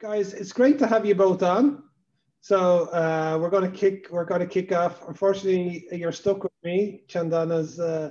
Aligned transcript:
guys, 0.00 0.34
it's 0.34 0.52
great 0.52 0.78
to 0.78 0.86
have 0.86 1.06
you 1.06 1.14
both 1.14 1.42
on. 1.42 1.82
So 2.40 2.86
uh, 2.86 3.38
we're 3.40 3.50
going 3.50 3.70
to 3.70 3.76
kick. 3.76 4.08
We're 4.10 4.24
going 4.24 4.40
to 4.40 4.46
kick 4.46 4.72
off. 4.72 5.06
Unfortunately, 5.08 5.86
you're 5.90 6.12
stuck 6.12 6.44
with 6.44 6.52
me. 6.62 7.02
Chandana's 7.08 7.80
uh, 7.80 8.10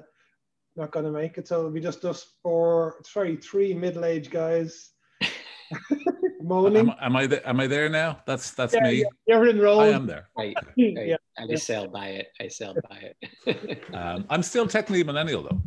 not 0.75 0.91
going 0.91 1.05
to 1.05 1.11
make 1.11 1.37
it, 1.37 1.47
so 1.47 1.59
it'll 1.59 1.71
be 1.71 1.79
just 1.79 2.03
us 2.03 2.33
four. 2.43 2.97
Sorry, 3.03 3.37
three 3.37 3.73
middle-aged 3.73 4.31
guys 4.31 4.91
moaning. 6.41 6.89
Am, 6.89 6.95
am, 6.99 7.15
I 7.15 7.27
there, 7.27 7.47
am 7.47 7.59
I 7.61 7.67
there 7.67 7.87
now? 7.87 8.19
That's 8.25 8.51
that's 8.51 8.73
yeah, 8.73 8.83
me. 8.83 8.93
Yeah, 8.97 9.05
you're 9.27 9.49
enrolled. 9.49 9.83
I 9.83 9.87
am 9.87 10.05
there. 10.05 10.27
I, 10.37 10.53
I, 10.77 11.17
I 11.37 11.47
just 11.47 11.65
sell 11.65 11.87
by 11.87 12.07
it. 12.07 12.27
I 12.41 12.49
sell 12.49 12.75
by 12.89 13.13
it. 13.45 13.83
um, 13.93 14.25
I'm 14.29 14.43
still 14.43 14.67
technically 14.67 15.01
a 15.01 15.05
millennial 15.05 15.43
though. 15.43 15.61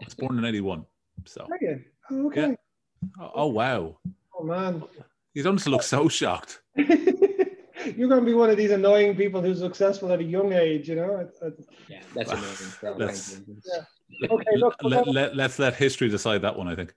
I 0.00 0.04
was 0.04 0.14
born 0.14 0.38
in 0.38 0.44
'81, 0.44 0.84
so. 1.24 1.46
Oh, 2.10 2.26
okay. 2.26 2.40
Yeah. 2.40 2.54
Oh, 3.20 3.30
oh 3.36 3.46
wow. 3.46 3.98
Oh 4.36 4.42
man. 4.42 4.82
You 5.34 5.42
don't 5.42 5.66
look 5.66 5.82
so 5.82 6.08
shocked. 6.08 6.60
You're 6.76 8.08
going 8.08 8.20
to 8.20 8.26
be 8.26 8.34
one 8.34 8.50
of 8.50 8.56
these 8.56 8.70
annoying 8.70 9.16
people 9.16 9.42
who's 9.42 9.58
successful 9.58 10.12
at 10.12 10.20
a 10.20 10.24
young 10.24 10.52
age, 10.52 10.88
you 10.88 10.96
know. 10.96 11.28
Yeah, 11.88 12.00
that's 12.14 12.30
amazing. 12.30 12.98
Let's, 12.98 13.40
yeah. 13.64 14.28
Okay, 14.30 14.56
look. 14.56 14.76
Let, 14.82 15.08
let, 15.08 15.36
let's 15.36 15.58
let 15.58 15.74
history 15.74 16.08
decide 16.08 16.42
that 16.42 16.56
one. 16.56 16.68
I 16.68 16.76
think. 16.76 16.94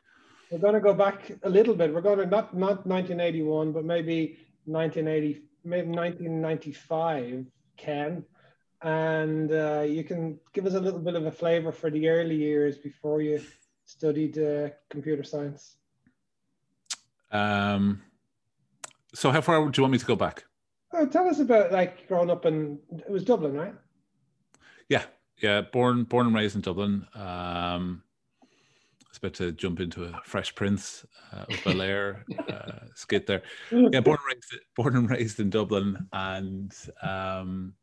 We're 0.51 0.59
going 0.59 0.73
to 0.73 0.79
go 0.79 0.93
back 0.93 1.31
a 1.43 1.49
little 1.49 1.75
bit. 1.75 1.93
We're 1.93 2.01
going 2.01 2.19
to 2.19 2.25
not 2.25 2.55
not 2.55 2.85
1981, 2.85 3.71
but 3.71 3.85
maybe 3.85 4.37
1980, 4.65 5.43
maybe 5.63 5.87
1995, 5.87 7.45
Ken, 7.77 8.23
and 8.81 9.51
uh, 9.51 9.85
you 9.87 10.03
can 10.03 10.39
give 10.53 10.65
us 10.65 10.73
a 10.73 10.79
little 10.79 10.99
bit 10.99 11.15
of 11.15 11.25
a 11.25 11.31
flavor 11.31 11.71
for 11.71 11.89
the 11.89 12.07
early 12.09 12.35
years 12.35 12.77
before 12.77 13.21
you 13.21 13.41
studied 13.85 14.37
uh, 14.37 14.69
computer 14.89 15.23
science. 15.23 15.77
Um. 17.31 18.01
So, 19.15 19.31
how 19.31 19.39
far 19.39 19.57
do 19.69 19.71
you 19.77 19.83
want 19.83 19.93
me 19.93 19.97
to 19.97 20.05
go 20.05 20.17
back? 20.17 20.43
Oh, 20.91 21.05
tell 21.07 21.27
us 21.27 21.39
about 21.39 21.71
like 21.71 22.07
growing 22.07 22.29
up 22.29 22.45
in 22.45 22.79
it 22.91 23.09
was 23.09 23.23
Dublin, 23.23 23.53
right? 23.53 23.73
Yeah, 24.89 25.03
yeah. 25.41 25.61
Born 25.61 26.03
born 26.03 26.27
and 26.27 26.35
raised 26.35 26.55
in 26.55 26.61
Dublin. 26.61 27.07
Um, 27.15 28.03
I 28.43 29.07
was 29.09 29.17
about 29.17 29.33
to 29.35 29.53
jump 29.53 29.79
into 29.79 30.03
a 30.03 30.21
Fresh 30.25 30.53
Prince 30.55 31.05
uh, 31.31 31.45
of 31.49 31.63
Bel 31.63 31.81
Air 31.81 32.25
uh, 32.49 32.87
skit 32.93 33.25
there. 33.25 33.43
Yeah, 33.71 34.01
born 34.01 34.17
and 34.27 34.35
raised, 34.35 34.63
born 34.75 34.97
and 34.97 35.09
raised 35.09 35.39
in 35.39 35.49
Dublin, 35.49 36.09
and 36.11 36.73
um, 37.01 37.73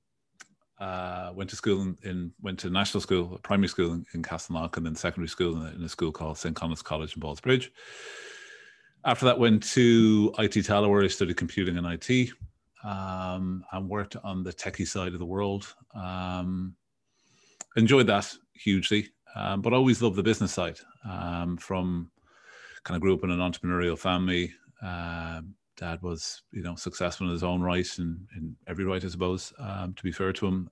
uh, 0.78 1.32
went 1.34 1.48
to 1.48 1.56
school 1.56 1.80
in, 1.80 1.96
in, 2.02 2.32
went 2.42 2.58
to 2.58 2.68
national 2.68 3.00
school, 3.00 3.40
primary 3.42 3.68
school 3.68 3.94
in, 3.94 4.04
in 4.12 4.22
Castleknock, 4.22 4.76
and 4.76 4.84
then 4.84 4.94
secondary 4.94 5.28
school 5.28 5.56
in 5.56 5.66
a, 5.66 5.70
in 5.76 5.82
a 5.82 5.88
school 5.88 6.12
called 6.12 6.36
St 6.36 6.54
Conleth's 6.54 6.82
College 6.82 7.16
in 7.16 7.22
Ballsbridge. 7.22 7.70
After 9.04 9.24
that, 9.26 9.38
went 9.38 9.62
to 9.74 10.32
IT 10.38 10.52
Tallaght, 10.52 10.88
where 10.88 11.02
I 11.02 11.08
studied 11.08 11.36
computing 11.36 11.76
and 11.76 11.86
IT, 11.86 12.30
um, 12.84 13.64
and 13.72 13.88
worked 13.88 14.16
on 14.22 14.42
the 14.42 14.52
techie 14.52 14.86
side 14.86 15.12
of 15.12 15.18
the 15.18 15.26
world. 15.26 15.74
Um, 15.94 16.76
enjoyed 17.76 18.06
that 18.06 18.32
hugely 18.54 19.08
um, 19.34 19.62
but 19.62 19.72
always 19.72 20.02
loved 20.02 20.16
the 20.16 20.22
business 20.22 20.52
side. 20.52 20.78
Um, 21.08 21.56
from 21.56 22.10
kind 22.84 22.96
of 22.96 23.02
grew 23.02 23.14
up 23.14 23.24
in 23.24 23.30
an 23.30 23.38
entrepreneurial 23.38 23.98
family. 23.98 24.52
Um, 24.82 25.54
dad 25.76 26.02
was, 26.02 26.42
you 26.52 26.62
know, 26.62 26.74
successful 26.74 27.26
in 27.26 27.32
his 27.32 27.44
own 27.44 27.60
right 27.60 27.88
and 27.98 28.26
in 28.36 28.56
every 28.66 28.84
right, 28.84 29.04
I 29.04 29.08
suppose. 29.08 29.52
Um, 29.58 29.94
to 29.94 30.02
be 30.02 30.12
fair 30.12 30.32
to 30.32 30.46
him, 30.46 30.70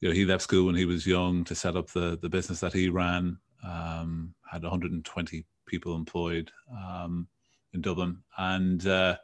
you 0.00 0.08
know, 0.08 0.14
he 0.14 0.24
left 0.24 0.42
school 0.42 0.66
when 0.66 0.74
he 0.74 0.84
was 0.84 1.06
young 1.06 1.44
to 1.44 1.54
set 1.54 1.76
up 1.76 1.90
the 1.90 2.18
the 2.20 2.28
business 2.28 2.60
that 2.60 2.72
he 2.72 2.88
ran. 2.88 3.38
Had 3.62 4.62
120 4.62 5.46
people 5.66 5.96
employed 5.96 6.50
in 7.72 7.80
Dublin, 7.80 8.18
and 8.38 8.86
uh, 8.86 9.16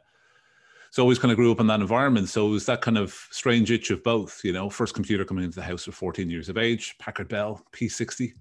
so 0.91 1.01
always 1.01 1.19
kind 1.19 1.31
of 1.31 1.37
grew 1.37 1.51
up 1.51 1.61
in 1.61 1.67
that 1.67 1.79
environment. 1.79 2.27
So 2.27 2.47
it 2.47 2.51
was 2.51 2.65
that 2.65 2.81
kind 2.81 2.97
of 2.97 3.13
strange 3.31 3.71
itch 3.71 3.91
of 3.91 4.03
both, 4.03 4.41
you 4.43 4.51
know, 4.51 4.69
first 4.69 4.93
computer 4.93 5.23
coming 5.23 5.45
into 5.45 5.55
the 5.55 5.63
house 5.63 5.87
at 5.87 5.93
14 5.93 6.29
years 6.29 6.49
of 6.49 6.57
age, 6.57 6.95
Packard 6.99 7.29
Bell 7.29 7.65
P60. 7.71 8.33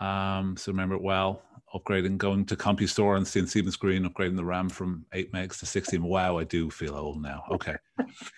Um, 0.00 0.56
so 0.56 0.72
remember 0.72 0.96
it 0.96 1.02
well, 1.02 1.40
upgrading, 1.72 2.18
going 2.18 2.44
to 2.46 2.56
CompuStore 2.56 3.16
and 3.16 3.26
seeing 3.26 3.46
Stephen's 3.46 3.76
Green, 3.76 4.04
upgrading 4.04 4.36
the 4.36 4.44
RAM 4.44 4.68
from 4.68 5.06
eight 5.12 5.32
megs 5.32 5.60
to 5.60 5.66
16. 5.66 6.02
Wow, 6.02 6.36
I 6.36 6.44
do 6.44 6.68
feel 6.68 6.96
old 6.96 7.22
now. 7.22 7.44
Okay. 7.52 7.76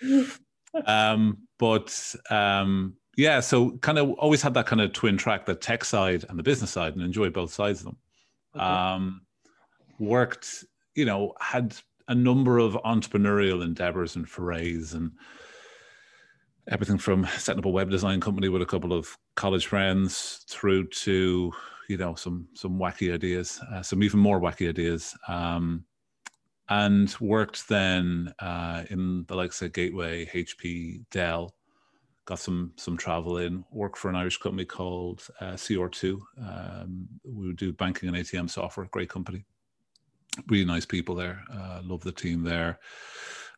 um, 0.85 1.39
but 1.59 2.15
um, 2.29 2.95
yeah, 3.17 3.41
so 3.41 3.71
kind 3.79 3.99
of 3.99 4.11
always 4.13 4.43
had 4.43 4.53
that 4.53 4.67
kind 4.67 4.83
of 4.83 4.93
twin 4.93 5.17
track, 5.17 5.47
the 5.47 5.55
tech 5.55 5.83
side 5.83 6.27
and 6.29 6.39
the 6.39 6.43
business 6.43 6.71
side, 6.71 6.95
and 6.95 7.03
enjoy 7.03 7.31
both 7.31 7.55
sides 7.55 7.81
of 7.81 7.87
them. 7.87 7.97
Okay. 8.57 8.65
Um, 8.65 9.23
worked, 9.99 10.65
you 10.95 11.05
know, 11.05 11.35
had 11.41 11.75
a 12.09 12.15
number 12.15 12.59
of 12.59 12.75
entrepreneurial 12.85 13.63
endeavors 13.63 14.17
and 14.17 14.29
forays 14.29 14.95
and 14.95 15.13
everything 16.69 16.99
from 16.99 17.27
setting 17.39 17.61
up 17.61 17.65
a 17.65 17.71
web 17.71 17.91
design 17.91 18.21
company 18.21 18.49
with 18.49 18.63
a 18.63 18.67
couple 18.67 18.93
of 18.93 19.17
college 19.37 19.67
friends 19.67 20.45
through 20.49 20.87
to 20.89 21.53
you 21.89 21.97
know 21.97 22.15
some 22.15 22.47
some 22.55 22.79
wacky 22.79 23.13
ideas 23.13 23.61
uh, 23.73 23.83
some 23.83 24.03
even 24.03 24.21
more 24.21 24.41
wacky 24.41 24.69
ideas 24.69 25.17
um, 25.29 25.85
and 26.69 27.17
worked 27.21 27.69
then 27.69 28.33
uh, 28.41 28.85
in 28.91 29.25
the 29.29 29.35
likes 29.35 29.63
of 29.63 29.73
gateway 29.73 30.27
hp 30.27 31.01
dell 31.11 31.55
got 32.29 32.39
some 32.39 32.73
some 32.77 32.97
travel 32.97 33.39
in 33.39 33.65
worked 33.71 33.99
for 33.99 34.11
an 34.11 34.17
irish 34.17 34.37
company 34.37 34.65
called 34.65 35.27
uh, 35.41 35.53
cr2 35.53 36.21
um, 36.47 37.09
we 37.25 37.53
do 37.55 37.73
banking 37.73 38.09
and 38.09 38.19
atm 38.19 38.49
software 38.49 38.87
great 38.93 39.09
company 39.09 39.45
really 40.47 40.65
nice 40.65 40.87
people 40.87 41.15
there. 41.15 41.43
Uh, 41.53 41.81
love 41.85 42.03
the 42.03 42.13
team 42.13 42.43
there. 42.43 42.79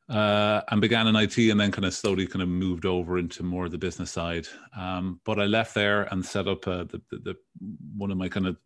Uh, 0.08 0.60
and 0.70 0.80
began 0.80 1.06
in 1.06 1.14
IT 1.14 1.38
and 1.38 1.60
then 1.60 1.70
kind 1.70 1.84
of 1.84 1.94
slowly 1.94 2.26
kind 2.26 2.42
of 2.42 2.48
moved 2.48 2.84
over 2.84 3.18
into 3.18 3.44
more 3.44 3.66
of 3.66 3.70
the 3.70 3.78
business 3.78 4.10
side. 4.10 4.46
Um, 4.76 5.20
but 5.24 5.38
I 5.38 5.44
left 5.44 5.72
there 5.72 6.02
and 6.12 6.24
set 6.24 6.48
up 6.48 6.66
uh, 6.66 6.84
the, 6.84 7.00
the, 7.10 7.18
the, 7.18 7.36
one 7.96 8.10
of 8.10 8.16
my 8.16 8.28
kind 8.28 8.48
of 8.48 8.56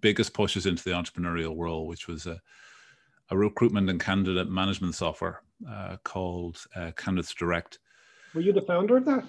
biggest 0.00 0.32
pushes 0.32 0.64
into 0.64 0.82
the 0.82 0.92
entrepreneurial 0.92 1.54
world, 1.54 1.86
which 1.86 2.08
was 2.08 2.26
a, 2.26 2.40
a 3.30 3.36
recruitment 3.36 3.90
and 3.90 4.00
candidate 4.00 4.48
management 4.48 4.94
software 4.94 5.42
uh, 5.70 5.98
called 6.02 6.64
uh, 6.74 6.92
Candidates 6.96 7.34
Direct. 7.34 7.78
Were 8.34 8.40
you 8.40 8.54
the 8.54 8.62
founder 8.62 8.96
of 8.96 9.04
that? 9.04 9.24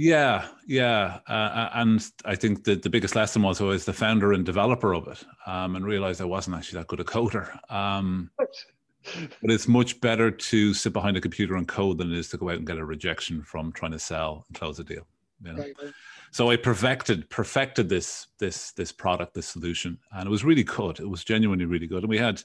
Yeah, 0.00 0.46
yeah, 0.66 1.18
uh, 1.28 1.32
uh, 1.32 1.70
and 1.74 2.10
I 2.24 2.34
think 2.34 2.64
that 2.64 2.80
the 2.80 2.88
biggest 2.88 3.14
lesson 3.14 3.42
was 3.42 3.60
I 3.60 3.64
was 3.64 3.84
the 3.84 3.92
founder 3.92 4.32
and 4.32 4.46
developer 4.46 4.94
of 4.94 5.06
it, 5.08 5.22
um, 5.44 5.76
and 5.76 5.84
realized 5.84 6.22
I 6.22 6.24
wasn't 6.24 6.56
actually 6.56 6.78
that 6.78 6.86
good 6.86 7.00
a 7.00 7.04
coder. 7.04 7.50
Um, 7.70 8.30
but 8.38 9.50
it's 9.50 9.68
much 9.68 10.00
better 10.00 10.30
to 10.30 10.72
sit 10.72 10.94
behind 10.94 11.18
a 11.18 11.20
computer 11.20 11.54
and 11.54 11.68
code 11.68 11.98
than 11.98 12.10
it 12.10 12.16
is 12.16 12.30
to 12.30 12.38
go 12.38 12.48
out 12.48 12.56
and 12.56 12.66
get 12.66 12.78
a 12.78 12.84
rejection 12.84 13.42
from 13.42 13.72
trying 13.72 13.92
to 13.92 13.98
sell 13.98 14.46
and 14.48 14.56
close 14.56 14.78
a 14.78 14.84
deal. 14.84 15.06
You 15.44 15.52
know? 15.52 15.58
right, 15.58 15.74
right. 15.82 15.92
So 16.30 16.48
I 16.48 16.56
perfected 16.56 17.28
perfected 17.28 17.90
this 17.90 18.28
this 18.38 18.72
this 18.72 18.92
product, 18.92 19.34
this 19.34 19.48
solution, 19.48 19.98
and 20.12 20.26
it 20.26 20.30
was 20.30 20.44
really 20.44 20.64
good. 20.64 20.98
It 20.98 21.10
was 21.10 21.24
genuinely 21.24 21.66
really 21.66 21.86
good, 21.86 22.04
and 22.04 22.10
we 22.10 22.16
had 22.16 22.42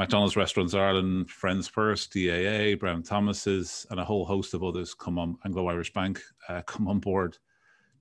McDonald's 0.00 0.34
Restaurants 0.34 0.72
Ireland, 0.72 1.30
Friends 1.30 1.68
First, 1.68 2.14
DAA, 2.14 2.74
Brown 2.74 3.02
Thomas's, 3.02 3.86
and 3.90 4.00
a 4.00 4.04
whole 4.04 4.24
host 4.24 4.54
of 4.54 4.64
others 4.64 4.94
come 4.94 5.18
on, 5.18 5.36
Anglo 5.44 5.68
Irish 5.68 5.92
Bank, 5.92 6.22
uh, 6.48 6.62
come 6.62 6.88
on 6.88 7.00
board 7.00 7.36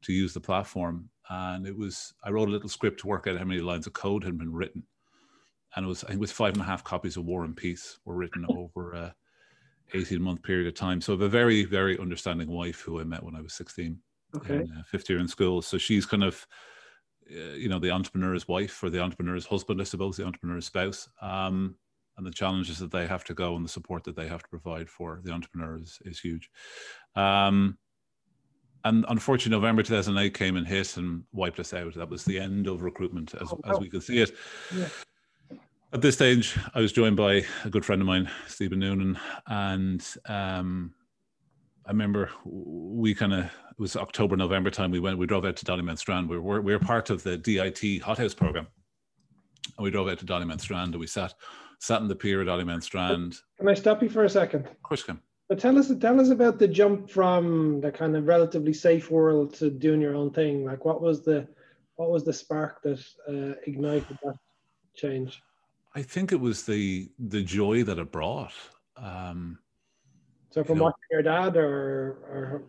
to 0.03 0.13
use 0.13 0.33
the 0.33 0.39
platform. 0.39 1.09
And 1.29 1.67
it 1.67 1.77
was, 1.77 2.13
I 2.23 2.29
wrote 2.29 2.47
a 2.47 2.53
little 2.53 2.69
script 2.69 3.01
to 3.01 3.07
work 3.07 3.27
out 3.27 3.37
how 3.37 3.43
many 3.43 3.59
lines 3.59 3.85
of 3.85 3.91
code 3.91 4.23
had 4.23 4.37
been 4.37 4.53
written. 4.53 4.83
And 5.75 5.85
it 5.85 5.89
was, 5.89 6.05
I 6.05 6.07
think 6.07 6.19
it 6.19 6.21
was 6.21 6.31
five 6.31 6.53
and 6.53 6.61
a 6.61 6.65
half 6.65 6.85
copies 6.85 7.17
of 7.17 7.25
War 7.25 7.43
and 7.43 7.53
Peace 7.53 7.99
were 8.05 8.15
written 8.15 8.45
over 8.57 8.93
a 8.93 9.13
18 9.93 10.21
month 10.21 10.41
period 10.41 10.67
of 10.67 10.75
time. 10.75 11.01
So 11.01 11.11
I 11.11 11.15
have 11.15 11.21
a 11.23 11.27
very, 11.27 11.65
very 11.65 11.99
understanding 11.99 12.49
wife 12.49 12.79
who 12.79 13.01
I 13.01 13.03
met 13.03 13.23
when 13.23 13.35
I 13.35 13.41
was 13.41 13.51
16, 13.55 13.99
okay. 14.37 14.55
in, 14.55 14.71
uh, 14.71 14.83
fifth 14.85 15.09
year 15.09 15.19
in 15.19 15.27
school. 15.27 15.61
So 15.61 15.77
she's 15.77 16.05
kind 16.05 16.23
of, 16.23 16.47
uh, 17.29 17.55
you 17.55 17.67
know, 17.67 17.77
the 17.77 17.91
entrepreneur's 17.91 18.47
wife 18.47 18.81
or 18.81 18.89
the 18.89 19.01
entrepreneur's 19.01 19.45
husband, 19.45 19.81
I 19.81 19.83
suppose, 19.83 20.15
the 20.15 20.25
entrepreneur's 20.25 20.65
spouse. 20.65 21.09
Um, 21.21 21.75
and 22.19 22.27
the 22.27 22.31
challenges 22.31 22.77
that 22.79 22.91
they 22.91 23.07
have 23.07 23.23
to 23.23 23.33
go 23.33 23.55
and 23.55 23.63
the 23.63 23.69
support 23.69 24.03
that 24.03 24.15
they 24.15 24.27
have 24.27 24.43
to 24.43 24.49
provide 24.49 24.89
for 24.89 25.21
the 25.23 25.31
entrepreneur 25.31 25.77
is, 25.77 25.99
is 26.03 26.19
huge. 26.19 26.49
Um, 27.15 27.77
and 28.83 29.05
unfortunately, 29.07 29.57
November 29.57 29.83
2008 29.83 30.33
came 30.33 30.57
and 30.57 30.67
hit 30.67 30.97
and 30.97 31.23
wiped 31.31 31.61
us 31.61 31.73
out. 31.73 31.95
That 31.95 32.09
was 32.09 32.25
the 32.25 32.37
end 32.37 32.67
of 32.67 32.83
recruitment 32.83 33.33
as, 33.35 33.53
oh, 33.53 33.61
as 33.65 33.79
we 33.79 33.89
could 33.89 34.03
see 34.03 34.19
it. 34.19 34.31
Yeah. 34.75 34.87
At 35.93 36.01
this 36.01 36.15
stage, 36.15 36.57
I 36.75 36.81
was 36.81 36.91
joined 36.91 37.15
by 37.15 37.45
a 37.63 37.69
good 37.69 37.85
friend 37.85 38.01
of 38.01 38.05
mine, 38.05 38.29
Stephen 38.47 38.79
Noonan, 38.79 39.17
and 39.47 40.05
um, 40.25 40.93
I 41.85 41.91
remember 41.91 42.29
we 42.45 43.15
kind 43.15 43.33
of 43.33 43.45
it 43.45 43.79
was 43.79 43.95
October, 43.95 44.35
November 44.35 44.69
time. 44.69 44.91
We 44.91 44.99
went, 44.99 45.17
we 45.17 45.25
drove 45.25 45.45
out 45.45 45.55
to 45.55 45.65
Dollymount 45.65 45.97
Strand. 45.97 46.29
We 46.29 46.37
were 46.37 46.61
we 46.61 46.73
were 46.73 46.79
part 46.79 47.09
of 47.09 47.23
the 47.23 47.37
DIT 47.37 48.01
Hothouse 48.03 48.35
program, 48.35 48.67
and 49.77 49.83
we 49.83 49.89
drove 49.89 50.09
out 50.09 50.19
to 50.19 50.25
Dollymount 50.25 50.61
Strand 50.61 50.93
and 50.93 50.99
we 50.99 51.07
sat 51.07 51.33
sat 51.79 52.01
in 52.01 52.07
the 52.07 52.15
pier 52.15 52.41
at 52.41 52.47
Dollymount 52.47 52.83
Strand. 52.83 53.37
Can 53.57 53.67
I 53.67 53.73
stop 53.73 54.03
you 54.03 54.09
for 54.09 54.25
a 54.25 54.29
second? 54.29 54.65
Of 54.67 54.83
course, 54.83 55.03
can. 55.03 55.19
But 55.47 55.59
tell 55.59 55.79
us, 55.79 55.91
tell 55.99 56.21
us 56.21 56.29
about 56.29 56.59
the 56.59 56.67
jump 56.67 57.09
from 57.09 57.81
the 57.81 57.91
kind 57.91 58.15
of 58.15 58.27
relatively 58.27 58.73
safe 58.73 59.09
world 59.09 59.53
to 59.55 59.71
doing 59.71 59.99
your 59.99 60.15
own 60.15 60.31
thing. 60.31 60.63
Like, 60.63 60.85
what 60.85 61.01
was 61.01 61.23
the, 61.23 61.47
what 61.95 62.11
was 62.11 62.23
the 62.23 62.33
spark 62.33 62.83
that 62.83 63.03
uh, 63.27 63.59
ignited 63.65 64.19
that 64.23 64.35
change? 64.95 65.41
I 65.95 66.03
think 66.03 66.31
it 66.31 66.39
was 66.39 66.63
the 66.63 67.09
the 67.17 67.41
joy 67.41 67.83
that 67.83 67.97
it 67.97 68.11
brought. 68.11 68.53
Um, 68.95 69.57
so 70.51 70.63
from 70.63 70.75
you 70.75 70.79
know, 70.79 70.83
watching 70.85 70.99
your 71.11 71.23
dad, 71.23 71.57
or, 71.57 72.19
or 72.29 72.63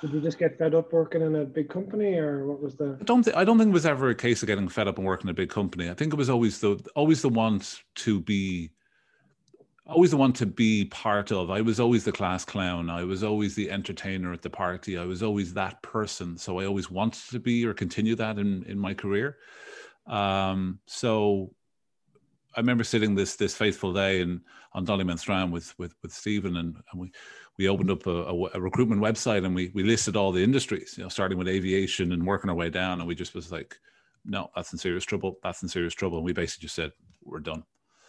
did 0.00 0.12
you 0.12 0.20
just 0.20 0.38
get 0.38 0.58
fed 0.58 0.74
up 0.74 0.92
working 0.92 1.22
in 1.22 1.36
a 1.36 1.44
big 1.44 1.68
company, 1.68 2.14
or 2.16 2.46
what 2.46 2.60
was 2.60 2.76
the? 2.76 2.96
I 3.00 3.04
don't 3.04 3.22
think 3.22 3.36
I 3.36 3.44
don't 3.44 3.58
think 3.58 3.70
it 3.70 3.74
was 3.74 3.86
ever 3.86 4.10
a 4.10 4.14
case 4.14 4.42
of 4.42 4.46
getting 4.46 4.68
fed 4.68 4.88
up 4.88 4.98
and 4.98 5.06
working 5.06 5.26
in 5.26 5.30
a 5.30 5.34
big 5.34 5.50
company. 5.50 5.90
I 5.90 5.94
think 5.94 6.12
it 6.12 6.16
was 6.16 6.30
always 6.30 6.60
the 6.60 6.78
always 6.94 7.22
the 7.22 7.28
want 7.28 7.82
to 7.96 8.20
be 8.20 8.70
always 9.86 10.10
the 10.10 10.16
one 10.16 10.32
to 10.34 10.46
be 10.46 10.86
part 10.86 11.30
of. 11.32 11.50
I 11.50 11.60
was 11.60 11.78
always 11.80 12.04
the 12.04 12.12
class 12.12 12.44
clown. 12.44 12.90
I 12.90 13.04
was 13.04 13.22
always 13.22 13.54
the 13.54 13.70
entertainer 13.70 14.32
at 14.32 14.42
the 14.42 14.50
party. 14.50 14.98
I 14.98 15.04
was 15.04 15.22
always 15.22 15.54
that 15.54 15.80
person. 15.82 16.36
So 16.36 16.58
I 16.58 16.66
always 16.66 16.90
wanted 16.90 17.22
to 17.30 17.38
be 17.38 17.64
or 17.64 17.72
continue 17.72 18.16
that 18.16 18.38
in 18.38 18.64
in 18.64 18.78
my 18.78 18.94
career. 18.94 19.38
Um, 20.06 20.80
so 20.86 21.52
I 22.54 22.60
remember 22.60 22.84
sitting 22.84 23.14
this 23.14 23.36
this 23.36 23.54
faithful 23.54 23.92
day 23.92 24.20
in 24.20 24.40
on 24.72 24.86
Dollymount 24.86 25.18
Strand 25.18 25.52
with 25.52 25.76
with 25.78 25.94
with 26.02 26.12
Stephen, 26.12 26.56
and, 26.56 26.76
and 26.90 27.00
we 27.00 27.12
we 27.58 27.68
opened 27.68 27.90
up 27.90 28.06
a, 28.06 28.10
a, 28.10 28.44
a, 28.54 28.60
recruitment 28.60 29.00
website 29.00 29.44
and 29.44 29.54
we 29.54 29.70
we 29.74 29.82
listed 29.82 30.16
all 30.16 30.32
the 30.32 30.42
industries, 30.42 30.94
you 30.96 31.02
know, 31.02 31.08
starting 31.08 31.38
with 31.38 31.48
aviation 31.48 32.12
and 32.12 32.26
working 32.26 32.50
our 32.50 32.56
way 32.56 32.70
down, 32.70 33.00
and 33.00 33.08
we 33.08 33.14
just 33.14 33.34
was 33.34 33.50
like, 33.50 33.78
no, 34.24 34.50
that's 34.54 34.72
in 34.72 34.78
serious 34.78 35.04
trouble. 35.04 35.38
That's 35.42 35.62
in 35.62 35.68
serious 35.68 35.94
trouble, 35.94 36.18
and 36.18 36.24
we 36.24 36.32
basically 36.32 36.62
just 36.64 36.74
said 36.74 36.92
we're 37.24 37.40
done. 37.40 37.64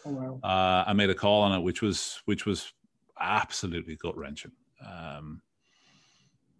Oh, 0.06 0.12
wow. 0.12 0.40
uh, 0.44 0.84
I 0.88 0.94
made 0.94 1.10
a 1.10 1.16
call 1.16 1.44
on 1.44 1.58
it, 1.58 1.64
which 1.64 1.82
was 1.82 2.22
which 2.26 2.46
was 2.46 2.74
absolutely 3.20 3.96
gut 3.96 4.18
wrenching. 4.18 4.52
Um, 4.86 5.42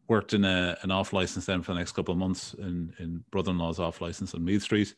worked 0.08 0.34
in 0.34 0.46
a, 0.46 0.78
an 0.84 0.92
off 0.92 1.12
license 1.12 1.46
then 1.46 1.62
for 1.62 1.74
the 1.74 1.80
next 1.80 1.92
couple 1.92 2.14
of 2.14 2.18
months 2.18 2.54
in 2.56 2.94
in 3.00 3.24
brother-in-law's 3.32 3.80
off 3.80 4.02
license 4.02 4.34
on 4.34 4.44
Meath 4.44 4.64
Street 4.64 4.96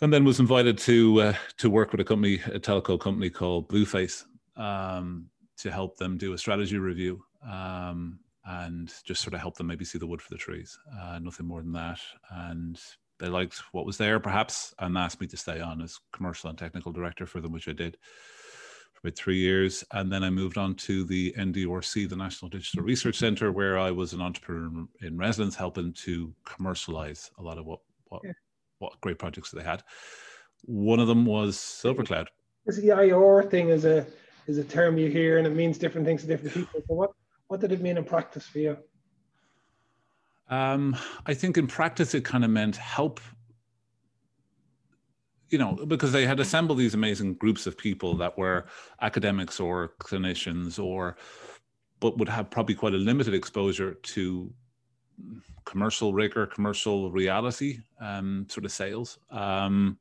and 0.00 0.12
then 0.12 0.24
was 0.24 0.40
invited 0.40 0.78
to 0.78 1.20
uh, 1.20 1.34
to 1.58 1.70
work 1.70 1.92
with 1.92 2.00
a 2.00 2.04
company, 2.04 2.34
a 2.46 2.60
telco 2.60 2.98
company 2.98 3.30
called 3.30 3.68
Blueface, 3.68 4.24
um, 4.56 5.26
to 5.58 5.70
help 5.70 5.96
them 5.96 6.18
do 6.18 6.32
a 6.32 6.38
strategy 6.38 6.78
review 6.78 7.22
um, 7.48 8.18
and 8.44 8.92
just 9.04 9.22
sort 9.22 9.34
of 9.34 9.40
help 9.40 9.56
them 9.56 9.66
maybe 9.66 9.84
see 9.84 9.98
the 9.98 10.06
wood 10.06 10.22
for 10.22 10.30
the 10.30 10.38
trees. 10.38 10.78
Uh, 11.00 11.18
nothing 11.18 11.46
more 11.46 11.62
than 11.62 11.72
that. 11.72 12.00
And 12.30 12.80
they 13.18 13.28
liked 13.28 13.62
what 13.72 13.86
was 13.86 13.96
there, 13.96 14.20
perhaps, 14.20 14.74
and 14.78 14.96
asked 14.96 15.20
me 15.20 15.26
to 15.28 15.36
stay 15.36 15.60
on 15.60 15.80
as 15.80 15.98
commercial 16.12 16.50
and 16.50 16.58
technical 16.58 16.92
director 16.92 17.26
for 17.26 17.40
them, 17.40 17.52
which 17.52 17.68
I 17.68 17.72
did 17.72 17.96
for 18.92 19.08
about 19.08 19.16
three 19.16 19.38
years. 19.38 19.82
And 19.92 20.12
then 20.12 20.22
I 20.22 20.30
moved 20.30 20.58
on 20.58 20.74
to 20.76 21.04
the 21.04 21.34
NDRC, 21.38 22.08
the 22.08 22.16
National 22.16 22.50
Digital 22.50 22.84
Research 22.84 23.16
Center, 23.16 23.52
where 23.52 23.78
I 23.78 23.90
was 23.90 24.12
an 24.12 24.20
entrepreneur 24.20 24.86
in 25.00 25.16
residence, 25.16 25.56
helping 25.56 25.92
to 25.94 26.34
commercialize 26.44 27.30
a 27.38 27.42
lot 27.42 27.58
of 27.58 27.66
what 27.66 27.80
what 28.08 28.22
yeah 28.24 28.32
what 28.78 29.00
great 29.00 29.18
projects 29.18 29.50
they 29.50 29.62
had. 29.62 29.82
One 30.64 31.00
of 31.00 31.08
them 31.08 31.24
was 31.24 31.56
SilverCloud. 31.56 32.26
This 32.64 32.78
EIR 32.78 33.42
thing 33.44 33.68
is 33.68 33.84
a 33.84 34.06
is 34.46 34.58
a 34.58 34.64
term 34.64 34.98
you 34.98 35.10
hear 35.10 35.38
and 35.38 35.46
it 35.46 35.54
means 35.54 35.78
different 35.78 36.06
things 36.06 36.22
to 36.22 36.26
different 36.28 36.54
people. 36.54 36.80
So 36.88 36.94
what 36.94 37.12
what 37.48 37.60
did 37.60 37.72
it 37.72 37.80
mean 37.80 37.96
in 37.96 38.04
practice 38.04 38.46
for 38.46 38.58
you? 38.58 38.76
Um, 40.48 40.96
I 41.26 41.34
think 41.34 41.58
in 41.58 41.66
practice 41.66 42.14
it 42.14 42.24
kind 42.24 42.44
of 42.44 42.50
meant 42.50 42.76
help 42.76 43.20
you 45.48 45.58
know, 45.58 45.74
because 45.86 46.12
they 46.12 46.26
had 46.26 46.40
assembled 46.40 46.78
these 46.78 46.94
amazing 46.94 47.34
groups 47.34 47.66
of 47.66 47.78
people 47.78 48.16
that 48.16 48.36
were 48.36 48.66
academics 49.00 49.60
or 49.60 49.92
clinicians 50.00 50.82
or 50.82 51.16
but 52.00 52.18
would 52.18 52.28
have 52.28 52.50
probably 52.50 52.74
quite 52.74 52.94
a 52.94 52.98
limited 52.98 53.32
exposure 53.32 53.94
to 53.94 54.52
commercial 55.64 56.12
rigor, 56.12 56.46
commercial 56.46 57.10
reality, 57.10 57.78
um, 58.00 58.46
sort 58.50 58.66
of 58.66 58.72
sales, 58.72 59.18
um, 59.30 59.98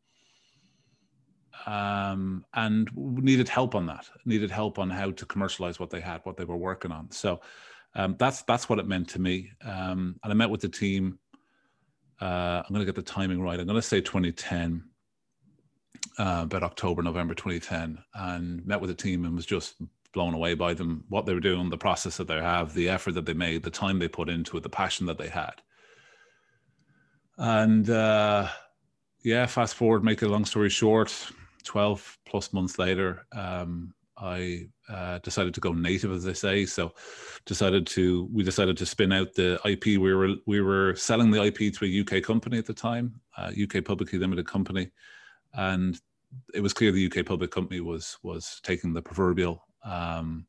um, 1.66 2.46
and 2.54 2.90
needed 2.96 3.50
help 3.50 3.76
on 3.76 3.86
that. 3.88 4.06
Needed 4.26 4.52
help 4.52 4.80
on 4.80 4.90
how 4.90 5.12
to 5.12 5.26
commercialize 5.26 5.80
what 5.80 5.90
they 5.90 6.02
had, 6.02 6.22
what 6.24 6.38
they 6.38 6.46
were 6.46 6.58
working 6.58 6.92
on. 6.92 7.12
So 7.12 7.42
um, 7.96 8.16
that's 8.20 8.44
that's 8.44 8.70
what 8.70 8.80
it 8.80 8.88
meant 8.88 9.10
to 9.10 9.20
me. 9.20 9.52
Um, 9.64 10.20
and 10.24 10.32
I 10.32 10.34
met 10.34 10.50
with 10.50 10.62
the 10.62 10.70
team. 10.70 11.20
Uh, 12.22 12.62
I'm 12.66 12.74
going 12.74 12.80
to 12.80 12.86
get 12.86 12.96
the 12.96 13.02
timing 13.02 13.42
right. 13.42 13.60
I'm 13.60 13.66
going 13.66 13.76
to 13.76 13.82
say 13.82 14.02
2010. 14.02 14.84
Uh, 16.18 16.42
about 16.44 16.64
October, 16.64 17.02
November 17.02 17.34
2010, 17.34 17.98
and 18.14 18.66
met 18.66 18.80
with 18.80 18.90
the 18.90 18.96
team 18.96 19.26
and 19.26 19.36
was 19.36 19.46
just 19.46 19.76
blown 20.14 20.34
away 20.34 20.54
by 20.54 20.74
them, 20.74 21.04
what 21.10 21.26
they 21.26 21.34
were 21.34 21.40
doing, 21.40 21.70
the 21.70 21.78
process 21.78 22.18
that 22.18 22.28
they 22.28 22.36
have, 22.36 22.74
the 22.74 22.90
effort 22.90 23.14
that 23.14 23.26
they 23.26 23.34
made, 23.34 23.64
the 23.64 23.70
time 23.70 24.00
they 24.00 24.08
put 24.08 24.30
into 24.30 24.56
it, 24.56 24.64
the 24.64 24.70
passion 24.70 25.06
that 25.06 25.18
they 25.18 25.28
had. 25.28 25.62
And 27.38 27.90
uh, 27.90 28.48
yeah, 29.24 29.46
fast 29.46 29.76
forward, 29.76 30.04
make 30.04 30.22
a 30.22 30.28
long 30.28 30.46
story 30.46 30.70
short, 30.70 31.14
12 31.66 32.18
plus 32.26 32.54
months 32.54 32.80
later, 32.80 33.26
um, 33.34 33.94
I 34.18 34.68
uh, 34.88 35.20
decided 35.20 35.54
to 35.56 35.60
go 35.60 35.74
native, 35.74 36.12
as 36.12 36.24
they 36.24 36.34
say. 36.34 36.66
So, 36.66 36.94
decided 37.46 37.86
to 37.88 38.30
we 38.32 38.44
decided 38.44 38.78
to 38.78 38.86
spin 38.86 39.12
out 39.12 39.34
the 39.34 39.60
IP. 39.66 40.00
We 40.00 40.14
were 40.14 40.36
we 40.46 40.62
were 40.62 40.96
selling 40.96 41.32
the 41.32 41.44
IP 41.44 41.74
to 41.76 41.86
a 41.86 42.02
UK 42.02 42.24
company 42.24 42.58
at 42.58 42.66
the 42.66 42.74
time, 42.74 43.20
uh, 43.38 43.52
UK 43.62 43.84
publicly 43.84 44.18
limited 44.18 44.48
company, 44.48 44.90
and 45.54 46.00
it 46.54 46.62
was 46.62 46.74
clear 46.74 46.92
the 46.92 47.08
UK 47.08 47.26
public 47.26 47.52
company 47.52 47.82
was 47.82 48.18
was 48.24 48.62
taking 48.64 48.94
the 48.94 49.02
proverbial 49.02 49.68
um, 49.84 50.46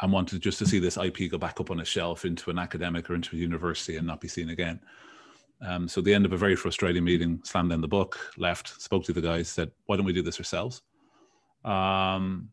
and 0.00 0.12
wanted 0.12 0.42
just 0.42 0.58
to 0.58 0.66
see 0.66 0.78
this 0.78 0.96
IP 0.96 1.30
go 1.30 1.38
back 1.38 1.60
up 1.60 1.70
on 1.70 1.80
a 1.80 1.84
shelf 1.84 2.24
into 2.24 2.50
an 2.50 2.58
academic 2.58 3.08
or 3.08 3.14
into 3.14 3.36
a 3.36 3.38
university 3.38 3.96
and 3.96 4.06
not 4.06 4.20
be 4.20 4.28
seen 4.28 4.50
again. 4.50 4.80
Um, 5.62 5.88
so 5.88 6.00
the 6.00 6.12
end 6.12 6.26
of 6.26 6.32
a 6.32 6.36
very 6.36 6.56
frustrating 6.56 7.04
meeting, 7.04 7.40
slammed 7.44 7.70
down 7.70 7.80
the 7.80 7.88
book, 7.88 8.18
left, 8.36 8.80
spoke 8.80 9.04
to 9.04 9.12
the 9.12 9.20
guys, 9.20 9.48
said, 9.48 9.70
"Why 9.86 9.96
don't 9.96 10.04
we 10.04 10.12
do 10.12 10.22
this 10.22 10.38
ourselves?" 10.38 10.82
Um, 11.64 12.50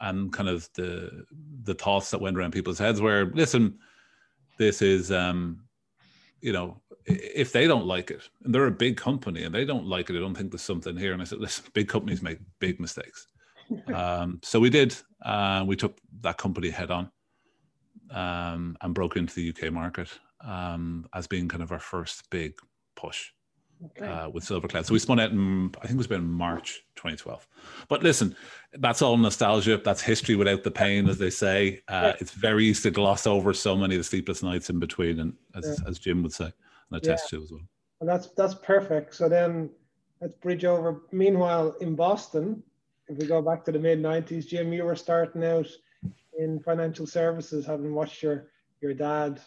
and 0.00 0.32
kind 0.32 0.48
of 0.48 0.68
the 0.74 1.24
the 1.62 1.74
thoughts 1.74 2.10
that 2.10 2.20
went 2.20 2.36
around 2.36 2.52
people's 2.52 2.78
heads 2.78 3.00
were, 3.00 3.30
"Listen, 3.34 3.78
this 4.58 4.82
is, 4.82 5.10
um, 5.10 5.64
you 6.40 6.52
know, 6.52 6.80
if 7.06 7.52
they 7.52 7.66
don't 7.66 7.86
like 7.86 8.10
it, 8.10 8.28
and 8.44 8.54
they're 8.54 8.66
a 8.66 8.70
big 8.70 8.96
company 8.96 9.44
and 9.44 9.54
they 9.54 9.64
don't 9.64 9.86
like 9.86 10.10
it, 10.10 10.16
I 10.16 10.20
don't 10.20 10.34
think 10.34 10.50
there's 10.50 10.62
something 10.62 10.96
here." 10.96 11.12
And 11.12 11.22
I 11.22 11.24
said, 11.24 11.38
"Listen, 11.38 11.64
big 11.72 11.88
companies 11.88 12.22
make 12.22 12.38
big 12.58 12.80
mistakes." 12.80 13.28
um, 13.94 14.40
so 14.42 14.60
we 14.60 14.70
did. 14.70 14.94
Uh, 15.22 15.64
we 15.66 15.76
took 15.76 15.96
that 16.20 16.38
company 16.38 16.70
head 16.70 16.90
on 16.90 17.10
um, 18.10 18.76
and 18.80 18.94
broke 18.94 19.16
into 19.16 19.34
the 19.34 19.50
UK 19.50 19.72
market 19.72 20.10
um, 20.40 21.06
as 21.14 21.26
being 21.26 21.48
kind 21.48 21.62
of 21.62 21.72
our 21.72 21.78
first 21.78 22.28
big 22.30 22.54
push 22.94 23.30
okay. 23.84 24.06
uh, 24.06 24.28
with 24.28 24.44
SilverCloud. 24.44 24.86
So 24.86 24.92
we 24.92 24.98
spun 24.98 25.20
out 25.20 25.30
in, 25.30 25.70
I 25.78 25.86
think 25.86 25.94
it 25.94 25.98
was 25.98 26.06
about 26.06 26.22
March 26.22 26.82
2012. 26.96 27.46
But 27.88 28.02
listen, 28.02 28.36
that's 28.74 29.02
all 29.02 29.16
nostalgia. 29.16 29.78
That's 29.78 30.02
history 30.02 30.36
without 30.36 30.64
the 30.64 30.70
pain, 30.70 31.08
as 31.08 31.18
they 31.18 31.30
say. 31.30 31.82
Uh, 31.88 32.12
yeah. 32.12 32.16
It's 32.20 32.32
very 32.32 32.66
easy 32.66 32.82
to 32.82 32.90
gloss 32.90 33.26
over 33.26 33.52
so 33.52 33.76
many 33.76 33.94
of 33.94 34.00
the 34.00 34.04
sleepless 34.04 34.42
nights 34.42 34.70
in 34.70 34.78
between, 34.78 35.20
and 35.20 35.34
as, 35.54 35.78
yeah. 35.80 35.88
as 35.88 35.98
Jim 35.98 36.22
would 36.22 36.32
say, 36.32 36.52
and 36.90 36.98
attest 36.98 37.32
yeah. 37.32 37.38
to 37.38 37.44
as 37.44 37.52
well. 37.52 37.68
And 38.00 38.08
that's 38.08 38.28
that's 38.36 38.54
perfect. 38.54 39.14
So 39.14 39.28
then 39.28 39.70
let's 40.20 40.34
bridge 40.34 40.64
over. 40.64 41.02
Meanwhile, 41.12 41.76
in 41.80 41.94
Boston, 41.94 42.62
if 43.08 43.16
we 43.18 43.26
go 43.26 43.40
back 43.40 43.64
to 43.64 43.72
the 43.72 43.78
mid 43.78 44.02
90s, 44.02 44.46
Jim, 44.46 44.72
you 44.72 44.84
were 44.84 44.96
starting 44.96 45.44
out 45.44 45.68
in 46.38 46.60
financial 46.60 47.06
services, 47.06 47.64
having 47.64 47.94
watched 47.94 48.22
your 48.22 48.48
your 48.82 48.92
dad 48.92 49.40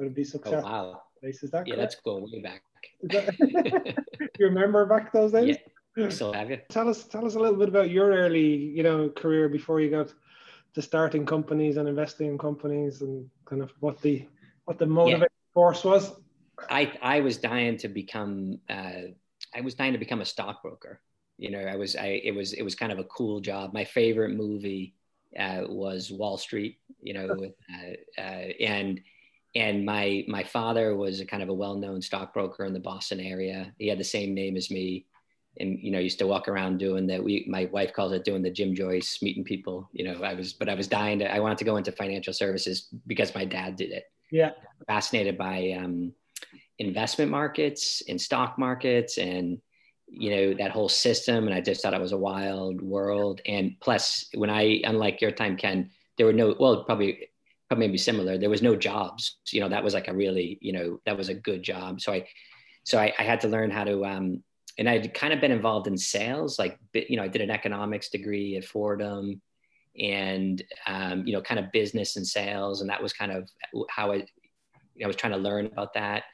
sort 0.00 0.08
of 0.08 0.14
be 0.14 0.24
successful. 0.24 0.62
Oh, 0.64 0.92
wow. 0.92 1.02
Is 1.22 1.40
that 1.52 1.68
yeah, 1.68 1.76
that's 1.76 1.96
going 1.96 2.24
way 2.24 2.40
back. 2.40 2.62
you 4.38 4.46
remember 4.46 4.86
back 4.86 5.12
those 5.12 5.32
days? 5.32 5.58
Yeah, 5.94 6.08
still 6.08 6.32
have 6.32 6.50
you. 6.50 6.58
Tell 6.70 6.88
us, 6.88 7.04
tell 7.04 7.26
us 7.26 7.34
a 7.34 7.38
little 7.38 7.58
bit 7.58 7.68
about 7.68 7.90
your 7.90 8.10
early, 8.10 8.54
you 8.54 8.82
know, 8.82 9.10
career 9.10 9.50
before 9.50 9.80
you 9.80 9.90
got 9.90 10.14
to 10.74 10.80
starting 10.80 11.26
companies 11.26 11.76
and 11.76 11.86
investing 11.86 12.28
in 12.28 12.38
companies, 12.38 13.02
and 13.02 13.28
kind 13.44 13.60
of 13.60 13.70
what 13.80 14.00
the 14.00 14.26
what 14.64 14.78
the 14.78 14.86
motivating 14.86 15.22
yeah. 15.22 15.52
force 15.52 15.84
was. 15.84 16.12
I 16.70 16.90
I 17.02 17.20
was 17.20 17.36
dying 17.36 17.76
to 17.78 17.88
become. 17.88 18.60
Uh, 18.70 19.12
I 19.54 19.60
was 19.60 19.74
dying 19.74 19.92
to 19.92 19.98
become 19.98 20.22
a 20.22 20.24
stockbroker 20.24 21.02
you 21.40 21.50
know, 21.50 21.60
I 21.60 21.76
was, 21.76 21.96
I, 21.96 22.20
it 22.22 22.34
was, 22.34 22.52
it 22.52 22.62
was 22.62 22.74
kind 22.74 22.92
of 22.92 22.98
a 22.98 23.04
cool 23.04 23.40
job. 23.40 23.72
My 23.72 23.84
favorite 23.84 24.32
movie 24.32 24.94
uh, 25.38 25.62
was 25.66 26.10
Wall 26.10 26.36
Street, 26.36 26.76
you 27.00 27.14
know, 27.14 27.34
with, 27.34 27.54
uh, 27.72 28.20
uh, 28.20 28.48
and, 28.60 29.00
and 29.54 29.84
my, 29.84 30.24
my 30.28 30.44
father 30.44 30.96
was 30.96 31.20
a 31.20 31.26
kind 31.26 31.42
of 31.42 31.48
a 31.48 31.54
well-known 31.54 32.00
stockbroker 32.00 32.64
in 32.64 32.72
the 32.72 32.80
Boston 32.80 33.20
area. 33.20 33.72
He 33.78 33.88
had 33.88 33.98
the 33.98 34.04
same 34.04 34.34
name 34.34 34.56
as 34.56 34.70
me 34.70 35.06
and, 35.58 35.78
you 35.80 35.90
know, 35.90 35.98
used 35.98 36.20
to 36.20 36.26
walk 36.26 36.46
around 36.46 36.78
doing 36.78 37.06
that. 37.08 37.22
We, 37.22 37.46
my 37.48 37.64
wife 37.72 37.92
calls 37.92 38.12
it 38.12 38.24
doing 38.24 38.42
the 38.42 38.50
Jim 38.50 38.74
Joyce 38.74 39.18
meeting 39.22 39.42
people, 39.42 39.88
you 39.92 40.04
know, 40.04 40.22
I 40.22 40.34
was, 40.34 40.52
but 40.52 40.68
I 40.68 40.74
was 40.74 40.86
dying 40.86 41.18
to, 41.18 41.32
I 41.32 41.40
wanted 41.40 41.58
to 41.58 41.64
go 41.64 41.76
into 41.76 41.90
financial 41.90 42.32
services 42.32 42.88
because 43.06 43.34
my 43.34 43.44
dad 43.44 43.76
did 43.76 43.90
it. 43.90 44.04
Yeah. 44.30 44.52
Fascinated 44.86 45.36
by, 45.36 45.76
um, 45.80 46.12
investment 46.80 47.30
markets 47.30 48.02
and 48.08 48.18
stock 48.18 48.58
markets 48.58 49.18
and 49.18 49.58
you 50.08 50.30
know 50.30 50.54
that 50.54 50.70
whole 50.70 50.88
system 50.88 51.46
and 51.46 51.54
i 51.54 51.60
just 51.60 51.82
thought 51.82 51.92
it 51.92 52.00
was 52.00 52.12
a 52.12 52.18
wild 52.18 52.80
world 52.80 53.40
and 53.46 53.76
plus 53.80 54.28
when 54.34 54.48
i 54.48 54.80
unlike 54.84 55.20
your 55.20 55.30
time 55.30 55.56
ken 55.56 55.90
there 56.16 56.26
were 56.26 56.32
no 56.32 56.54
well 56.58 56.84
probably 56.84 57.28
probably 57.28 57.29
maybe 57.76 57.98
similar. 57.98 58.38
There 58.38 58.50
was 58.50 58.62
no 58.62 58.76
jobs. 58.76 59.38
You 59.50 59.60
know 59.60 59.68
that 59.68 59.84
was 59.84 59.94
like 59.94 60.08
a 60.08 60.14
really 60.14 60.58
you 60.60 60.72
know 60.72 61.00
that 61.06 61.16
was 61.16 61.28
a 61.28 61.34
good 61.34 61.62
job. 61.62 62.00
So 62.00 62.12
i 62.12 62.26
so 62.84 62.98
i, 62.98 63.12
I 63.18 63.22
had 63.24 63.40
to 63.42 63.48
learn 63.48 63.70
how 63.70 63.84
to 63.84 64.04
um 64.04 64.42
and 64.80 64.88
I'd 64.88 65.12
kind 65.12 65.32
of 65.32 65.40
been 65.42 65.52
involved 65.52 65.86
in 65.86 65.98
sales, 65.98 66.58
like 66.58 66.78
you 66.94 67.16
know, 67.16 67.22
I 67.22 67.28
did 67.28 67.42
an 67.42 67.50
economics 67.50 68.08
degree 68.08 68.56
at 68.56 68.64
Fordham, 68.64 69.40
and 69.98 70.62
um, 70.86 71.26
you 71.26 71.34
know, 71.34 71.42
kind 71.42 71.60
of 71.60 71.70
business 71.70 72.16
and 72.16 72.26
sales, 72.26 72.80
and 72.80 72.88
that 72.88 73.02
was 73.02 73.12
kind 73.12 73.30
of 73.30 73.48
how 73.90 74.12
I, 74.12 74.24
I 75.02 75.06
was 75.06 75.16
trying 75.16 75.32
to 75.32 75.38
learn 75.38 75.66
about 75.66 75.94
that, 75.94 76.24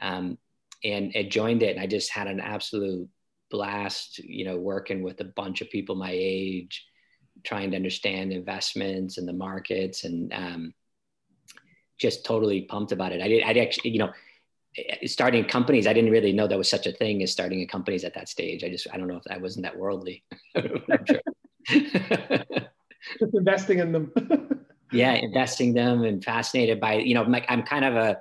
um, 0.00 0.38
and 0.84 1.14
it 1.16 1.32
joined 1.32 1.64
it, 1.64 1.74
and 1.74 1.80
I 1.80 1.88
just 1.88 2.12
had 2.12 2.28
an 2.28 2.38
absolute 2.38 3.08
blast, 3.50 4.18
you 4.18 4.44
know, 4.44 4.56
working 4.56 5.02
with 5.02 5.20
a 5.20 5.24
bunch 5.24 5.60
of 5.60 5.70
people 5.70 5.96
my 5.96 6.12
age, 6.12 6.86
trying 7.44 7.72
to 7.72 7.76
understand 7.76 8.32
investments 8.32 9.18
and 9.18 9.26
the 9.26 9.32
markets, 9.32 10.04
and 10.04 10.32
um, 10.32 10.74
just 11.98 12.24
totally 12.24 12.62
pumped 12.62 12.92
about 12.92 13.12
it. 13.12 13.20
I 13.20 13.28
did, 13.28 13.42
I 13.42 13.52
actually, 13.60 13.90
you 13.90 13.98
know 13.98 14.12
Eh, 14.76 15.06
starting 15.06 15.44
companies, 15.44 15.86
I 15.86 15.92
didn't 15.92 16.10
really 16.10 16.32
know 16.32 16.46
there 16.46 16.58
was 16.58 16.68
such 16.68 16.86
a 16.86 16.92
thing 16.92 17.22
as 17.22 17.32
starting 17.32 17.60
a 17.62 17.66
companies 17.66 18.04
at 18.04 18.14
that 18.14 18.28
stage. 18.28 18.64
I 18.64 18.68
just, 18.68 18.86
I 18.92 18.96
don't 18.96 19.08
know 19.08 19.16
if 19.16 19.24
I 19.30 19.38
wasn't 19.38 19.64
that 19.64 19.76
worldly. 19.76 20.24
just 21.68 23.34
investing 23.34 23.78
in 23.78 23.92
them. 23.92 24.12
yeah, 24.92 25.12
investing 25.12 25.74
them 25.74 26.04
and 26.04 26.22
fascinated 26.22 26.80
by, 26.80 26.94
you 26.94 27.14
know, 27.14 27.22
I'm, 27.22 27.32
like, 27.32 27.46
I'm 27.48 27.62
kind 27.62 27.84
of 27.84 27.94
a, 27.94 28.20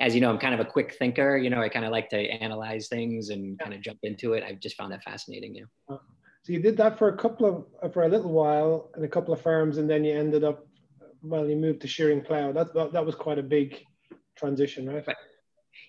as 0.00 0.14
you 0.14 0.20
know, 0.20 0.30
I'm 0.30 0.38
kind 0.38 0.54
of 0.54 0.60
a 0.60 0.64
quick 0.64 0.94
thinker. 0.98 1.36
You 1.36 1.48
know, 1.50 1.62
I 1.62 1.68
kind 1.68 1.86
of 1.86 1.92
like 1.92 2.10
to 2.10 2.18
analyze 2.18 2.88
things 2.88 3.30
and 3.30 3.58
kind 3.58 3.72
of 3.72 3.80
jump 3.80 3.98
into 4.02 4.34
it. 4.34 4.44
I've 4.44 4.60
just 4.60 4.76
found 4.76 4.92
that 4.92 5.02
fascinating. 5.02 5.54
Yeah. 5.54 5.64
Uh, 5.88 5.98
so 6.42 6.52
you 6.52 6.60
did 6.60 6.76
that 6.76 6.98
for 6.98 7.08
a 7.08 7.16
couple 7.16 7.66
of, 7.82 7.92
for 7.92 8.04
a 8.04 8.08
little 8.08 8.30
while 8.30 8.90
in 8.96 9.02
a 9.02 9.08
couple 9.08 9.32
of 9.32 9.40
firms, 9.40 9.78
and 9.78 9.90
then 9.90 10.04
you 10.04 10.12
ended 10.16 10.44
up, 10.44 10.66
well, 11.26 11.48
you 11.48 11.56
moved 11.56 11.80
to 11.82 11.88
Schering-Plough. 11.88 12.52
That, 12.52 12.74
that, 12.74 12.92
that 12.92 13.04
was 13.04 13.14
quite 13.14 13.38
a 13.38 13.42
big 13.42 13.84
transition, 14.36 14.88
right? 14.88 15.06
right. 15.06 15.16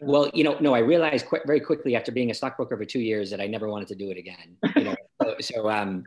Well, 0.02 0.30
you 0.34 0.44
know, 0.44 0.58
no, 0.60 0.76
I 0.76 0.80
realized 0.80 1.26
quite, 1.26 1.42
very 1.46 1.60
quickly 1.60 1.96
after 1.96 2.12
being 2.12 2.32
a 2.32 2.34
stockbroker 2.34 2.78
for 2.78 2.86
two 2.86 3.00
years 3.00 3.30
that 3.32 3.42
I 3.42 3.48
never 3.48 3.68
wanted 3.68 3.88
to 3.90 3.96
do 3.96 4.12
it 4.12 4.18
again. 4.18 4.58
You 4.76 4.84
know, 4.84 4.96
so, 5.22 5.36
so, 5.40 5.70
um, 5.70 6.04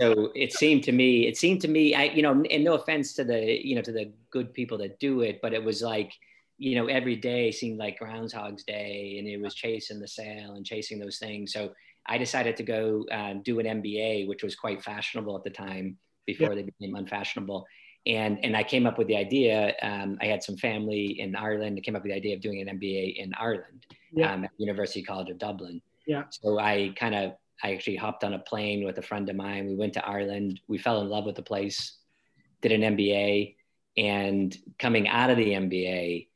so 0.00 0.32
it 0.34 0.52
seemed 0.52 0.84
to 0.84 0.92
me, 0.92 1.26
it 1.26 1.36
seemed 1.36 1.60
to 1.62 1.68
me, 1.68 1.94
I, 1.94 2.04
you 2.04 2.22
know, 2.22 2.44
and 2.50 2.64
no 2.64 2.74
offense 2.74 3.14
to 3.14 3.24
the, 3.24 3.66
you 3.66 3.74
know, 3.74 3.82
to 3.82 3.92
the 3.92 4.12
good 4.30 4.52
people 4.52 4.78
that 4.78 4.98
do 4.98 5.20
it, 5.20 5.40
but 5.40 5.54
it 5.54 5.64
was 5.64 5.82
like, 5.82 6.12
you 6.58 6.74
know, 6.74 6.86
every 6.86 7.16
day 7.16 7.50
seemed 7.52 7.78
like 7.78 7.98
Groundhog's 7.98 8.64
Day, 8.64 9.16
and 9.18 9.28
it 9.28 9.40
was 9.40 9.54
chasing 9.54 10.00
the 10.00 10.08
sale 10.08 10.54
and 10.54 10.64
chasing 10.64 10.98
those 10.98 11.18
things. 11.18 11.52
So 11.52 11.72
I 12.06 12.16
decided 12.16 12.56
to 12.56 12.62
go 12.62 13.04
uh, 13.12 13.34
do 13.44 13.60
an 13.60 13.66
MBA, 13.66 14.26
which 14.26 14.42
was 14.42 14.56
quite 14.56 14.82
fashionable 14.82 15.36
at 15.36 15.44
the 15.44 15.50
time 15.50 15.98
before 16.24 16.54
they 16.54 16.62
became 16.62 16.96
unfashionable 16.96 17.66
and 18.06 18.38
and 18.44 18.56
I 18.56 18.62
came 18.62 18.86
up 18.86 18.98
with 18.98 19.08
the 19.08 19.16
idea. 19.16 19.74
Um, 19.82 20.18
I 20.20 20.26
had 20.26 20.42
some 20.42 20.56
family 20.56 21.20
in 21.20 21.34
Ireland. 21.34 21.76
I 21.78 21.80
came 21.80 21.96
up 21.96 22.02
with 22.02 22.12
the 22.12 22.16
idea 22.16 22.34
of 22.34 22.40
doing 22.40 22.60
an 22.60 22.78
MBA 22.78 23.16
in 23.16 23.34
Ireland 23.38 23.86
yeah. 24.12 24.32
um, 24.32 24.44
at 24.44 24.50
University 24.58 25.02
College 25.02 25.30
of 25.30 25.38
Dublin. 25.38 25.80
Yeah. 26.06 26.24
So 26.30 26.58
I 26.58 26.94
kind 26.96 27.14
of 27.14 27.32
I 27.62 27.74
actually 27.74 27.96
hopped 27.96 28.22
on 28.22 28.34
a 28.34 28.38
plane 28.38 28.84
with 28.84 28.98
a 28.98 29.02
friend 29.02 29.28
of 29.28 29.36
mine. 29.36 29.66
We 29.66 29.74
went 29.74 29.94
to 29.94 30.06
Ireland. 30.06 30.60
We 30.68 30.78
fell 30.78 31.00
in 31.00 31.08
love 31.08 31.24
with 31.24 31.36
the 31.36 31.42
place. 31.42 31.96
Did 32.62 32.72
an 32.72 32.96
MBA, 32.96 33.56
and 33.96 34.56
coming 34.78 35.08
out 35.08 35.30
of 35.30 35.36
the 35.36 35.52
MBA, 35.52 36.28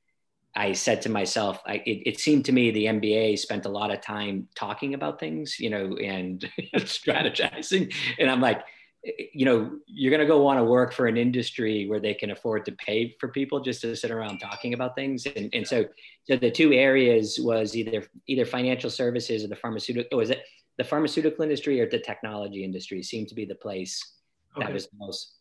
I 0.55 0.73
said 0.73 1.03
to 1.03 1.09
myself, 1.09 1.61
I, 1.67 1.77
it, 1.87 2.03
it, 2.07 2.21
seemed 2.21 2.47
to 2.47 2.53
me 2.53 2.71
the 2.71 2.87
MBA 2.87 3.39
spent 3.39 3.67
a 3.67 3.69
lot 3.69 3.93
of 3.93 4.01
time 4.01 4.49
talking 4.55 4.95
about 4.95 5.21
things, 5.21 5.61
you 5.61 5.71
know, 5.71 5.97
and 5.97 6.41
strategizing. 6.77 7.93
And 8.19 8.31
I'm 8.31 8.41
like, 8.41 8.63
you 9.03 9.47
know 9.47 9.79
you're 9.87 10.11
going 10.11 10.21
to 10.21 10.27
go 10.27 10.43
want 10.43 10.59
to 10.59 10.65
work 10.65 10.93
for 10.93 11.07
an 11.07 11.17
industry 11.17 11.87
where 11.89 12.01
they 12.01 12.13
can 12.13 12.31
afford 12.31 12.65
to 12.67 12.73
pay 12.73 13.17
for 13.19 13.29
people 13.29 13.61
just 13.61 13.81
to 13.81 13.97
sit 13.97 14.11
around 14.11 14.39
talking 14.39 14.75
about 14.75 14.95
things 14.95 15.27
and, 15.37 15.49
and 15.55 15.67
so 15.67 15.85
so 16.25 16.37
the 16.37 16.51
two 16.51 16.73
areas 16.73 17.39
was 17.41 17.75
either 17.75 18.05
either 18.27 18.45
financial 18.45 18.91
services 18.91 19.43
or 19.43 19.49
the 19.49 19.57
pharmaceutical 19.57 20.19
was 20.19 20.31
it 20.31 20.43
the 20.77 20.85
pharmaceutical 20.85 21.43
industry 21.43 21.81
or 21.81 21.89
the 21.89 21.99
technology 21.99 22.63
industry 22.63 23.03
seemed 23.03 23.29
to 23.29 23.35
be 23.35 23.47
the 23.47 23.55
place 23.55 24.17
okay. 24.57 24.67
that 24.67 24.73
was 24.73 24.87
the 24.87 24.97
most 24.99 25.35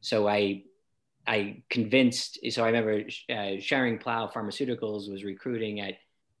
so 0.00 0.26
i 0.28 0.62
i 1.26 1.62
convinced 1.70 2.38
so 2.50 2.64
i 2.64 2.66
remember 2.66 3.00
uh, 3.30 3.56
Schering-Plough 3.60 4.32
pharmaceuticals 4.34 5.10
was 5.10 5.22
recruiting 5.22 5.80
at 5.80 5.94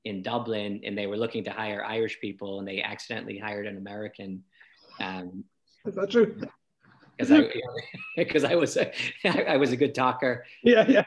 in 0.04 0.22
dublin 0.22 0.80
and 0.84 0.98
they 0.98 1.06
were 1.06 1.16
looking 1.16 1.44
to 1.44 1.50
hire 1.50 1.84
irish 1.84 2.20
people 2.20 2.58
and 2.58 2.66
they 2.66 2.82
accidentally 2.82 3.38
hired 3.38 3.66
an 3.66 3.76
american 3.76 4.42
um, 5.00 5.44
is 5.84 5.94
that 5.96 6.10
true? 6.10 6.36
Because 7.16 7.32
I 7.32 7.52
because 8.16 8.44
I 8.44 8.54
was 8.54 8.76
a, 8.76 8.92
I 9.50 9.56
was 9.56 9.72
a 9.72 9.76
good 9.76 9.94
talker. 9.94 10.44
Yeah, 10.62 10.86
yeah. 10.88 11.04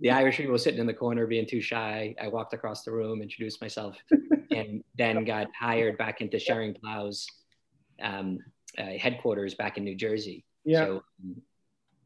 The 0.00 0.10
Irish 0.10 0.36
people 0.36 0.52
were 0.52 0.58
sitting 0.58 0.80
in 0.80 0.86
the 0.86 0.94
corner 0.94 1.26
being 1.26 1.46
too 1.46 1.60
shy. 1.60 2.14
I 2.20 2.28
walked 2.28 2.54
across 2.54 2.84
the 2.84 2.92
room, 2.92 3.22
introduced 3.22 3.60
myself, 3.60 3.96
and 4.50 4.84
then 4.96 5.24
got 5.24 5.48
hired 5.58 5.98
back 5.98 6.20
into 6.20 6.36
Schering-Plough's 6.36 7.26
um, 8.00 8.38
uh, 8.78 8.84
headquarters 8.84 9.54
back 9.54 9.76
in 9.76 9.84
New 9.84 9.96
Jersey. 9.96 10.44
Yeah. 10.64 10.84
So 10.84 11.02
um, 11.24 11.42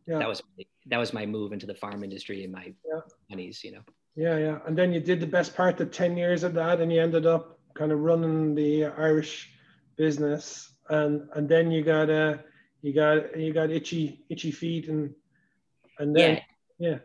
yeah. 0.07 0.19
that 0.19 0.29
was 0.29 0.43
that 0.87 0.99
was 0.99 1.13
my 1.13 1.27
move 1.27 1.53
into 1.53 1.67
the 1.67 1.75
pharma 1.75 2.05
industry 2.05 2.45
in 2.45 2.53
my 2.53 2.73
yeah. 2.87 3.37
you 3.37 3.73
know. 3.73 3.83
Yeah, 4.15 4.37
yeah. 4.37 4.59
And 4.67 4.77
then 4.77 4.93
you 4.93 5.01
did 5.01 5.21
the 5.21 5.27
best 5.27 5.57
part 5.57 5.81
of 5.81 5.91
10 5.91 6.17
years 6.17 6.43
of 6.43 6.55
that 6.55 6.81
and 6.81 6.93
you 6.93 7.01
ended 7.01 7.27
up 7.27 7.59
kind 7.75 7.93
of 7.93 8.01
running 8.01 8.55
the 8.55 8.87
Irish 8.87 9.51
business 9.97 10.73
and 10.91 11.29
and 11.35 11.49
then 11.49 11.71
you 11.71 11.83
got 11.83 12.11
uh 12.11 12.37
you 12.83 12.93
got 12.93 13.39
you 13.39 13.53
got 13.53 13.71
itchy 13.71 14.25
itchy 14.29 14.51
feet 14.51 14.89
and 14.89 15.15
and 15.99 16.15
then 16.15 16.41
yeah. 16.79 16.91
yeah. 16.91 16.99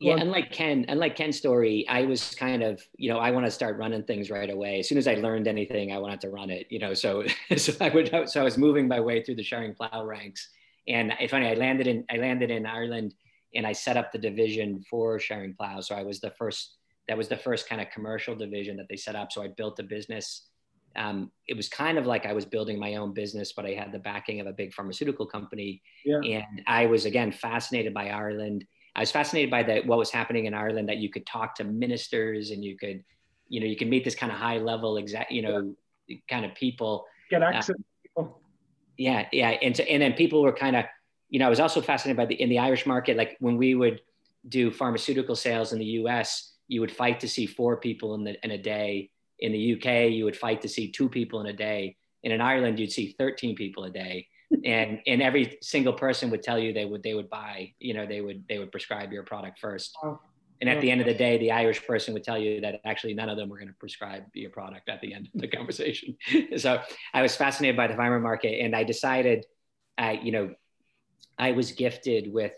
Yeah, 0.00 0.16
unlike 0.16 0.50
Ken, 0.50 0.84
unlike 0.88 1.16
Ken's 1.16 1.38
story, 1.38 1.86
I 1.88 2.04
was 2.04 2.34
kind 2.34 2.62
of, 2.62 2.82
you 2.96 3.08
know, 3.08 3.18
I 3.18 3.30
want 3.30 3.46
to 3.46 3.50
start 3.50 3.78
running 3.78 4.02
things 4.02 4.28
right 4.28 4.50
away. 4.50 4.80
As 4.80 4.88
soon 4.88 4.98
as 4.98 5.06
I 5.06 5.14
learned 5.14 5.48
anything, 5.48 5.92
I 5.92 5.98
wanted 5.98 6.20
to 6.22 6.30
run 6.30 6.50
it, 6.50 6.66
you 6.68 6.78
know. 6.78 6.92
So, 6.92 7.24
so 7.56 7.72
I 7.80 7.88
would, 7.88 8.28
so 8.28 8.40
I 8.40 8.44
was 8.44 8.58
moving 8.58 8.86
my 8.86 9.00
way 9.00 9.22
through 9.22 9.36
the 9.36 9.42
Schering-Plough 9.42 10.04
ranks. 10.04 10.50
And 10.88 11.14
it's 11.20 11.30
funny, 11.30 11.46
I 11.46 11.54
landed 11.54 11.86
in, 11.86 12.04
I 12.10 12.16
landed 12.16 12.50
in 12.50 12.66
Ireland, 12.66 13.14
and 13.54 13.66
I 13.66 13.72
set 13.72 13.96
up 13.96 14.12
the 14.12 14.18
division 14.18 14.84
for 14.90 15.18
Schering-Plough. 15.18 15.80
So 15.80 15.94
I 15.94 16.02
was 16.02 16.20
the 16.20 16.32
first, 16.32 16.76
that 17.08 17.16
was 17.16 17.28
the 17.28 17.38
first 17.38 17.66
kind 17.66 17.80
of 17.80 17.88
commercial 17.88 18.34
division 18.34 18.76
that 18.78 18.88
they 18.90 18.96
set 18.96 19.16
up. 19.16 19.32
So 19.32 19.42
I 19.42 19.48
built 19.56 19.78
a 19.78 19.84
business 19.84 20.48
um, 20.96 21.30
it 21.46 21.56
was 21.56 21.68
kind 21.68 21.98
of 21.98 22.06
like 22.06 22.26
I 22.26 22.32
was 22.32 22.44
building 22.44 22.78
my 22.78 22.96
own 22.96 23.12
business, 23.12 23.52
but 23.52 23.66
I 23.66 23.70
had 23.70 23.92
the 23.92 23.98
backing 23.98 24.40
of 24.40 24.46
a 24.46 24.52
big 24.52 24.72
pharmaceutical 24.72 25.26
company. 25.26 25.82
Yeah. 26.04 26.18
And 26.18 26.62
I 26.66 26.86
was 26.86 27.04
again 27.04 27.32
fascinated 27.32 27.92
by 27.92 28.10
Ireland. 28.10 28.64
I 28.96 29.00
was 29.00 29.10
fascinated 29.10 29.50
by 29.50 29.62
the, 29.62 29.80
what 29.80 29.98
was 29.98 30.10
happening 30.10 30.46
in 30.46 30.54
Ireland 30.54 30.88
that 30.88 30.98
you 30.98 31.10
could 31.10 31.26
talk 31.26 31.56
to 31.56 31.64
ministers 31.64 32.50
and 32.50 32.64
you 32.64 32.76
could, 32.76 33.02
you 33.48 33.60
know, 33.60 33.66
you 33.66 33.76
can 33.76 33.90
meet 33.90 34.04
this 34.04 34.14
kind 34.14 34.30
of 34.30 34.38
high 34.38 34.58
level 34.58 34.96
exact, 34.96 35.32
you 35.32 35.42
know, 35.42 35.74
yeah. 36.06 36.18
kind 36.28 36.44
of 36.44 36.54
people. 36.54 37.06
Get 37.30 37.42
uh, 37.42 37.46
access. 37.46 37.76
Uh, 38.16 38.24
yeah, 38.96 39.26
yeah, 39.32 39.50
and 39.50 39.76
so, 39.76 39.82
and 39.82 40.00
then 40.00 40.12
people 40.12 40.42
were 40.42 40.52
kind 40.52 40.76
of, 40.76 40.84
you 41.28 41.40
know, 41.40 41.46
I 41.46 41.50
was 41.50 41.58
also 41.58 41.80
fascinated 41.80 42.16
by 42.16 42.26
the 42.26 42.40
in 42.40 42.48
the 42.48 42.60
Irish 42.60 42.86
market. 42.86 43.16
Like 43.16 43.36
when 43.40 43.56
we 43.56 43.74
would 43.74 44.00
do 44.48 44.70
pharmaceutical 44.70 45.34
sales 45.34 45.72
in 45.72 45.80
the 45.80 45.84
U.S., 45.84 46.52
you 46.68 46.80
would 46.80 46.92
fight 46.92 47.18
to 47.20 47.28
see 47.28 47.46
four 47.46 47.78
people 47.78 48.14
in 48.14 48.22
the 48.22 48.44
in 48.44 48.52
a 48.52 48.58
day 48.58 49.10
in 49.44 49.52
the 49.52 49.74
UK, 49.74 50.10
you 50.10 50.24
would 50.24 50.36
fight 50.36 50.62
to 50.62 50.68
see 50.68 50.90
two 50.90 51.08
people 51.08 51.40
in 51.40 51.46
a 51.46 51.52
day. 51.52 51.96
And 52.24 52.32
in 52.32 52.40
Ireland, 52.40 52.78
you'd 52.78 52.92
see 52.92 53.14
13 53.18 53.54
people 53.54 53.84
a 53.84 53.90
day. 53.90 54.28
And, 54.64 55.00
and 55.06 55.20
every 55.20 55.58
single 55.62 55.94
person 55.94 56.30
would 56.30 56.42
tell 56.42 56.58
you 56.58 56.72
they 56.72 56.84
would, 56.84 57.02
they 57.02 57.12
would 57.12 57.28
buy, 57.28 57.72
you 57.80 57.92
know, 57.92 58.06
they 58.06 58.20
would, 58.20 58.44
they 58.48 58.58
would 58.60 58.70
prescribe 58.70 59.12
your 59.12 59.24
product 59.24 59.58
first. 59.58 59.96
And 60.60 60.70
at 60.70 60.80
the 60.80 60.90
end 60.92 61.00
of 61.00 61.08
the 61.08 61.14
day, 61.14 61.38
the 61.38 61.50
Irish 61.50 61.84
person 61.84 62.14
would 62.14 62.22
tell 62.22 62.38
you 62.38 62.60
that 62.60 62.80
actually 62.84 63.14
none 63.14 63.28
of 63.28 63.36
them 63.36 63.48
were 63.48 63.58
going 63.58 63.68
to 63.68 63.74
prescribe 63.74 64.22
your 64.32 64.50
product 64.50 64.88
at 64.88 65.00
the 65.00 65.12
end 65.12 65.28
of 65.34 65.40
the 65.40 65.48
conversation. 65.48 66.16
so 66.56 66.80
I 67.12 67.20
was 67.20 67.34
fascinated 67.34 67.76
by 67.76 67.88
the 67.88 67.94
pharma 67.94 68.22
market 68.22 68.60
and 68.60 68.76
I 68.76 68.84
decided, 68.84 69.44
I 69.98 70.12
you 70.12 70.30
know, 70.30 70.54
I 71.36 71.50
was 71.52 71.72
gifted 71.72 72.32
with 72.32 72.52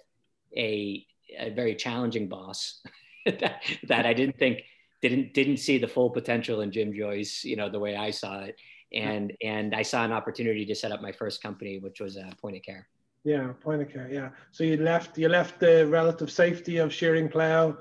a, 0.55 1.07
a 1.39 1.51
very 1.51 1.77
challenging 1.77 2.29
boss 2.29 2.83
that, 3.25 3.63
that 3.89 4.05
I 4.05 4.13
didn't 4.13 4.39
think 4.39 4.65
didn't 5.03 5.35
didn't 5.35 5.59
see 5.59 5.79
the 5.79 5.89
full 5.89 6.11
potential 6.11 6.61
in 6.61 6.71
Jim 6.73 6.93
Joyce, 6.95 7.45
you 7.45 7.57
know, 7.57 7.69
the 7.69 7.79
way 7.79 7.97
I 7.97 8.11
saw 8.11 8.41
it, 8.41 8.57
and 8.93 9.33
and 9.43 9.75
I 9.75 9.83
saw 9.83 10.05
an 10.05 10.13
opportunity 10.13 10.65
to 10.67 10.75
set 10.75 10.93
up 10.93 11.03
my 11.03 11.13
first 11.13 11.43
company, 11.43 11.79
which 11.79 12.01
was 12.01 12.17
a 12.17 12.31
point 12.41 12.57
of 12.57 12.63
care. 12.63 12.89
Yeah, 13.25 13.53
point 13.61 13.83
of 13.83 13.91
care. 13.93 14.09
Yeah. 14.11 14.31
So 14.53 14.65
you 14.65 14.77
left 14.77 15.19
you 15.19 15.29
left 15.29 15.61
the 15.61 15.87
relative 15.87 16.31
safety 16.31 16.79
of 16.79 16.91
Schering-Plough, 16.91 17.77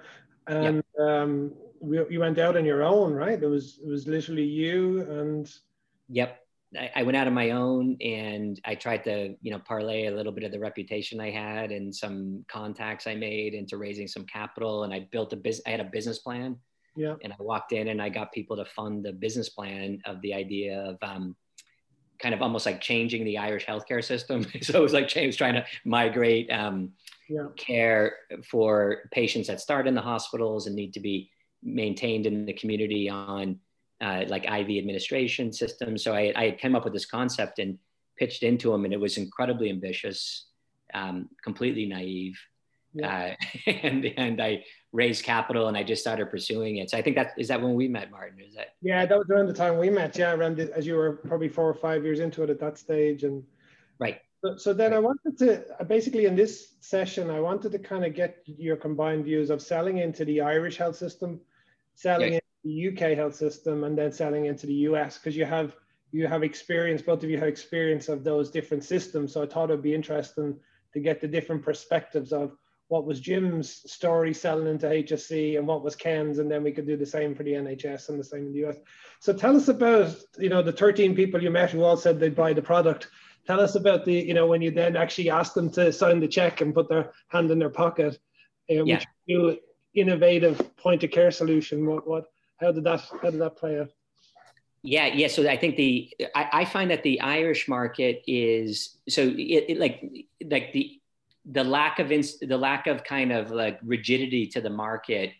and 0.47 0.83
yep. 0.97 1.07
um, 1.07 1.53
you 1.87 2.19
went 2.19 2.39
out 2.39 2.57
on 2.57 2.65
your 2.65 2.83
own, 2.83 3.13
right? 3.13 3.41
It 3.41 3.47
was 3.47 3.79
it 3.83 3.87
was 3.87 4.07
literally 4.07 4.45
you 4.45 5.01
and. 5.01 5.51
Yep. 6.09 6.39
I, 6.95 7.03
went 7.03 7.15
out 7.15 7.25
on 7.25 7.33
my 7.33 7.51
own 7.51 7.97
and 8.01 8.59
I 8.65 8.75
tried 8.75 9.03
to, 9.05 9.35
you 9.41 9.51
know, 9.51 9.59
parlay 9.59 10.07
a 10.07 10.11
little 10.11 10.33
bit 10.33 10.43
of 10.43 10.51
the 10.51 10.59
reputation 10.59 11.21
I 11.21 11.31
had 11.31 11.71
and 11.71 11.95
some 11.95 12.43
contacts 12.49 13.07
I 13.07 13.15
made 13.15 13.53
into 13.53 13.77
raising 13.77 14.07
some 14.07 14.25
capital. 14.25 14.83
And 14.83 14.93
I 14.93 15.07
built 15.09 15.31
a 15.31 15.37
business. 15.37 15.63
I 15.65 15.69
had 15.69 15.79
a 15.79 15.85
business 15.85 16.19
plan 16.19 16.57
yeah. 16.95 17.15
And 17.23 17.33
I 17.33 17.35
walked 17.39 17.71
in 17.73 17.89
and 17.89 18.01
I 18.01 18.09
got 18.09 18.31
people 18.31 18.55
to 18.57 18.65
fund 18.65 19.03
the 19.03 19.13
business 19.13 19.49
plan 19.49 20.01
of 20.05 20.21
the 20.21 20.33
idea 20.33 20.79
of 20.79 20.97
um, 21.01 21.35
kind 22.19 22.33
of 22.33 22.41
almost 22.41 22.65
like 22.65 22.81
changing 22.81 23.25
the 23.25 23.37
Irish 23.37 23.65
healthcare 23.65 24.03
system. 24.03 24.45
so 24.61 24.79
it 24.79 24.81
was 24.81 24.93
like 24.93 25.07
James 25.07 25.35
trying 25.35 25.55
to 25.55 25.65
migrate 25.83 26.49
um, 26.51 26.91
yeah. 27.29 27.47
care 27.57 28.15
for 28.49 29.09
patients 29.11 29.47
that 29.47 29.61
start 29.61 29.87
in 29.87 29.95
the 29.95 30.01
hospitals 30.01 30.67
and 30.67 30.75
need 30.75 30.93
to 30.93 30.99
be 30.99 31.29
maintained 31.63 32.25
in 32.25 32.45
the 32.45 32.53
community 32.53 33.09
on 33.09 33.59
uh, 34.01 34.23
like 34.27 34.45
IV 34.45 34.77
administration 34.77 35.51
systems. 35.51 36.03
So 36.03 36.13
I, 36.13 36.31
I 36.35 36.45
had 36.45 36.61
come 36.61 36.75
up 36.75 36.83
with 36.83 36.93
this 36.93 37.05
concept 37.05 37.59
and 37.59 37.77
pitched 38.17 38.43
into 38.43 38.73
him, 38.73 38.85
and 38.85 38.93
it 38.93 38.99
was 38.99 39.17
incredibly 39.17 39.69
ambitious, 39.69 40.47
um, 40.93 41.29
completely 41.43 41.85
naive. 41.85 42.37
Yeah. 42.95 43.35
Uh, 43.67 43.71
and 43.83 44.05
and 44.17 44.41
I 44.41 44.63
raised 44.91 45.25
capital 45.25 45.67
and 45.67 45.77
I 45.77 45.83
just 45.83 46.01
started 46.01 46.29
pursuing 46.31 46.77
it. 46.77 46.89
So 46.89 46.97
I 46.97 47.01
think 47.01 47.15
that 47.17 47.33
is 47.37 47.49
that 47.49 47.61
when 47.61 47.75
we 47.75 47.87
met, 47.87 48.09
Martin. 48.09 48.39
Is 48.39 48.55
that? 48.55 48.75
Yeah, 48.81 49.05
that 49.05 49.17
was 49.17 49.29
around 49.29 49.47
the 49.47 49.53
time 49.53 49.77
we 49.77 49.89
met. 49.89 50.17
Yeah, 50.17 50.33
around 50.33 50.57
the, 50.57 50.75
as 50.75 50.87
you 50.87 50.95
were 50.95 51.17
probably 51.27 51.49
four 51.49 51.69
or 51.69 51.73
five 51.73 52.03
years 52.03 52.19
into 52.19 52.43
it 52.43 52.49
at 52.49 52.59
that 52.59 52.77
stage, 52.77 53.23
and 53.23 53.43
right. 53.99 54.19
So, 54.43 54.57
so 54.57 54.73
then 54.73 54.93
I 54.93 54.99
wanted 54.99 55.37
to 55.39 55.65
basically 55.87 56.25
in 56.25 56.35
this 56.35 56.75
session 56.79 57.29
I 57.29 57.39
wanted 57.39 57.71
to 57.71 57.79
kind 57.79 58.05
of 58.05 58.13
get 58.13 58.43
your 58.45 58.77
combined 58.77 59.25
views 59.25 59.49
of 59.49 59.61
selling 59.61 59.97
into 59.97 60.23
the 60.23 60.41
Irish 60.41 60.77
health 60.77 60.95
system, 60.95 61.41
selling 61.95 62.33
into 62.33 62.41
the 62.63 62.87
UK 62.89 63.17
health 63.17 63.35
system, 63.35 63.83
and 63.83 63.97
then 63.97 64.11
selling 64.11 64.45
into 64.45 64.67
the 64.67 64.73
US 64.89 65.17
because 65.17 65.35
you 65.35 65.45
have 65.45 65.75
you 66.11 66.27
have 66.27 66.43
experience. 66.43 67.01
Both 67.01 67.23
of 67.23 67.29
you 67.29 67.37
have 67.37 67.47
experience 67.47 68.07
of 68.07 68.23
those 68.23 68.49
different 68.49 68.83
systems. 68.83 69.33
So 69.33 69.43
I 69.43 69.47
thought 69.47 69.69
it'd 69.69 69.81
be 69.81 69.93
interesting 69.93 70.57
to 70.93 70.99
get 71.01 71.19
the 71.19 71.27
different 71.27 71.61
perspectives 71.61 72.31
of 72.31 72.55
what 72.87 73.05
was 73.05 73.19
Jim's 73.19 73.91
story 73.91 74.33
selling 74.33 74.67
into 74.67 74.85
HSE 74.87 75.57
and 75.57 75.67
what 75.67 75.83
was 75.83 75.95
Ken's, 75.95 76.39
and 76.39 76.49
then 76.49 76.63
we 76.63 76.71
could 76.71 76.85
do 76.85 76.95
the 76.95 77.05
same 77.05 77.33
for 77.33 77.43
the 77.43 77.53
NHS 77.53 78.09
and 78.09 78.19
the 78.19 78.23
same 78.23 78.47
in 78.47 78.53
the 78.53 78.67
US. 78.67 78.77
So 79.19 79.33
tell 79.33 79.55
us 79.55 79.67
about, 79.67 80.15
you 80.37 80.49
know, 80.49 80.61
the 80.61 80.71
13 80.71 81.15
people 81.15 81.41
you 81.41 81.49
met 81.49 81.71
who 81.71 81.83
all 81.83 81.97
said 81.97 82.19
they'd 82.19 82.35
buy 82.35 82.53
the 82.53 82.61
product. 82.61 83.07
Tell 83.47 83.59
us 83.59 83.75
about 83.75 84.05
the, 84.05 84.13
you 84.13 84.33
know, 84.33 84.47
when 84.47 84.61
you 84.61 84.71
then 84.71 84.95
actually 84.95 85.29
asked 85.29 85.55
them 85.55 85.69
to 85.71 85.91
sign 85.91 86.19
the 86.19 86.27
check 86.27 86.61
and 86.61 86.73
put 86.73 86.89
their 86.89 87.11
hand 87.29 87.49
in 87.49 87.59
their 87.59 87.69
pocket, 87.69 88.19
uh, 88.69 88.83
yeah. 88.83 88.95
which 88.95 89.07
new 89.27 89.57
innovative 89.95 90.75
point 90.77 91.03
of 91.03 91.11
care 91.11 91.31
solution. 91.31 91.87
What, 91.87 92.07
what, 92.07 92.25
how 92.57 92.71
did 92.71 92.83
that, 92.83 93.01
how 93.21 93.31
did 93.31 93.41
that 93.41 93.55
play 93.55 93.79
out? 93.79 93.89
Yeah, 94.85 95.07
yeah. 95.07 95.27
So 95.27 95.47
I 95.49 95.57
think 95.57 95.77
the 95.77 96.13
I, 96.35 96.49
I 96.53 96.65
find 96.65 96.91
that 96.91 97.01
the 97.01 97.19
Irish 97.19 97.67
market 97.67 98.21
is 98.27 98.97
so 99.09 99.23
it, 99.23 99.65
it 99.69 99.79
like 99.79 99.99
like 100.45 100.73
the 100.73 101.01
the 101.51 101.63
lack 101.63 101.99
of 101.99 102.11
inst- 102.11 102.47
the 102.47 102.57
lack 102.57 102.87
of 102.87 103.03
kind 103.03 103.31
of 103.31 103.51
like 103.51 103.79
rigidity 103.83 104.47
to 104.47 104.61
the 104.61 104.69
market 104.69 105.31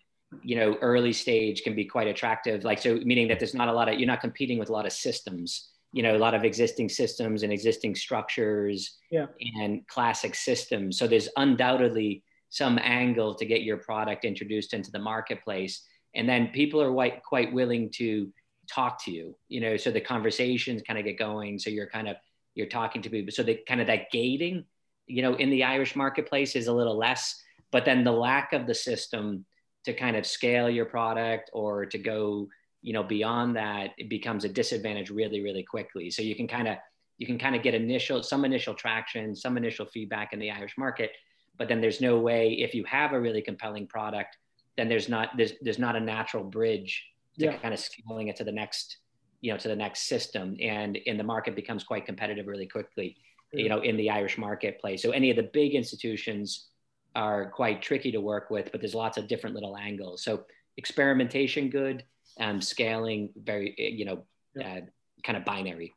you 0.42 0.56
know 0.56 0.76
early 0.80 1.12
stage 1.12 1.62
can 1.62 1.74
be 1.74 1.84
quite 1.84 2.08
attractive. 2.08 2.64
Like 2.64 2.80
so 2.80 2.96
meaning 3.04 3.28
that 3.28 3.38
there's 3.38 3.54
not 3.54 3.68
a 3.68 3.72
lot 3.72 3.88
of 3.88 3.98
you're 3.98 4.06
not 4.06 4.20
competing 4.20 4.58
with 4.58 4.68
a 4.68 4.72
lot 4.72 4.86
of 4.86 4.92
systems 4.92 5.70
you 5.92 6.02
know 6.02 6.16
a 6.16 6.18
lot 6.18 6.34
of 6.34 6.44
existing 6.44 6.88
systems 6.88 7.42
and 7.42 7.52
existing 7.52 7.94
structures 7.94 8.98
yeah. 9.10 9.26
and 9.60 9.86
classic 9.88 10.34
systems. 10.34 10.98
So 10.98 11.06
there's 11.06 11.28
undoubtedly 11.36 12.22
some 12.50 12.78
angle 12.82 13.34
to 13.34 13.44
get 13.44 13.62
your 13.62 13.78
product 13.78 14.24
introduced 14.24 14.74
into 14.74 14.90
the 14.90 14.98
marketplace. 14.98 15.82
And 16.14 16.28
then 16.28 16.48
people 16.48 16.80
are 16.82 16.92
quite 16.92 17.22
quite 17.22 17.52
willing 17.52 17.90
to 17.96 18.32
talk 18.68 19.02
to 19.04 19.12
you 19.12 19.36
you 19.48 19.60
know 19.60 19.76
so 19.76 19.92
the 19.92 20.00
conversations 20.00 20.82
kind 20.82 20.98
of 20.98 21.04
get 21.04 21.18
going. 21.18 21.58
So 21.58 21.70
you're 21.70 21.88
kind 21.88 22.08
of 22.08 22.16
you're 22.54 22.66
talking 22.66 23.02
to 23.02 23.10
people. 23.10 23.32
So 23.32 23.42
the 23.42 23.60
kind 23.68 23.80
of 23.80 23.86
that 23.86 24.10
gating 24.10 24.64
you 25.06 25.22
know, 25.22 25.34
in 25.34 25.50
the 25.50 25.64
Irish 25.64 25.96
marketplace 25.96 26.56
is 26.56 26.66
a 26.66 26.72
little 26.72 26.96
less, 26.96 27.40
but 27.70 27.84
then 27.84 28.04
the 28.04 28.12
lack 28.12 28.52
of 28.52 28.66
the 28.66 28.74
system 28.74 29.44
to 29.84 29.92
kind 29.92 30.16
of 30.16 30.26
scale 30.26 30.68
your 30.68 30.84
product 30.84 31.50
or 31.52 31.86
to 31.86 31.98
go, 31.98 32.48
you 32.82 32.92
know, 32.92 33.02
beyond 33.02 33.56
that, 33.56 33.90
it 33.98 34.08
becomes 34.08 34.44
a 34.44 34.48
disadvantage 34.48 35.10
really, 35.10 35.42
really 35.42 35.62
quickly. 35.62 36.10
So 36.10 36.22
you 36.22 36.34
can 36.34 36.48
kind 36.48 36.68
of 36.68 36.76
you 37.18 37.26
can 37.26 37.38
kind 37.38 37.56
of 37.56 37.62
get 37.62 37.74
initial 37.74 38.22
some 38.22 38.44
initial 38.44 38.74
traction, 38.74 39.34
some 39.34 39.56
initial 39.56 39.86
feedback 39.86 40.32
in 40.32 40.38
the 40.38 40.50
Irish 40.50 40.74
market, 40.76 41.12
but 41.56 41.68
then 41.68 41.80
there's 41.80 42.00
no 42.00 42.18
way 42.18 42.52
if 42.52 42.74
you 42.74 42.84
have 42.84 43.12
a 43.12 43.20
really 43.20 43.40
compelling 43.40 43.86
product, 43.86 44.36
then 44.76 44.88
there's 44.88 45.08
not 45.08 45.30
there's 45.36 45.52
there's 45.62 45.78
not 45.78 45.96
a 45.96 46.00
natural 46.00 46.44
bridge 46.44 47.04
to 47.38 47.46
yeah. 47.46 47.56
kind 47.58 47.72
of 47.72 47.80
scaling 47.80 48.28
it 48.28 48.36
to 48.36 48.44
the 48.44 48.52
next 48.52 48.98
you 49.40 49.52
know 49.52 49.58
to 49.58 49.68
the 49.68 49.76
next 49.76 50.08
system 50.08 50.56
and 50.60 50.98
and 51.06 51.18
the 51.18 51.24
market 51.24 51.54
becomes 51.54 51.84
quite 51.84 52.06
competitive 52.06 52.46
really 52.46 52.66
quickly 52.66 53.16
you 53.52 53.68
know, 53.68 53.80
in 53.80 53.96
the 53.96 54.10
Irish 54.10 54.38
marketplace. 54.38 55.02
So 55.02 55.10
any 55.10 55.30
of 55.30 55.36
the 55.36 55.50
big 55.52 55.74
institutions 55.74 56.68
are 57.14 57.50
quite 57.50 57.80
tricky 57.80 58.12
to 58.12 58.20
work 58.20 58.50
with, 58.50 58.70
but 58.72 58.80
there's 58.80 58.94
lots 58.94 59.16
of 59.16 59.28
different 59.28 59.54
little 59.54 59.76
angles. 59.76 60.22
So 60.22 60.44
experimentation 60.76 61.70
good, 61.70 62.04
um, 62.38 62.60
scaling 62.60 63.30
very, 63.36 63.74
you 63.78 64.04
know, 64.04 64.24
uh, 64.62 64.80
kind 65.22 65.36
of 65.36 65.44
binary. 65.44 65.94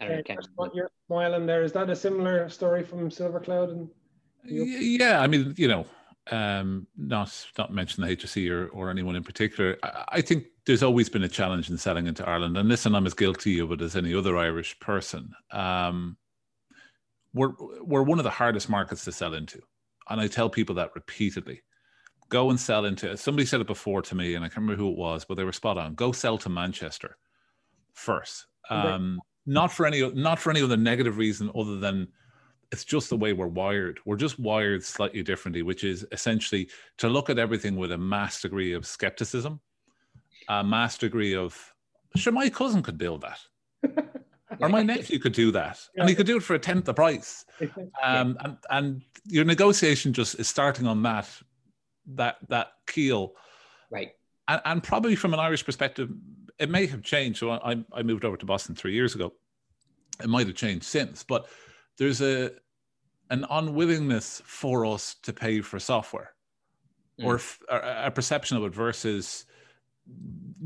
I 0.00 0.08
don't 0.08 0.18
okay, 0.20 0.36
know. 0.58 0.70
You're 0.74 0.90
smiling 1.06 1.46
there. 1.46 1.62
Is 1.62 1.72
that 1.72 1.90
a 1.90 1.96
similar 1.96 2.48
story 2.48 2.82
from 2.82 3.08
SilverCloud? 3.08 3.70
And 3.70 3.88
yeah, 4.44 5.20
I 5.20 5.26
mean, 5.26 5.54
you 5.56 5.68
know, 5.68 5.86
um, 6.30 6.86
not 6.96 7.46
not 7.58 7.72
mention 7.72 8.04
the 8.04 8.16
HSE 8.16 8.50
or, 8.50 8.68
or 8.68 8.90
anyone 8.90 9.16
in 9.16 9.22
particular. 9.22 9.76
I, 9.82 10.04
I, 10.08 10.20
think 10.20 10.46
there's 10.66 10.82
always 10.82 11.08
been 11.08 11.24
a 11.24 11.28
challenge 11.28 11.70
in 11.70 11.78
selling 11.78 12.06
into 12.06 12.28
Ireland, 12.28 12.56
and 12.56 12.68
listen, 12.68 12.94
I'm 12.94 13.06
as 13.06 13.14
guilty 13.14 13.58
of 13.58 13.72
it 13.72 13.80
as 13.80 13.96
any 13.96 14.14
other 14.14 14.36
Irish 14.36 14.78
person. 14.80 15.32
Um, 15.50 16.16
we're 17.34 17.52
we're 17.80 18.02
one 18.02 18.18
of 18.18 18.24
the 18.24 18.30
hardest 18.30 18.68
markets 18.68 19.04
to 19.04 19.12
sell 19.12 19.34
into, 19.34 19.60
and 20.08 20.20
I 20.20 20.26
tell 20.26 20.50
people 20.50 20.74
that 20.76 20.94
repeatedly. 20.94 21.62
Go 22.28 22.48
and 22.48 22.58
sell 22.58 22.86
into. 22.86 23.14
Somebody 23.18 23.44
said 23.44 23.60
it 23.60 23.66
before 23.66 24.00
to 24.00 24.14
me, 24.14 24.34
and 24.34 24.44
I 24.44 24.48
can't 24.48 24.62
remember 24.62 24.82
who 24.82 24.90
it 24.90 24.96
was, 24.96 25.24
but 25.24 25.36
they 25.36 25.44
were 25.44 25.52
spot 25.52 25.76
on. 25.76 25.94
Go 25.94 26.12
sell 26.12 26.38
to 26.38 26.48
Manchester 26.48 27.18
first. 27.92 28.46
Um, 28.70 29.20
not 29.44 29.70
for 29.70 29.86
any 29.86 30.10
not 30.12 30.38
for 30.38 30.50
any 30.50 30.62
other 30.62 30.76
negative 30.76 31.18
reason 31.18 31.50
other 31.54 31.78
than 31.78 32.08
it's 32.70 32.84
just 32.84 33.10
the 33.10 33.16
way 33.16 33.34
we're 33.34 33.48
wired. 33.48 34.00
We're 34.06 34.16
just 34.16 34.38
wired 34.38 34.82
slightly 34.82 35.22
differently, 35.22 35.62
which 35.62 35.84
is 35.84 36.06
essentially 36.10 36.70
to 36.98 37.08
look 37.08 37.28
at 37.28 37.38
everything 37.38 37.76
with 37.76 37.92
a 37.92 37.98
mass 37.98 38.40
degree 38.40 38.72
of 38.72 38.86
skepticism, 38.86 39.60
a 40.48 40.64
mass 40.64 40.96
degree 40.96 41.34
of 41.34 41.74
sure 42.16 42.32
my 42.32 42.48
cousin 42.48 42.82
could 42.82 42.98
build 42.98 43.22
that 43.22 43.40
or 44.62 44.68
my 44.68 44.82
nephew 44.82 45.18
could 45.18 45.32
do 45.32 45.50
that. 45.52 45.78
And 45.96 46.08
he 46.08 46.14
could 46.14 46.26
do 46.26 46.36
it 46.36 46.42
for 46.42 46.54
a 46.54 46.58
tenth 46.58 46.84
the 46.84 46.94
price. 46.94 47.44
Um, 48.02 48.36
and, 48.40 48.56
and 48.70 49.02
your 49.26 49.44
negotiation 49.44 50.12
just 50.12 50.38
is 50.38 50.48
starting 50.48 50.86
on 50.86 51.02
that 51.02 51.28
that 52.14 52.36
that 52.48 52.72
keel. 52.86 53.34
Right. 53.90 54.10
And, 54.48 54.60
and 54.64 54.82
probably 54.82 55.14
from 55.14 55.34
an 55.34 55.40
irish 55.40 55.64
perspective 55.64 56.10
it 56.58 56.70
may 56.70 56.86
have 56.86 57.02
changed. 57.02 57.38
So 57.38 57.50
I, 57.50 57.82
I 57.92 58.02
moved 58.02 58.24
over 58.24 58.36
to 58.36 58.46
boston 58.46 58.74
three 58.74 58.94
years 58.94 59.14
ago. 59.14 59.32
It 60.22 60.28
might 60.28 60.46
have 60.46 60.56
changed 60.56 60.84
since 60.84 61.22
but 61.22 61.46
there's 61.98 62.20
a 62.20 62.52
an 63.30 63.46
unwillingness 63.50 64.42
for 64.44 64.84
us 64.84 65.16
to 65.22 65.32
pay 65.32 65.60
for 65.60 65.78
software 65.78 66.34
mm. 67.20 67.24
or, 67.24 67.40
or 67.74 67.78
a 67.78 68.10
perception 68.10 68.56
of 68.56 68.64
it 68.64 68.74
versus 68.74 69.46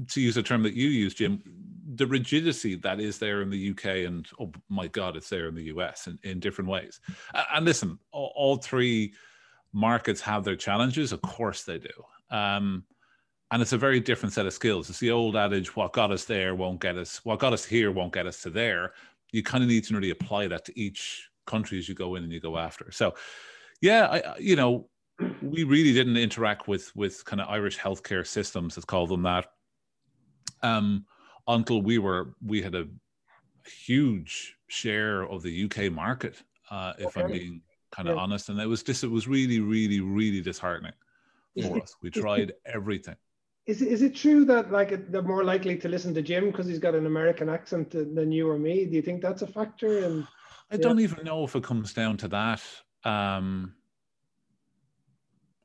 to 0.09 0.21
use 0.21 0.37
a 0.37 0.43
term 0.43 0.63
that 0.63 0.75
you 0.75 0.89
use 0.89 1.15
jim 1.15 1.43
the 1.97 2.07
rigidity 2.07 2.75
that 2.77 3.01
is 3.01 3.19
there 3.19 3.43
in 3.43 3.51
the 3.51 3.71
UK 3.71 4.07
and 4.07 4.29
oh 4.41 4.53
my 4.69 4.87
God, 4.89 5.17
it's 5.17 5.29
there 5.29 5.49
in 5.49 5.55
the 5.55 5.65
US 5.65 6.07
in, 6.07 6.19
in 6.23 6.41
different 6.41 6.71
ways. 6.71 7.01
And 7.55 7.65
listen, 7.65 7.99
all, 8.13 8.33
all 8.37 8.57
three 8.57 9.15
markets 9.73 10.21
have 10.23 10.45
their 10.45 10.57
challenges. 10.57 11.13
Of 11.13 11.23
course 11.23 11.65
they 11.65 11.79
do. 11.79 11.89
Um, 12.31 12.85
and 13.51 13.63
it's 13.63 13.73
a 13.73 13.79
very 13.79 14.01
different 14.01 14.33
set 14.33 14.47
of 14.47 14.53
skills. 14.53 14.91
It's 14.91 14.99
the 14.99 15.13
old 15.13 15.37
adage, 15.37 15.77
what 15.77 15.93
got 15.93 16.11
us 16.11 16.25
there 16.25 16.55
won't 16.55 16.81
get 16.81 16.97
us, 16.97 17.25
what 17.25 17.39
got 17.39 17.53
us 17.53 17.65
here 17.65 17.93
won't 17.93 18.13
get 18.13 18.27
us 18.27 18.43
to 18.43 18.51
there. 18.51 18.93
You 19.33 19.43
kind 19.43 19.63
of 19.63 19.69
need 19.69 19.85
to 19.85 19.95
really 19.95 20.11
apply 20.11 20.49
that 20.49 20.65
to 20.65 20.79
each 20.79 21.29
country 21.47 21.79
as 21.79 21.89
you 21.89 21.95
go 21.95 22.17
in 22.17 22.25
and 22.25 22.33
you 22.33 22.41
go 22.41 22.59
after. 22.59 22.91
So 22.91 23.15
yeah, 23.81 24.07
I, 24.07 24.39
you 24.39 24.57
know, 24.57 24.89
we 25.41 25.65
really 25.65 25.93
didn't 25.93 26.17
interact 26.17 26.69
with 26.69 26.95
with 26.95 27.25
kind 27.25 27.41
of 27.41 27.49
Irish 27.49 27.79
healthcare 27.79 28.27
systems, 28.27 28.77
let's 28.77 28.85
call 28.85 29.07
them 29.07 29.23
that. 29.23 29.47
Um, 30.63 31.07
until 31.49 31.83
we 31.83 31.99
were 31.99 32.35
we 32.45 32.63
had 32.63 32.75
a 32.75 32.87
huge 33.67 34.57
share 34.69 35.23
of 35.23 35.43
the 35.43 35.65
UK 35.65 35.93
market, 35.93 36.43
uh, 36.71 36.93
if 36.99 37.09
okay. 37.09 37.23
I'm 37.23 37.33
being 37.33 37.63
kind 37.91 38.09
of 38.09 38.17
yeah. 38.17 38.23
honest. 38.23 38.49
And 38.49 38.61
it 38.61 38.67
was 38.67 38.83
just 38.83 39.05
it 39.05 39.11
was 39.11 39.27
really, 39.27 39.61
really, 39.61 40.01
really 40.01 40.41
disheartening 40.41 40.93
for 41.63 41.83
us. 41.83 41.95
We 42.03 42.11
tried 42.11 42.53
everything. 42.67 43.17
Is 43.67 43.83
is 43.83 44.03
it 44.03 44.15
true 44.15 44.45
that 44.45 44.71
like 44.71 45.11
they're 45.11 45.23
more 45.23 45.43
likely 45.43 45.77
to 45.79 45.89
listen 45.89 46.15
to 46.15 46.23
Jim 46.23 46.47
because 46.51 46.67
he's 46.67 46.79
got 46.79 46.95
an 46.95 47.07
American 47.07 47.49
accent 47.49 47.91
than 47.91 48.31
you 48.31 48.49
or 48.49 48.59
me? 48.59 48.87
Do 48.87 48.95
you 48.95 49.03
think 49.03 49.21
that's 49.21 49.43
a 49.43 49.47
factor? 49.47 50.05
And 50.05 50.27
I 50.71 50.77
don't 50.77 51.01
even 51.01 51.25
know 51.25 51.45
if 51.45 51.57
it 51.57 51.65
comes 51.65 51.93
down 51.93 52.17
to 52.19 52.29
that. 52.29 52.63
Um, 53.05 53.75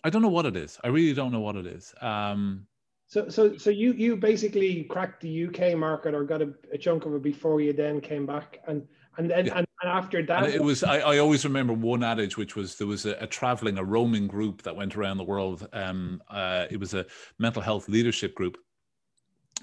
I 0.04 0.10
don't 0.10 0.24
know 0.24 0.30
what 0.30 0.48
it 0.48 0.56
is. 0.56 0.80
I 0.84 0.88
really 0.88 1.14
don't 1.14 1.32
know 1.32 1.42
what 1.42 1.56
it 1.56 1.68
is. 1.68 1.94
Um, 2.02 2.66
so, 3.12 3.28
so, 3.28 3.58
so 3.58 3.70
you 3.70 3.92
you 3.92 4.16
basically 4.16 4.86
cracked 4.86 5.20
the 5.20 5.48
UK 5.48 5.76
market 5.76 6.16
or 6.16 6.24
got 6.24 6.42
a, 6.42 6.54
a 6.72 6.78
chunk 6.78 7.06
of 7.06 7.14
it 7.14 7.22
before 7.22 7.60
you 7.60 7.74
then 7.74 8.00
came 8.00 8.26
back, 8.26 8.60
and 8.70 8.88
and 9.18 9.30
then 9.30 9.48
yeah. 9.48 9.58
and, 9.58 9.68
and, 9.82 9.92
after 9.92 10.24
that, 10.26 10.46
and 10.46 10.54
it 10.54 10.64
was. 10.64 10.82
I, 10.82 11.00
I 11.00 11.18
always 11.18 11.44
remember 11.44 11.74
one 11.74 12.06
adage, 12.06 12.38
which 12.38 12.56
was 12.56 12.78
there 12.78 12.88
was 12.88 13.06
a, 13.06 13.18
a 13.20 13.28
traveling, 13.28 13.78
a 13.78 13.84
roaming 13.84 14.28
group 14.28 14.62
that 14.62 14.78
went 14.78 14.96
around 14.96 15.18
the 15.18 15.26
world. 15.26 15.68
Um, 15.74 16.24
uh, 16.30 16.68
it 16.72 16.80
was 16.80 16.94
a 16.94 17.06
mental 17.38 17.62
health 17.62 17.90
leadership 17.90 18.34
group, 18.34 18.58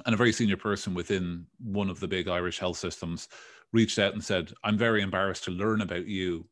and 0.04 0.12
a 0.12 0.18
very 0.18 0.32
senior 0.32 0.58
person 0.58 0.92
within 0.92 1.46
one 1.58 1.88
of 1.88 2.00
the 2.00 2.08
big 2.08 2.28
Irish 2.28 2.58
health 2.58 2.76
systems 2.76 3.28
reached 3.72 3.98
out 3.98 4.12
and 4.12 4.22
said, 4.22 4.52
"I'm 4.62 4.76
very 4.76 5.00
embarrassed 5.00 5.44
to 5.44 5.52
learn 5.52 5.80
about 5.80 6.06
you." 6.06 6.46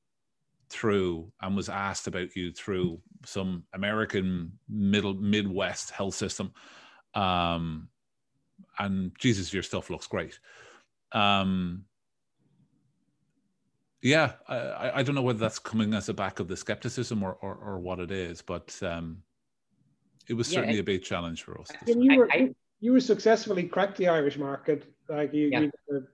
through 0.69 1.31
and 1.43 1.55
was 1.55 1.69
asked 1.69 2.09
about 2.09 2.35
you 2.35 2.51
through 2.51 3.01
some 3.25 3.63
American 3.75 4.51
middle 4.69 5.15
Midwest 5.15 5.93
health 5.93 6.17
system 6.17 6.53
um, 7.17 7.89
and 8.79 9.13
Jesus, 9.19 9.53
your 9.53 9.63
stuff 9.63 9.91
looks 9.91 10.07
great. 10.07 10.39
Um, 11.13 11.85
yeah, 14.03 14.33
I, 14.47 14.93
I 14.97 15.03
don't 15.03 15.15
know 15.15 15.23
whether 15.23 15.39
that's 15.39 15.59
coming 15.59 15.95
as 15.95 16.09
a 16.09 16.15
back 16.15 16.39
of 16.39 16.47
the 16.47 16.57
skepticism 16.57 17.23
or, 17.23 17.39
or, 17.41 17.55
or 17.55 17.79
what 17.79 17.99
it 17.99 18.11
is, 18.11 18.43
but 18.43 18.79
um, 18.83 19.23
it 20.29 20.35
was 20.35 20.47
certainly 20.47 20.75
yeah, 20.75 20.81
a 20.81 20.85
big 20.85 21.03
challenge 21.03 21.43
for 21.43 21.61
us. 21.61 21.69
You 21.87 22.19
were, 22.19 22.29
I, 22.31 22.55
you 22.81 22.93
were 22.93 23.01
successfully 23.01 23.65
cracked 23.65 23.97
the 23.97 24.09
Irish 24.09 24.37
market. 24.37 24.93
Like 25.09 25.33
you, 25.33 25.49
yeah. 25.51 25.61
you 25.61 26.07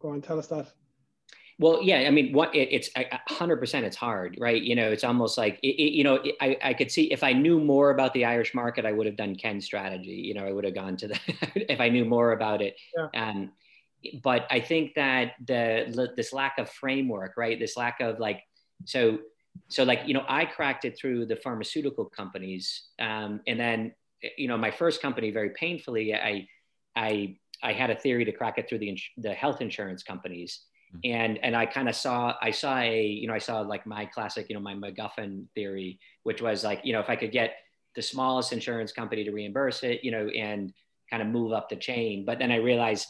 go 0.00 0.10
on, 0.10 0.20
tell 0.20 0.38
us 0.38 0.48
that. 0.48 0.72
Well, 1.60 1.82
yeah, 1.82 2.04
I 2.06 2.10
mean, 2.10 2.32
what 2.32 2.54
it, 2.54 2.68
it's 2.70 2.90
hundred 3.28 3.56
percent. 3.56 3.84
It's 3.84 3.96
hard, 3.96 4.36
right? 4.38 4.62
You 4.62 4.76
know, 4.76 4.90
it's 4.90 5.02
almost 5.02 5.36
like 5.36 5.58
it, 5.62 5.74
it, 5.74 5.92
you 5.92 6.04
know, 6.04 6.22
I, 6.40 6.56
I 6.62 6.74
could 6.74 6.90
see 6.90 7.10
if 7.10 7.24
I 7.24 7.32
knew 7.32 7.58
more 7.58 7.90
about 7.90 8.14
the 8.14 8.24
Irish 8.26 8.54
market, 8.54 8.86
I 8.86 8.92
would 8.92 9.06
have 9.06 9.16
done 9.16 9.34
Ken's 9.34 9.64
strategy. 9.64 10.12
You 10.12 10.34
know, 10.34 10.46
I 10.46 10.52
would 10.52 10.64
have 10.64 10.74
gone 10.74 10.96
to 10.98 11.08
the 11.08 11.18
if 11.72 11.80
I 11.80 11.88
knew 11.88 12.04
more 12.04 12.30
about 12.32 12.62
it. 12.62 12.76
Yeah. 12.96 13.28
Um, 13.28 13.52
but 14.22 14.46
I 14.50 14.60
think 14.60 14.94
that 14.94 15.32
the 15.44 16.12
this 16.16 16.32
lack 16.32 16.58
of 16.58 16.70
framework, 16.70 17.36
right? 17.36 17.58
This 17.58 17.76
lack 17.76 18.00
of 18.00 18.20
like, 18.20 18.42
so 18.84 19.18
so 19.66 19.82
like 19.82 20.02
you 20.06 20.14
know, 20.14 20.24
I 20.28 20.44
cracked 20.44 20.84
it 20.84 20.96
through 20.96 21.26
the 21.26 21.36
pharmaceutical 21.36 22.04
companies, 22.04 22.84
um, 23.00 23.40
and 23.48 23.58
then 23.58 23.94
you 24.36 24.46
know, 24.46 24.56
my 24.56 24.70
first 24.70 25.02
company 25.02 25.32
very 25.32 25.50
painfully, 25.50 26.14
I 26.14 26.46
I 26.94 27.36
I 27.62 27.72
had 27.72 27.90
a 27.90 27.96
theory 27.96 28.24
to 28.24 28.32
crack 28.32 28.58
it 28.58 28.68
through 28.68 28.78
the 28.78 28.96
the 29.16 29.34
health 29.34 29.60
insurance 29.60 30.04
companies. 30.04 30.60
And 31.04 31.38
and 31.42 31.54
I 31.54 31.66
kind 31.66 31.88
of 31.88 31.94
saw 31.94 32.34
I 32.40 32.50
saw 32.50 32.78
a 32.78 33.04
you 33.06 33.28
know 33.28 33.34
I 33.34 33.38
saw 33.38 33.60
like 33.60 33.86
my 33.86 34.06
classic 34.06 34.48
you 34.48 34.54
know 34.54 34.60
my 34.60 34.74
MacGuffin 34.74 35.46
theory, 35.54 35.98
which 36.22 36.42
was 36.42 36.64
like 36.64 36.80
you 36.84 36.92
know 36.92 37.00
if 37.00 37.10
I 37.10 37.16
could 37.16 37.32
get 37.32 37.56
the 37.94 38.02
smallest 38.02 38.52
insurance 38.52 38.92
company 38.92 39.24
to 39.24 39.32
reimburse 39.32 39.82
it, 39.82 40.04
you 40.04 40.10
know, 40.10 40.28
and 40.28 40.72
kind 41.10 41.22
of 41.22 41.28
move 41.28 41.52
up 41.52 41.68
the 41.68 41.76
chain. 41.76 42.24
But 42.24 42.38
then 42.38 42.52
I 42.52 42.56
realized 42.56 43.08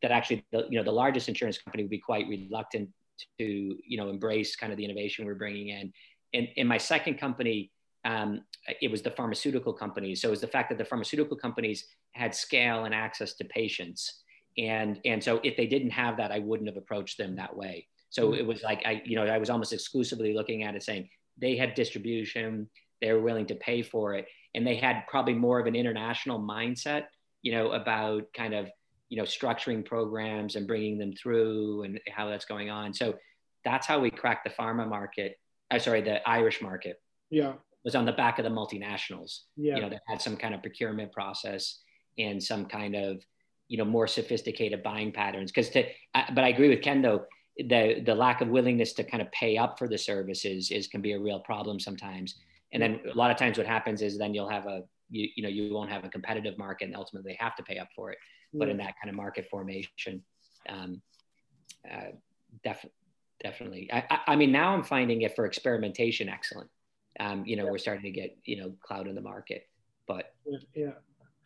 that 0.00 0.10
actually 0.10 0.44
the 0.52 0.66
you 0.70 0.78
know 0.78 0.84
the 0.84 0.92
largest 0.92 1.28
insurance 1.28 1.58
company 1.58 1.84
would 1.84 1.90
be 1.90 1.98
quite 1.98 2.26
reluctant 2.28 2.90
to 3.38 3.44
you 3.44 3.96
know 3.96 4.08
embrace 4.08 4.56
kind 4.56 4.72
of 4.72 4.76
the 4.76 4.84
innovation 4.84 5.24
we're 5.24 5.34
bringing 5.34 5.68
in. 5.68 5.92
In 6.32 6.46
in 6.56 6.66
my 6.66 6.78
second 6.78 7.18
company, 7.18 7.70
um, 8.04 8.42
it 8.80 8.90
was 8.90 9.02
the 9.02 9.10
pharmaceutical 9.10 9.72
companies. 9.72 10.20
So 10.20 10.28
it 10.28 10.30
was 10.32 10.40
the 10.40 10.48
fact 10.48 10.68
that 10.70 10.78
the 10.78 10.84
pharmaceutical 10.84 11.36
companies 11.36 11.86
had 12.12 12.34
scale 12.34 12.84
and 12.84 12.94
access 12.94 13.34
to 13.34 13.44
patients 13.44 14.21
and 14.58 15.00
and 15.04 15.22
so 15.22 15.40
if 15.42 15.56
they 15.56 15.66
didn't 15.66 15.90
have 15.90 16.16
that 16.16 16.30
i 16.30 16.38
wouldn't 16.38 16.68
have 16.68 16.76
approached 16.76 17.18
them 17.18 17.36
that 17.36 17.56
way. 17.56 17.86
So 18.10 18.28
mm-hmm. 18.28 18.40
it 18.40 18.46
was 18.46 18.62
like 18.62 18.82
i 18.84 19.02
you 19.04 19.16
know 19.16 19.24
i 19.24 19.38
was 19.38 19.50
almost 19.50 19.72
exclusively 19.72 20.34
looking 20.34 20.62
at 20.62 20.74
it 20.74 20.82
saying 20.82 21.08
they 21.38 21.56
had 21.56 21.74
distribution 21.74 22.68
they 23.00 23.12
were 23.12 23.22
willing 23.22 23.46
to 23.46 23.54
pay 23.54 23.82
for 23.82 24.14
it 24.14 24.26
and 24.54 24.66
they 24.66 24.76
had 24.76 25.04
probably 25.08 25.34
more 25.34 25.58
of 25.58 25.66
an 25.66 25.74
international 25.74 26.38
mindset 26.38 27.04
you 27.42 27.52
know 27.52 27.72
about 27.72 28.32
kind 28.34 28.54
of 28.54 28.68
you 29.12 29.18
know 29.18 29.24
structuring 29.24 29.84
programs 29.84 30.56
and 30.56 30.66
bringing 30.66 30.96
them 30.96 31.12
through 31.12 31.82
and 31.82 32.00
how 32.10 32.30
that's 32.30 32.46
going 32.46 32.70
on. 32.70 32.94
So 32.94 33.14
that's 33.62 33.86
how 33.86 34.00
we 34.00 34.10
cracked 34.10 34.44
the 34.44 34.50
pharma 34.50 34.88
market 34.88 35.38
uh, 35.70 35.78
sorry 35.78 36.00
the 36.00 36.26
irish 36.26 36.62
market. 36.62 37.00
Yeah. 37.30 37.52
Was 37.84 37.94
on 37.94 38.06
the 38.06 38.12
back 38.12 38.38
of 38.38 38.44
the 38.44 38.50
multinationals. 38.50 39.40
Yeah. 39.56 39.76
you 39.76 39.82
know 39.82 39.90
that 39.90 40.00
had 40.06 40.22
some 40.22 40.38
kind 40.38 40.54
of 40.54 40.62
procurement 40.62 41.12
process 41.12 41.80
and 42.18 42.42
some 42.42 42.64
kind 42.64 42.96
of 42.96 43.22
you 43.72 43.78
know 43.78 43.86
more 43.86 44.06
sophisticated 44.06 44.82
buying 44.82 45.10
patterns. 45.10 45.50
Because 45.50 45.70
to 45.70 45.84
but 46.34 46.44
i 46.44 46.48
agree 46.48 46.68
with 46.68 46.82
ken 46.82 47.00
though 47.00 47.24
the 47.56 48.02
the 48.04 48.14
lack 48.14 48.42
of 48.42 48.48
willingness 48.48 48.92
to 48.94 49.02
kind 49.02 49.22
of 49.22 49.32
pay 49.32 49.56
up 49.56 49.78
for 49.78 49.88
the 49.88 49.96
services 49.96 50.70
is 50.70 50.86
can 50.86 51.00
be 51.00 51.12
a 51.12 51.18
real 51.18 51.40
problem 51.40 51.80
sometimes. 51.80 52.34
And 52.74 52.82
then 52.82 53.00
a 53.10 53.16
lot 53.16 53.30
of 53.30 53.38
times 53.38 53.56
what 53.58 53.66
happens 53.66 54.02
is 54.02 54.18
then 54.18 54.34
you'll 54.34 54.48
have 54.48 54.66
a 54.66 54.82
you, 55.08 55.28
you 55.36 55.42
know 55.42 55.48
you 55.48 55.72
won't 55.72 55.90
have 55.90 56.04
a 56.04 56.10
competitive 56.10 56.58
market 56.58 56.84
and 56.84 56.96
ultimately 56.96 57.32
they 57.32 57.44
have 57.44 57.56
to 57.56 57.62
pay 57.62 57.78
up 57.78 57.88
for 57.96 58.10
it. 58.12 58.18
But 58.54 58.68
in 58.68 58.76
that 58.76 58.94
kind 59.00 59.08
of 59.08 59.14
market 59.14 59.46
formation 59.50 60.22
um, 60.68 61.00
uh, 61.90 62.12
def- 62.62 62.92
definitely. 63.42 63.88
I, 63.90 64.20
I 64.26 64.36
mean 64.36 64.52
now 64.52 64.74
i'm 64.74 64.82
finding 64.82 65.22
it 65.22 65.34
for 65.34 65.46
experimentation 65.46 66.28
excellent. 66.28 66.68
Um, 67.20 67.44
you 67.46 67.56
know 67.56 67.64
yeah. 67.64 67.70
we're 67.70 67.78
starting 67.78 68.04
to 68.04 68.10
get 68.10 68.36
you 68.44 68.56
know 68.60 68.74
cloud 68.82 69.08
in 69.08 69.14
the 69.14 69.20
market 69.22 69.66
but 70.06 70.34
yeah 70.74 70.92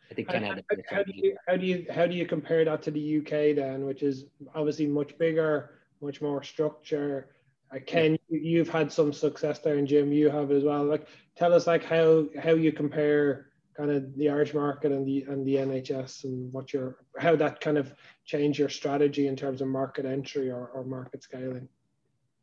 I 0.09 0.13
think 0.13 0.29
Ken 0.29 0.43
had 0.43 0.63
how, 0.89 0.97
how, 0.97 1.03
do 1.03 1.11
you, 1.13 1.37
how 1.47 1.57
do 1.57 1.65
you 1.65 1.85
how 1.89 2.07
do 2.07 2.15
you 2.15 2.25
compare 2.25 2.63
that 2.63 2.81
to 2.83 2.91
the 2.91 3.17
UK 3.17 3.55
then, 3.55 3.85
which 3.85 4.03
is 4.03 4.25
obviously 4.55 4.87
much 4.87 5.17
bigger, 5.17 5.71
much 6.01 6.21
more 6.21 6.43
structure? 6.43 7.29
Uh, 7.73 7.79
Ken, 7.85 8.17
you've 8.29 8.69
had 8.69 8.91
some 8.91 9.11
success 9.11 9.59
there, 9.59 9.75
and 9.75 9.87
Jim, 9.87 10.13
you 10.13 10.29
have 10.29 10.51
as 10.51 10.63
well. 10.63 10.85
Like, 10.85 11.07
tell 11.35 11.53
us 11.53 11.67
like 11.67 11.83
how 11.83 12.27
how 12.41 12.51
you 12.51 12.71
compare 12.71 13.47
kind 13.75 13.91
of 13.91 14.15
the 14.15 14.29
Irish 14.29 14.53
market 14.53 14.91
and 14.91 15.05
the 15.05 15.23
and 15.23 15.45
the 15.45 15.55
NHS, 15.55 16.23
and 16.23 16.53
what 16.53 16.71
your 16.71 16.97
how 17.17 17.35
that 17.35 17.59
kind 17.59 17.77
of 17.77 17.93
change 18.25 18.57
your 18.57 18.69
strategy 18.69 19.27
in 19.27 19.35
terms 19.35 19.61
of 19.61 19.67
market 19.67 20.05
entry 20.05 20.49
or, 20.49 20.67
or 20.67 20.85
market 20.85 21.23
scaling 21.23 21.67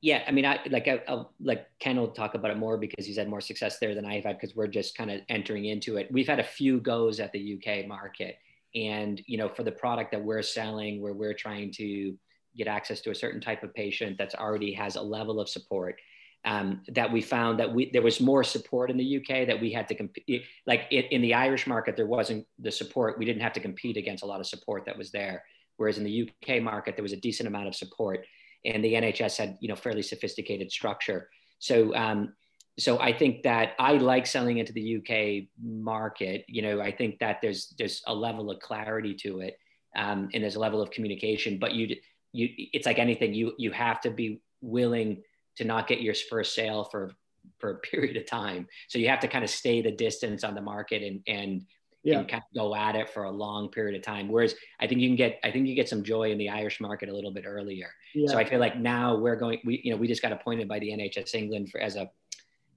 yeah, 0.05 0.23
I 0.29 0.33
mean, 0.33 0.45
I 0.45 0.61
like 0.69 0.87
I, 0.87 1.01
will 1.09 1.33
like 1.41 1.67
Ken 1.79 1.97
will 1.97 2.09
talk 2.09 2.35
about 2.35 2.51
it 2.51 2.59
more 2.59 2.77
because 2.77 3.07
he's 3.07 3.17
had 3.17 3.27
more 3.27 3.41
success 3.41 3.79
there 3.79 3.95
than 3.95 4.05
I've 4.05 4.25
had 4.25 4.39
because 4.39 4.55
we're 4.55 4.67
just 4.67 4.95
kind 4.95 5.11
of 5.11 5.23
entering 5.31 5.65
into 5.65 5.97
it. 5.97 6.13
We've 6.13 6.29
had 6.29 6.41
a 6.41 6.45
few 6.45 6.79
goes 6.79 7.21
at 7.21 7.33
the 7.33 7.55
UK 7.55 7.89
market, 7.89 8.37
and 8.75 9.23
you 9.27 9.39
know, 9.39 9.49
for 9.49 9.63
the 9.63 9.73
product 9.73 10.11
that 10.11 10.23
we're 10.23 10.43
selling, 10.43 11.01
where 11.01 11.15
we're 11.15 11.33
trying 11.33 11.73
to 11.77 12.15
get 12.55 12.67
access 12.67 13.01
to 13.01 13.13
a 13.13 13.15
certain 13.15 13.41
type 13.41 13.63
of 13.63 13.73
patient 13.73 14.19
that's 14.19 14.35
already 14.35 14.75
has 14.75 14.97
a 14.97 15.03
level 15.03 15.41
of 15.41 15.49
support. 15.49 15.99
Um, 16.45 16.83
that 16.89 17.11
we 17.11 17.23
found 17.23 17.59
that 17.61 17.73
we 17.73 17.91
there 17.91 18.03
was 18.03 18.21
more 18.21 18.45
support 18.45 18.91
in 18.91 18.99
the 18.99 19.17
UK 19.17 19.47
that 19.47 19.59
we 19.59 19.73
had 19.73 19.89
to 19.89 19.95
compete. 19.95 20.43
Like 20.67 20.83
in, 20.91 21.05
in 21.05 21.23
the 21.23 21.33
Irish 21.33 21.67
market, 21.67 21.97
there 21.97 22.07
wasn't 22.07 22.47
the 22.59 22.71
support. 22.71 23.19
We 23.19 23.25
didn't 23.25 23.41
have 23.41 23.55
to 23.55 23.61
compete 23.61 23.97
against 23.97 24.23
a 24.23 24.27
lot 24.27 24.41
of 24.41 24.47
support 24.47 24.85
that 24.85 24.99
was 24.99 25.13
there. 25.13 25.45
Whereas 25.79 25.97
in 25.97 26.05
the 26.05 26.31
UK 26.31 26.63
market, 26.63 26.95
there 26.95 27.03
was 27.03 27.15
a 27.15 27.17
decent 27.17 27.49
amount 27.49 27.69
of 27.69 27.75
support 27.75 28.27
and 28.65 28.85
the 28.85 28.95
NHS 28.95 29.39
had 29.39 29.59
you 29.61 29.69
know 29.69 29.77
fairly 29.77 30.03
sophisticated 30.03 30.71
structure. 30.71 31.29
So 31.59 31.95
um, 31.95 32.35
so 32.79 32.99
I 32.99 33.13
think 33.13 33.43
that 33.45 33.73
I 33.79 33.93
like 33.93 34.27
selling 34.27 34.59
into 34.59 34.73
the 34.73 34.97
UK 34.97 35.49
market. 35.63 36.45
You 36.49 36.63
know, 36.63 36.81
I 36.81 36.91
think 36.91 37.19
that 37.21 37.39
there's 37.41 37.75
there's 37.79 38.03
a 38.07 38.15
level 38.15 38.51
of 38.51 38.61
clarity 38.61 39.15
to 39.23 39.41
it, 39.41 39.59
um, 39.97 40.29
and 40.35 40.43
there's 40.43 40.57
a 40.57 40.61
level 40.61 40.83
of 40.83 40.91
communication. 40.91 41.59
But 41.59 41.75
you 41.75 41.97
you 42.33 42.49
it's 42.73 42.87
like 42.87 42.99
anything. 42.99 43.35
You 43.35 43.53
you 43.59 43.71
have 43.73 44.01
to 44.03 44.11
be 44.11 44.41
willing 44.61 45.23
to 45.57 45.65
not 45.65 45.87
get 45.87 46.01
your 46.01 46.15
first 46.15 46.55
sale 46.55 46.85
for 46.85 47.13
for 47.59 47.71
a 47.71 47.79
period 47.91 48.17
of 48.17 48.27
time. 48.27 48.67
So 48.89 48.99
you 48.99 49.09
have 49.09 49.21
to 49.21 49.29
kind 49.29 49.45
of 49.45 49.51
stay 49.51 49.83
the 49.83 49.93
distance 49.93 50.43
on 50.43 50.55
the 50.55 50.63
market 50.63 51.03
and 51.03 51.21
and 51.27 51.63
yeah. 52.05 52.19
and 52.19 52.29
kind 52.29 52.43
of 52.43 52.55
go 52.55 52.75
at 52.75 52.95
it 52.95 53.09
for 53.09 53.25
a 53.25 53.31
long 53.31 53.71
period 53.71 53.97
of 53.97 54.03
time. 54.03 54.29
Whereas 54.29 54.55
I 54.79 54.87
think 54.87 55.01
you 55.01 55.09
can 55.09 55.17
get, 55.17 55.41
I 55.43 55.51
think 55.51 55.67
you 55.67 55.75
get 55.75 55.89
some 55.89 56.05
joy 56.05 56.31
in 56.31 56.39
the 56.39 56.51
Irish 56.51 56.81
market 56.81 57.09
a 57.09 57.15
little 57.15 57.33
bit 57.33 57.45
earlier. 57.47 57.89
Yeah. 58.15 58.31
So 58.31 58.39
I 58.39 58.45
feel 58.45 58.61
like 58.61 58.79
now 58.79 59.17
we're 59.17 59.37
going, 59.37 59.61
we, 59.65 59.81
you 59.83 59.91
know, 59.91 59.97
we 59.97 60.07
just 60.07 60.23
got 60.23 60.33
appointed 60.33 60.69
by 60.69 60.79
the 60.79 60.91
NHS 60.91 61.35
England 61.35 61.71
for 61.71 61.81
as 61.81 61.97
a, 61.97 62.11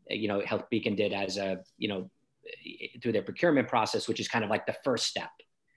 you 0.09 0.27
know, 0.27 0.39
HealthBeacon 0.39 0.97
did 0.97 1.13
as 1.13 1.37
a, 1.37 1.59
you 1.77 1.87
know, 1.87 2.09
through 3.01 3.11
their 3.11 3.21
procurement 3.21 3.67
process, 3.67 4.07
which 4.07 4.19
is 4.19 4.27
kind 4.27 4.43
of 4.43 4.49
like 4.49 4.65
the 4.65 4.75
first 4.83 5.05
step. 5.05 5.29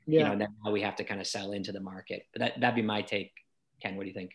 Yeah. 0.07 0.20
You 0.20 0.25
know, 0.25 0.33
and 0.33 0.40
then 0.40 0.49
now 0.64 0.73
we 0.73 0.81
have 0.83 0.96
to 0.96 1.05
kind 1.05 1.20
of 1.20 1.27
sell 1.27 1.53
into 1.53 1.73
the 1.73 1.81
market. 1.81 2.27
But 2.33 2.40
that 2.40 2.61
that'd 2.61 2.75
be 2.75 2.83
my 2.83 3.03
take. 3.03 3.33
Ken, 3.83 3.96
what 3.96 4.05
do 4.05 4.09
you 4.09 4.14
think? 4.14 4.33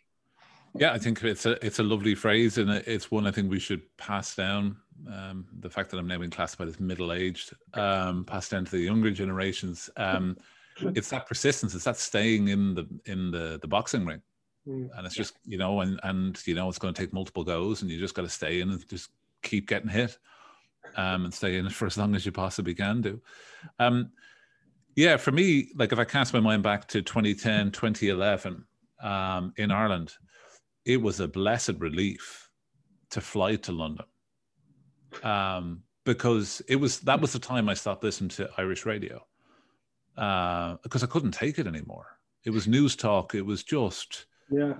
Yeah, 0.77 0.91
I 0.91 0.97
think 0.97 1.23
it's 1.23 1.45
a 1.45 1.65
it's 1.65 1.79
a 1.79 1.83
lovely 1.83 2.15
phrase, 2.15 2.57
and 2.57 2.69
it's 2.69 3.09
one 3.09 3.25
I 3.25 3.31
think 3.31 3.49
we 3.49 3.59
should 3.59 3.81
pass 3.97 4.35
down. 4.35 4.77
Um, 5.11 5.45
the 5.59 5.69
fact 5.69 5.89
that 5.91 5.97
I'm 5.97 6.07
now 6.07 6.17
being 6.17 6.29
classified 6.29 6.67
as 6.67 6.79
middle 6.79 7.13
aged, 7.13 7.53
um, 7.73 8.25
passed 8.25 8.51
down 8.51 8.65
to 8.65 8.71
the 8.71 8.79
younger 8.79 9.11
generations. 9.11 9.89
Um, 9.97 10.38
it's 10.79 11.09
that 11.09 11.27
persistence. 11.27 11.75
It's 11.75 11.85
that 11.85 11.97
staying 11.97 12.49
in 12.49 12.75
the 12.75 12.88
in 13.05 13.31
the 13.31 13.57
the 13.61 13.67
boxing 13.67 14.05
ring, 14.05 14.21
mm, 14.67 14.89
and 14.95 15.06
it's 15.06 15.15
yeah. 15.15 15.21
just 15.21 15.38
you 15.45 15.58
know, 15.58 15.82
and 15.82 15.99
and 16.04 16.41
you 16.45 16.56
know, 16.56 16.69
it's 16.69 16.80
going 16.80 16.93
to 16.93 17.01
take 17.01 17.13
multiple 17.13 17.43
goes, 17.43 17.82
and 17.82 17.91
you 17.91 17.99
just 17.99 18.15
got 18.15 18.23
to 18.23 18.30
stay 18.30 18.62
in 18.62 18.69
and 18.71 18.88
just 18.89 19.10
keep 19.41 19.67
getting 19.67 19.89
hit, 19.89 20.17
um, 20.95 21.25
and 21.25 21.34
stay 21.34 21.58
in 21.58 21.65
it 21.65 21.71
for 21.71 21.86
as 21.86 21.97
long 21.97 22.15
as 22.15 22.25
you 22.25 22.32
possibly 22.32 22.73
can 22.73 23.01
do. 23.01 23.21
Um, 23.80 24.12
yeah, 24.95 25.17
for 25.17 25.32
me, 25.32 25.69
like 25.75 25.91
if 25.91 25.99
I 25.99 26.06
cast 26.06 26.34
my 26.34 26.39
mind 26.39 26.63
back 26.63 26.88
to 26.89 27.01
2010, 27.01 27.71
2011 27.71 28.63
um, 29.01 29.54
in 29.58 29.71
Ireland 29.71 30.13
it 30.86 31.01
was 31.01 31.19
a 31.19 31.28
blessed 31.28 31.73
relief 31.80 32.49
to 33.10 33.19
fly 33.19 33.56
to 33.56 33.71
London 33.71 34.06
um, 35.23 35.82
because 36.06 36.62
it 36.67 36.75
was 36.75 36.99
that 37.01 37.19
was 37.19 37.34
the 37.34 37.39
time 37.39 37.67
I 37.67 37.73
stopped 37.73 38.04
listening 38.04 38.30
to 38.32 38.49
Irish 38.58 38.86
radio 38.86 39.25
uh, 40.17 40.75
because 40.84 41.04
I 41.04 41.08
couldn't 41.08 41.32
take 41.32 41.60
it 41.60 41.67
anymore. 41.67 42.19
It 42.43 42.51
was 42.51 42.67
Newstalk. 42.67 43.34
It 43.34 43.41
was 43.41 43.63
just 43.63 44.28
yeah 44.51 44.73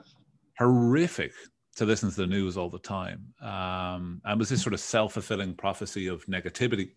horrific 0.58 1.32
to 1.76 1.86
listen 1.86 2.10
to 2.10 2.16
the 2.16 2.28
news 2.28 2.56
all 2.56 2.70
the 2.70 2.80
time. 2.80 3.22
Um, 3.42 4.22
and 4.24 4.40
was 4.40 4.48
this 4.48 4.62
sort 4.62 4.74
of 4.74 4.80
self 4.80 5.14
fulfilling 5.14 5.54
prophecy 5.54 6.08
of 6.08 6.26
negativity 6.28 6.92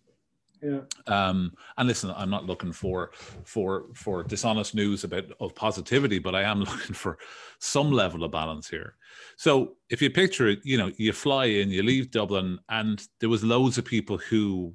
yeah. 0.61 0.79
Um, 1.07 1.53
and 1.77 1.87
listen, 1.87 2.11
I'm 2.15 2.29
not 2.29 2.45
looking 2.45 2.73
for 2.73 3.11
for 3.43 3.85
for 3.93 4.23
dishonest 4.23 4.75
news 4.75 5.03
about 5.03 5.25
of 5.39 5.55
positivity, 5.55 6.19
but 6.19 6.35
I 6.35 6.43
am 6.43 6.59
looking 6.63 6.95
for 6.95 7.17
some 7.59 7.91
level 7.91 8.23
of 8.23 8.31
balance 8.31 8.67
here. 8.67 8.95
So 9.37 9.75
if 9.89 10.01
you 10.01 10.09
picture 10.09 10.47
it, 10.47 10.59
you 10.63 10.77
know, 10.77 10.91
you 10.97 11.13
fly 11.13 11.45
in, 11.45 11.69
you 11.69 11.83
leave 11.83 12.11
Dublin, 12.11 12.59
and 12.69 13.01
there 13.19 13.29
was 13.29 13.43
loads 13.43 13.77
of 13.77 13.85
people 13.85 14.17
who 14.17 14.73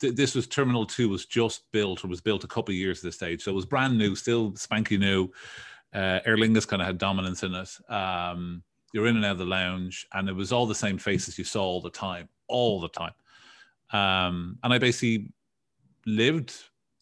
th- 0.00 0.14
this 0.14 0.34
was 0.34 0.46
Terminal 0.46 0.86
Two 0.86 1.08
was 1.08 1.26
just 1.26 1.64
built 1.72 2.04
or 2.04 2.08
was 2.08 2.20
built 2.20 2.44
a 2.44 2.48
couple 2.48 2.72
of 2.72 2.78
years 2.78 2.98
at 2.98 3.04
this 3.04 3.16
stage, 3.16 3.42
so 3.42 3.50
it 3.50 3.54
was 3.54 3.66
brand 3.66 3.98
new, 3.98 4.14
still 4.14 4.52
spanky 4.52 4.98
new. 4.98 5.28
Uh, 5.94 6.20
Aer 6.24 6.36
Lingus 6.36 6.66
kind 6.66 6.82
of 6.82 6.86
had 6.86 6.98
dominance 6.98 7.42
in 7.42 7.54
it. 7.54 7.70
Um, 7.88 8.62
you're 8.92 9.06
in 9.06 9.16
and 9.16 9.24
out 9.24 9.32
of 9.32 9.38
the 9.38 9.46
lounge, 9.46 10.06
and 10.12 10.28
it 10.28 10.34
was 10.34 10.52
all 10.52 10.66
the 10.66 10.74
same 10.74 10.98
faces 10.98 11.38
you 11.38 11.44
saw 11.44 11.62
all 11.62 11.80
the 11.80 11.90
time, 11.90 12.28
all 12.48 12.80
the 12.80 12.88
time. 12.88 13.12
Um, 13.92 14.58
and 14.62 14.72
I 14.72 14.78
basically 14.78 15.32
lived 16.06 16.54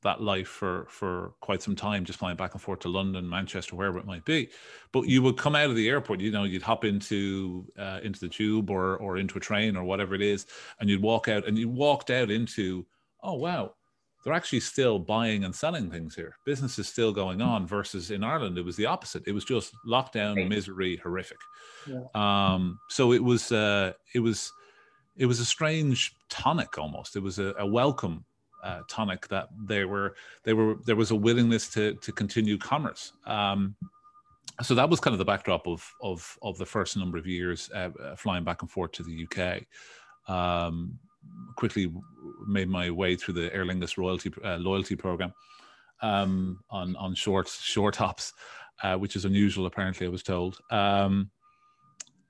that 0.02 0.22
life 0.22 0.48
for 0.48 0.86
for 0.88 1.34
quite 1.40 1.62
some 1.62 1.76
time, 1.76 2.04
just 2.04 2.18
flying 2.18 2.36
back 2.36 2.54
and 2.54 2.62
forth 2.62 2.80
to 2.80 2.88
London, 2.88 3.28
Manchester, 3.28 3.76
wherever 3.76 3.98
it 3.98 4.06
might 4.06 4.24
be. 4.24 4.48
But 4.92 5.02
you 5.02 5.22
would 5.22 5.36
come 5.36 5.54
out 5.54 5.70
of 5.70 5.76
the 5.76 5.88
airport, 5.88 6.20
you 6.20 6.30
know, 6.30 6.44
you'd 6.44 6.62
hop 6.62 6.84
into 6.84 7.66
uh, 7.78 8.00
into 8.02 8.20
the 8.20 8.28
tube 8.28 8.70
or 8.70 8.96
or 8.96 9.18
into 9.18 9.36
a 9.38 9.40
train 9.40 9.76
or 9.76 9.84
whatever 9.84 10.14
it 10.14 10.22
is, 10.22 10.46
and 10.80 10.88
you'd 10.88 11.02
walk 11.02 11.28
out, 11.28 11.46
and 11.46 11.58
you 11.58 11.68
walked 11.68 12.10
out 12.10 12.30
into, 12.30 12.86
oh 13.22 13.34
wow, 13.34 13.74
they're 14.22 14.34
actually 14.34 14.60
still 14.60 14.98
buying 14.98 15.44
and 15.44 15.54
selling 15.54 15.90
things 15.90 16.14
here. 16.14 16.36
Business 16.44 16.78
is 16.78 16.88
still 16.88 17.12
going 17.12 17.40
on. 17.40 17.66
Versus 17.66 18.10
in 18.10 18.22
Ireland, 18.22 18.58
it 18.58 18.64
was 18.64 18.76
the 18.76 18.86
opposite. 18.86 19.22
It 19.26 19.32
was 19.32 19.44
just 19.44 19.72
lockdown, 19.86 20.48
misery, 20.48 20.96
horrific. 20.96 21.38
Yeah. 21.86 22.04
Um, 22.14 22.78
so 22.88 23.12
it 23.12 23.22
was 23.22 23.50
uh, 23.50 23.92
it 24.14 24.20
was 24.20 24.52
it 25.16 25.26
was 25.26 25.40
a 25.40 25.44
strange 25.44 26.14
tonic 26.28 26.78
almost. 26.78 27.16
It 27.16 27.22
was 27.22 27.38
a, 27.38 27.54
a 27.58 27.66
welcome 27.66 28.24
uh, 28.62 28.80
tonic 28.88 29.26
that 29.28 29.48
they 29.66 29.84
were 29.84 30.14
they 30.44 30.52
were 30.52 30.76
there 30.84 30.96
was 30.96 31.10
a 31.10 31.16
willingness 31.16 31.68
to 31.70 31.94
to 31.94 32.12
continue 32.12 32.58
commerce. 32.58 33.12
Um, 33.26 33.74
so 34.62 34.74
that 34.74 34.90
was 34.90 35.00
kind 35.00 35.14
of 35.14 35.18
the 35.18 35.24
backdrop 35.24 35.66
of 35.66 35.90
of 36.02 36.38
of 36.42 36.58
the 36.58 36.66
first 36.66 36.96
number 36.96 37.16
of 37.16 37.26
years 37.26 37.70
uh, 37.74 37.88
uh 38.02 38.16
flying 38.16 38.44
back 38.44 38.60
and 38.60 38.70
forth 38.70 38.92
to 38.92 39.02
the 39.02 39.26
UK. 39.26 39.64
Um, 40.28 40.98
quickly 41.56 41.92
made 42.46 42.68
my 42.68 42.90
way 42.90 43.16
through 43.16 43.34
the 43.34 43.54
Aer 43.54 43.64
Lingus 43.64 43.96
royalty 43.96 44.32
uh, 44.44 44.56
loyalty 44.56 44.96
program 44.96 45.32
um, 46.02 46.60
on 46.70 46.96
on 46.96 47.14
short 47.14 47.48
short 47.48 47.96
hops, 47.96 48.32
uh, 48.82 48.96
which 48.96 49.16
is 49.16 49.24
unusual 49.24 49.66
apparently. 49.66 50.06
I 50.06 50.10
was 50.10 50.22
told, 50.22 50.58
um, 50.70 51.30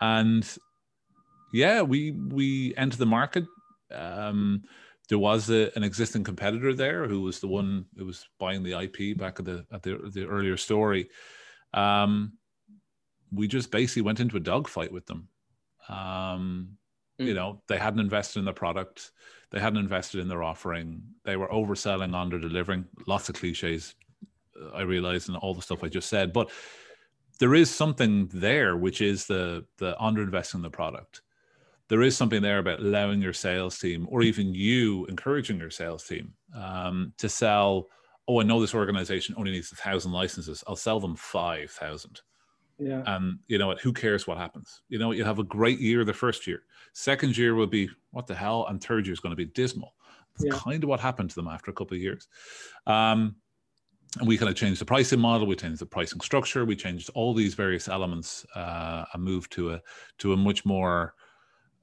and 0.01 0.47
yeah, 1.53 1.83
we 1.83 2.13
we 2.13 2.75
entered 2.77 2.99
the 2.99 3.07
market. 3.07 3.45
Um, 3.93 4.63
there 5.09 5.19
was 5.19 5.51
a, 5.51 5.77
an 5.77 5.83
existing 5.83 6.23
competitor 6.23 6.73
there 6.73 7.07
who 7.07 7.23
was 7.23 7.41
the 7.41 7.49
one 7.49 7.87
who 7.97 8.07
was 8.07 8.29
buying 8.39 8.63
the 8.63 8.81
IP 8.81 9.19
back 9.19 9.41
at 9.41 9.45
the 9.45 9.67
at 9.73 9.83
the, 9.83 9.97
the 10.13 10.25
earlier 10.27 10.57
story. 10.57 11.09
Um, 11.75 12.35
we 13.33 13.47
just 13.47 13.71
basically 13.71 14.03
went 14.03 14.21
into 14.21 14.37
a 14.37 14.41
dogfight 14.41 14.93
with 14.93 15.07
them. 15.07 15.29
Um, 15.89 16.77
mm. 17.21 17.27
You 17.27 17.35
know, 17.35 17.63
they 17.69 17.79
hadn't 17.79 18.01
invested 18.01 18.39
in 18.39 18.45
the 18.45 18.53
product, 18.53 19.13
they 19.51 19.61
hadn't 19.61 19.79
invested 19.79 20.21
in 20.21 20.29
their 20.29 20.43
offering, 20.43 21.03
they 21.25 21.37
were 21.37 21.49
overselling, 21.49 22.15
under 22.15 22.39
delivering. 22.39 22.87
Lots 23.07 23.29
of 23.29 23.35
cliches, 23.37 23.95
uh, 24.61 24.71
I 24.75 24.83
realize, 24.83 25.29
and 25.29 25.37
all 25.37 25.55
the 25.55 25.63
stuff 25.63 25.85
I 25.85 25.89
just 25.89 26.09
said, 26.09 26.33
but 26.33 26.51
there 27.39 27.55
is 27.55 27.71
something 27.71 28.29
there, 28.33 28.77
which 28.77 29.01
is 29.01 29.27
the 29.27 29.67
the 29.79 29.97
underinvesting 30.01 30.57
in 30.57 30.63
the 30.63 30.71
product 30.71 31.23
there 31.91 32.03
is 32.03 32.17
something 32.17 32.41
there 32.41 32.59
about 32.59 32.79
allowing 32.79 33.21
your 33.21 33.33
sales 33.33 33.79
team 33.79 34.07
or 34.09 34.23
even 34.23 34.55
you 34.55 35.05
encouraging 35.07 35.59
your 35.59 35.71
sales 35.71 36.05
team 36.05 36.33
um, 36.55 37.13
to 37.19 37.29
sell 37.29 37.89
oh 38.29 38.41
i 38.41 38.45
know 38.45 38.61
this 38.61 38.75
organization 38.75 39.35
only 39.37 39.51
needs 39.51 39.73
a 39.73 39.77
thousand 39.77 40.13
licenses 40.13 40.65
i'll 40.67 40.77
sell 40.77 41.01
them 41.01 41.17
5000 41.17 42.21
yeah. 42.81 43.03
And 43.07 43.39
you 43.47 43.59
know 43.59 43.69
what? 43.69 43.81
Who 43.81 43.93
cares 43.93 44.27
what 44.27 44.39
happens? 44.39 44.83
You 44.89 44.99
know 44.99 45.13
you 45.13 45.25
have 45.25 45.39
a 45.39 45.45
great 45.45 45.81
year 45.81 46.05
the 46.05 46.15
first 46.15 46.47
year. 46.47 46.63
Second 46.93 47.37
year 47.37 47.55
will 47.55 47.67
be 47.67 47.89
what 48.11 48.27
the 48.27 48.35
hell? 48.35 48.67
And 48.69 48.83
third 48.83 49.07
year 49.07 49.13
is 49.13 49.21
going 49.21 49.33
to 49.33 49.37
be 49.37 49.47
dismal. 49.47 49.95
That's 50.39 50.55
yeah. 50.55 50.61
kind 50.61 50.83
of 50.83 50.89
what 50.89 51.01
happened 51.01 51.31
to 51.31 51.37
them 51.37 51.49
after 51.49 51.71
a 51.71 51.75
couple 51.75 51.97
of 51.97 52.03
years. 52.03 52.29
Um, 52.87 53.37
and 54.19 54.27
we 54.27 54.37
kind 54.37 54.49
of 54.49 54.57
changed 54.57 54.81
the 54.81 54.85
pricing 54.85 55.21
model. 55.21 55.47
We 55.47 55.57
changed 55.57 55.81
the 55.81 55.87
pricing 55.87 56.21
structure. 56.21 56.65
We 56.65 56.75
changed 56.75 57.11
all 57.15 57.33
these 57.33 57.55
various 57.55 57.89
elements 57.89 58.45
uh, 58.57 59.05
and 59.13 59.23
moved 59.23 59.53
to 59.53 59.75
a 59.75 59.81
to 60.19 60.33
a 60.33 60.37
much 60.37 60.65
more 60.65 61.15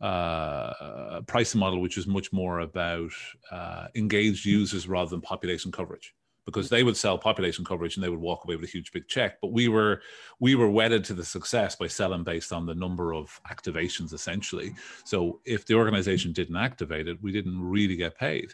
uh, 0.01 1.21
pricing 1.27 1.59
model, 1.59 1.79
which 1.79 1.97
is 1.97 2.05
much 2.05 2.33
more 2.33 2.59
about 2.59 3.11
uh, 3.51 3.87
engaged 3.95 4.45
users 4.45 4.87
rather 4.87 5.09
than 5.09 5.21
population 5.21 5.71
coverage. 5.71 6.13
Because 6.47 6.69
they 6.69 6.81
would 6.81 6.95
sell 6.95 7.17
population 7.17 7.63
coverage 7.65 7.97
and 7.97 8.03
they 8.03 8.09
would 8.09 8.21
walk 8.21 8.45
away 8.45 8.55
with 8.55 8.63
a 8.67 8.71
huge 8.71 8.91
big 8.93 9.07
check, 9.07 9.39
but 9.41 9.51
we 9.51 9.67
were 9.67 10.01
we 10.39 10.55
were 10.55 10.69
wedded 10.69 11.03
to 11.05 11.13
the 11.13 11.23
success 11.23 11.75
by 11.75 11.87
selling 11.87 12.23
based 12.23 12.53
on 12.53 12.65
the 12.65 12.73
number 12.73 13.13
of 13.13 13.39
activations, 13.51 14.13
essentially. 14.13 14.73
So 15.03 15.41
if 15.43 15.65
the 15.65 15.75
organization 15.75 16.31
didn't 16.31 16.55
activate 16.55 17.09
it, 17.09 17.21
we 17.21 17.33
didn't 17.33 17.61
really 17.61 17.97
get 17.97 18.17
paid. 18.17 18.53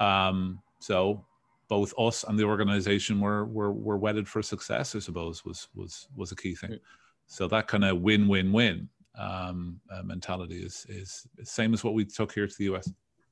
Um, 0.00 0.60
so 0.80 1.24
both 1.68 1.94
us 1.96 2.24
and 2.24 2.38
the 2.38 2.44
organization 2.44 3.20
were 3.20 3.44
were 3.44 3.72
were 3.72 3.98
wedded 3.98 4.26
for 4.26 4.42
success. 4.42 4.96
I 4.96 4.98
suppose 4.98 5.44
was 5.44 5.68
was 5.74 6.08
was 6.16 6.32
a 6.32 6.36
key 6.36 6.54
thing. 6.54 6.78
So 7.26 7.46
that 7.48 7.68
kind 7.68 7.84
of 7.84 8.00
win 8.00 8.26
win 8.26 8.52
win 8.52 8.88
um, 9.18 9.80
uh, 9.92 10.02
mentality 10.02 10.62
is 10.62 10.86
is 10.88 11.26
same 11.44 11.74
as 11.74 11.84
what 11.84 11.94
we 11.94 12.04
took 12.04 12.32
here 12.32 12.46
to 12.46 12.54
the 12.58 12.74
US. 12.74 12.90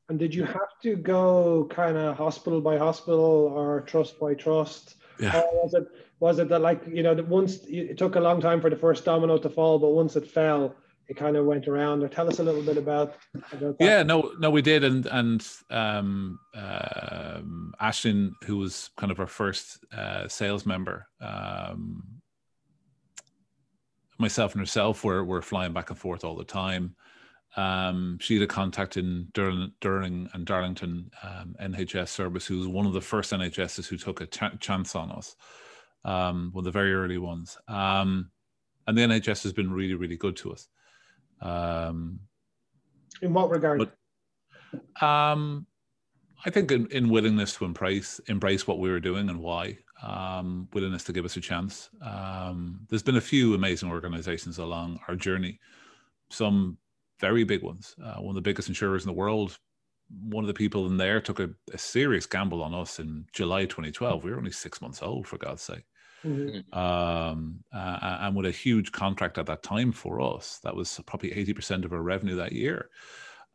And 0.08 0.18
did 0.18 0.34
you 0.34 0.44
have 0.44 0.78
to 0.82 0.94
go 0.96 1.66
kind 1.70 1.96
of 1.96 2.16
hospital 2.16 2.60
by 2.60 2.78
hospital 2.78 3.52
or 3.54 3.80
trust 3.82 4.20
by 4.20 4.34
trust? 4.34 4.96
Yeah. 5.18 5.40
Or 5.40 5.64
was 5.64 5.74
it 5.74 5.88
was 6.20 6.38
it 6.38 6.48
that 6.48 6.60
like 6.60 6.82
you 6.86 7.02
know 7.02 7.14
that 7.14 7.26
once 7.26 7.58
it 7.66 7.98
took 7.98 8.16
a 8.16 8.20
long 8.20 8.40
time 8.40 8.60
for 8.60 8.70
the 8.70 8.76
first 8.76 9.04
domino 9.04 9.38
to 9.38 9.50
fall, 9.50 9.78
but 9.78 9.90
once 9.90 10.14
it 10.14 10.26
fell, 10.26 10.76
it 11.08 11.16
kind 11.16 11.36
of 11.36 11.44
went 11.44 11.66
around. 11.66 12.02
Or 12.02 12.08
tell 12.08 12.28
us 12.28 12.38
a 12.38 12.42
little 12.42 12.62
bit 12.62 12.76
about. 12.76 13.16
about 13.52 13.76
yeah, 13.80 14.02
no, 14.02 14.32
no, 14.38 14.50
we 14.50 14.62
did, 14.62 14.84
and 14.84 15.06
and 15.06 15.46
um, 15.70 16.38
um, 16.54 17.74
Ashlyn, 17.80 18.32
who 18.44 18.58
was 18.58 18.90
kind 18.96 19.10
of 19.10 19.18
our 19.18 19.26
first 19.26 19.84
uh, 19.92 20.28
sales 20.28 20.66
member, 20.66 21.08
um, 21.20 22.02
myself 24.18 24.52
and 24.52 24.60
herself 24.60 25.04
were, 25.04 25.24
were 25.24 25.42
flying 25.42 25.72
back 25.72 25.90
and 25.90 25.98
forth 25.98 26.24
all 26.24 26.36
the 26.36 26.44
time. 26.44 26.94
Um, 27.56 28.18
she 28.20 28.34
had 28.34 28.42
a 28.42 28.46
contact 28.46 28.96
in 28.96 29.28
Durling, 29.32 29.72
Durling 29.80 30.28
and 30.34 30.44
Darlington 30.44 31.10
um, 31.22 31.56
NHS 31.60 32.08
service, 32.08 32.46
who 32.46 32.58
was 32.58 32.68
one 32.68 32.86
of 32.86 32.92
the 32.92 33.00
first 33.00 33.32
NHSs 33.32 33.86
who 33.86 33.96
took 33.96 34.20
a 34.20 34.26
ch- 34.26 34.60
chance 34.60 34.94
on 34.94 35.10
us, 35.10 35.36
um, 36.04 36.50
one 36.52 36.60
of 36.60 36.64
the 36.64 36.70
very 36.70 36.92
early 36.92 37.18
ones. 37.18 37.56
Um, 37.66 38.30
and 38.86 38.96
the 38.96 39.02
NHS 39.02 39.42
has 39.44 39.52
been 39.52 39.72
really, 39.72 39.94
really 39.94 40.16
good 40.16 40.36
to 40.36 40.52
us. 40.52 40.68
Um, 41.40 42.20
in 43.22 43.32
what 43.32 43.50
regard? 43.50 43.78
But, 43.78 45.06
um, 45.06 45.66
I 46.44 46.50
think 46.50 46.70
in, 46.70 46.86
in 46.88 47.08
willingness 47.08 47.54
to 47.56 47.64
embrace 47.64 48.20
embrace 48.28 48.66
what 48.66 48.78
we 48.78 48.90
were 48.90 49.00
doing 49.00 49.28
and 49.30 49.40
why 49.40 49.78
um, 50.02 50.68
willingness 50.72 51.04
to 51.04 51.12
give 51.12 51.24
us 51.24 51.36
a 51.36 51.40
chance. 51.40 51.88
Um, 52.02 52.80
there's 52.88 53.02
been 53.02 53.16
a 53.16 53.20
few 53.20 53.54
amazing 53.54 53.90
organizations 53.90 54.58
along 54.58 55.00
our 55.08 55.16
journey, 55.16 55.58
some 56.30 56.76
very 57.20 57.44
big 57.44 57.62
ones. 57.62 57.94
Uh, 58.02 58.20
one 58.20 58.30
of 58.30 58.34
the 58.34 58.48
biggest 58.48 58.68
insurers 58.68 59.04
in 59.04 59.08
the 59.08 59.12
world. 59.12 59.58
One 60.28 60.44
of 60.44 60.48
the 60.48 60.54
people 60.54 60.86
in 60.86 60.96
there 60.96 61.20
took 61.20 61.40
a, 61.40 61.50
a 61.72 61.78
serious 61.78 62.26
gamble 62.26 62.62
on 62.62 62.74
us 62.74 63.00
in 63.00 63.26
July 63.32 63.64
2012. 63.64 64.22
We 64.22 64.30
were 64.30 64.38
only 64.38 64.52
six 64.52 64.80
months 64.80 65.02
old, 65.02 65.26
for 65.26 65.36
God's 65.36 65.62
sake. 65.62 65.84
Mm-hmm. 66.24 66.78
Um, 66.78 67.64
uh, 67.72 68.18
and 68.20 68.36
with 68.36 68.46
a 68.46 68.50
huge 68.50 68.92
contract 68.92 69.38
at 69.38 69.46
that 69.46 69.62
time 69.62 69.92
for 69.92 70.20
us, 70.20 70.60
that 70.62 70.74
was 70.74 71.00
probably 71.06 71.30
80% 71.30 71.84
of 71.84 71.92
our 71.92 72.02
revenue 72.02 72.36
that 72.36 72.52
year, 72.52 72.88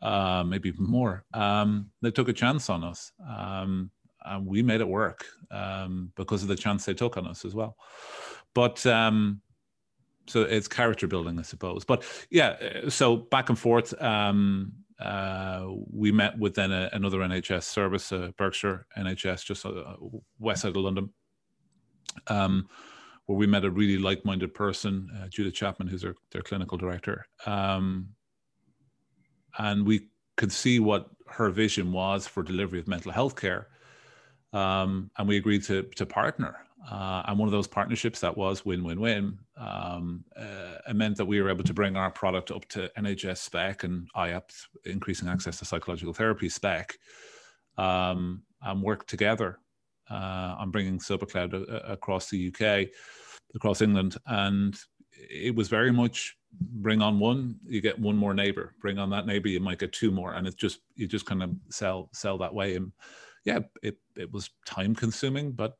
uh, 0.01 0.43
maybe 0.45 0.69
even 0.69 0.85
more. 0.85 1.23
Um, 1.33 1.89
they 2.01 2.11
took 2.11 2.29
a 2.29 2.33
chance 2.33 2.69
on 2.69 2.83
us. 2.83 3.11
Um, 3.27 3.91
and 4.25 4.45
we 4.45 4.61
made 4.61 4.81
it 4.81 4.87
work 4.87 5.25
um, 5.49 6.11
because 6.15 6.43
of 6.43 6.47
the 6.47 6.55
chance 6.55 6.85
they 6.85 6.93
took 6.93 7.17
on 7.17 7.27
us 7.27 7.45
as 7.45 7.55
well. 7.55 7.75
But 8.53 8.85
um, 8.85 9.41
so 10.31 10.41
it's 10.41 10.67
character 10.67 11.07
building, 11.07 11.37
I 11.37 11.43
suppose. 11.43 11.83
But 11.83 12.03
yeah, 12.29 12.89
so 12.89 13.17
back 13.17 13.49
and 13.49 13.59
forth. 13.59 13.99
Um, 14.01 14.73
uh, 14.99 15.67
we 15.91 16.11
met 16.11 16.37
with 16.37 16.53
then 16.55 16.71
a, 16.71 16.89
another 16.93 17.19
NHS 17.19 17.63
service, 17.63 18.11
uh, 18.11 18.31
Berkshire 18.37 18.85
NHS, 18.97 19.43
just 19.43 19.65
uh, 19.65 19.95
west 20.39 20.61
side 20.61 20.69
of 20.69 20.75
London, 20.77 21.09
um, 22.27 22.67
where 23.25 23.37
we 23.37 23.47
met 23.47 23.65
a 23.65 23.71
really 23.71 23.97
like-minded 23.97 24.53
person, 24.53 25.09
uh, 25.19 25.27
Judith 25.27 25.55
Chapman, 25.55 25.87
who's 25.87 26.03
their, 26.03 26.15
their 26.31 26.43
clinical 26.43 26.77
director, 26.77 27.25
um, 27.47 28.09
and 29.57 29.85
we 29.85 30.07
could 30.37 30.51
see 30.51 30.79
what 30.79 31.09
her 31.27 31.49
vision 31.49 31.91
was 31.91 32.27
for 32.27 32.43
delivery 32.43 32.79
of 32.79 32.87
mental 32.87 33.11
health 33.11 33.35
care 33.35 33.69
um, 34.53 35.09
and 35.17 35.27
we 35.27 35.37
agreed 35.37 35.63
to 35.63 35.83
to 35.95 36.05
partner. 36.05 36.57
Uh, 36.89 37.23
and 37.27 37.37
one 37.37 37.47
of 37.47 37.51
those 37.51 37.67
partnerships 37.67 38.19
that 38.19 38.35
was 38.35 38.65
win-win-win. 38.65 39.37
Um, 39.55 40.23
uh, 40.35 40.79
it 40.89 40.95
meant 40.95 41.17
that 41.17 41.25
we 41.25 41.41
were 41.41 41.49
able 41.49 41.63
to 41.63 41.73
bring 41.73 41.95
our 41.95 42.09
product 42.09 42.49
up 42.49 42.67
to 42.69 42.91
NHS 42.97 43.37
spec 43.37 43.83
and 43.83 44.09
IAPT, 44.15 44.53
increasing 44.85 45.27
access 45.27 45.59
to 45.59 45.65
psychological 45.65 46.13
therapy 46.13 46.49
spec, 46.49 46.97
um, 47.77 48.41
and 48.63 48.81
work 48.81 49.05
together 49.05 49.59
uh, 50.09 50.55
on 50.57 50.71
bringing 50.71 50.97
SilverCloud 50.97 51.53
a- 51.53 51.91
across 51.91 52.29
the 52.29 52.47
UK, 52.47 52.89
across 53.53 53.81
England, 53.81 54.17
and 54.25 54.75
it 55.13 55.55
was 55.55 55.67
very 55.67 55.91
much 55.91 56.35
bring 56.53 57.01
on 57.01 57.19
one, 57.19 57.57
you 57.65 57.81
get 57.81 57.99
one 57.99 58.17
more 58.17 58.33
neighbor. 58.33 58.75
Bring 58.81 58.97
on 58.99 59.09
that 59.11 59.25
neighbor, 59.25 59.47
you 59.47 59.59
might 59.59 59.79
get 59.79 59.93
two 59.93 60.11
more, 60.11 60.33
and 60.33 60.47
it's 60.47 60.55
just 60.55 60.79
you 60.95 61.07
just 61.07 61.25
kind 61.25 61.43
of 61.43 61.51
sell 61.69 62.09
sell 62.13 62.37
that 62.39 62.53
way. 62.53 62.75
And 62.75 62.91
yeah, 63.45 63.59
it 63.81 63.97
it 64.15 64.31
was 64.31 64.49
time 64.65 64.95
consuming, 64.95 65.51
but 65.51 65.77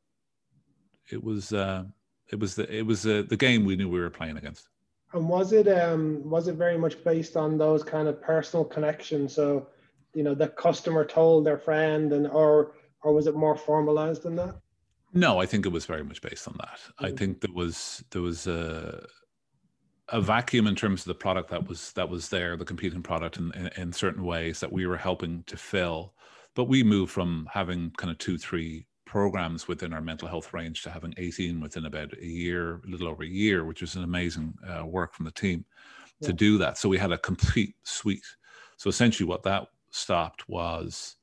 it 1.10 1.22
was 1.22 1.52
uh, 1.52 1.84
it 2.30 2.38
was 2.38 2.54
the 2.54 2.74
it 2.74 2.86
was 2.86 3.06
uh, 3.06 3.22
the 3.28 3.36
game 3.36 3.64
we 3.64 3.76
knew 3.76 3.88
we 3.88 4.00
were 4.00 4.10
playing 4.10 4.36
against. 4.36 4.68
And 5.12 5.28
was 5.28 5.52
it 5.52 5.68
um 5.68 6.28
was 6.28 6.48
it 6.48 6.54
very 6.54 6.78
much 6.78 7.02
based 7.04 7.36
on 7.36 7.58
those 7.58 7.82
kind 7.82 8.08
of 8.08 8.20
personal 8.22 8.64
connections? 8.64 9.34
So, 9.34 9.68
you 10.14 10.22
know, 10.22 10.34
the 10.34 10.48
customer 10.48 11.04
told 11.04 11.44
their 11.44 11.58
friend, 11.58 12.12
and 12.12 12.26
or 12.26 12.72
or 13.02 13.12
was 13.12 13.26
it 13.26 13.34
more 13.34 13.56
formalized 13.56 14.22
than 14.22 14.36
that? 14.36 14.56
No, 15.12 15.38
I 15.38 15.46
think 15.46 15.66
it 15.66 15.68
was 15.68 15.84
very 15.84 16.02
much 16.02 16.22
based 16.22 16.48
on 16.48 16.54
that. 16.58 16.78
Mm-hmm. 16.78 17.04
I 17.04 17.10
think 17.10 17.40
there 17.40 17.52
was 17.52 18.02
there 18.10 18.22
was 18.22 18.46
a 18.46 19.06
a 20.08 20.20
vacuum 20.20 20.66
in 20.66 20.74
terms 20.74 21.02
of 21.02 21.06
the 21.06 21.14
product 21.14 21.50
that 21.50 21.68
was 21.68 21.92
that 21.92 22.08
was 22.08 22.28
there, 22.28 22.56
the 22.56 22.64
competing 22.64 23.02
product 23.02 23.36
in, 23.36 23.52
in, 23.52 23.70
in 23.76 23.92
certain 23.92 24.24
ways 24.24 24.60
that 24.60 24.72
we 24.72 24.86
were 24.86 24.96
helping 24.96 25.42
to 25.44 25.56
fill. 25.56 26.14
But 26.54 26.64
we 26.64 26.82
moved 26.82 27.12
from 27.12 27.48
having 27.52 27.90
kind 27.96 28.10
of 28.10 28.18
two, 28.18 28.36
three 28.36 28.86
programs 29.12 29.68
within 29.68 29.92
our 29.92 30.00
mental 30.00 30.26
health 30.26 30.54
range 30.54 30.80
to 30.80 30.90
having 30.90 31.12
18 31.18 31.60
within 31.60 31.84
about 31.84 32.16
a 32.16 32.24
year, 32.24 32.80
a 32.82 32.88
little 32.88 33.08
over 33.08 33.22
a 33.22 33.26
year, 33.26 33.66
which 33.66 33.82
was 33.82 33.94
an 33.94 34.04
amazing 34.04 34.54
uh, 34.66 34.86
work 34.86 35.12
from 35.12 35.26
the 35.26 35.30
team 35.30 35.66
yeah. 36.20 36.28
to 36.28 36.32
do 36.32 36.56
that. 36.56 36.78
So 36.78 36.88
we 36.88 36.96
had 36.96 37.12
a 37.12 37.18
complete 37.18 37.74
suite. 37.82 38.24
So 38.78 38.88
essentially, 38.88 39.28
what 39.28 39.42
that 39.42 39.68
stopped 39.90 40.48
was 40.48 41.16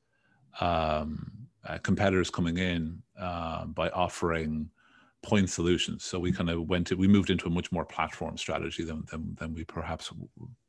um, 0.60 1.32
uh, 1.66 1.78
competitors 1.78 2.30
coming 2.30 2.58
in 2.58 3.02
uh, 3.20 3.64
by 3.64 3.88
offering 3.88 4.70
point 5.22 5.50
solutions. 5.50 6.04
So 6.04 6.18
we 6.18 6.32
kind 6.32 6.48
of 6.48 6.68
went 6.68 6.86
to, 6.88 6.96
we 6.96 7.08
moved 7.08 7.30
into 7.30 7.46
a 7.46 7.50
much 7.50 7.70
more 7.72 7.84
platform 7.84 8.36
strategy 8.38 8.84
than 8.84 9.04
than, 9.10 9.36
than 9.38 9.54
we 9.54 9.64
perhaps 9.64 10.10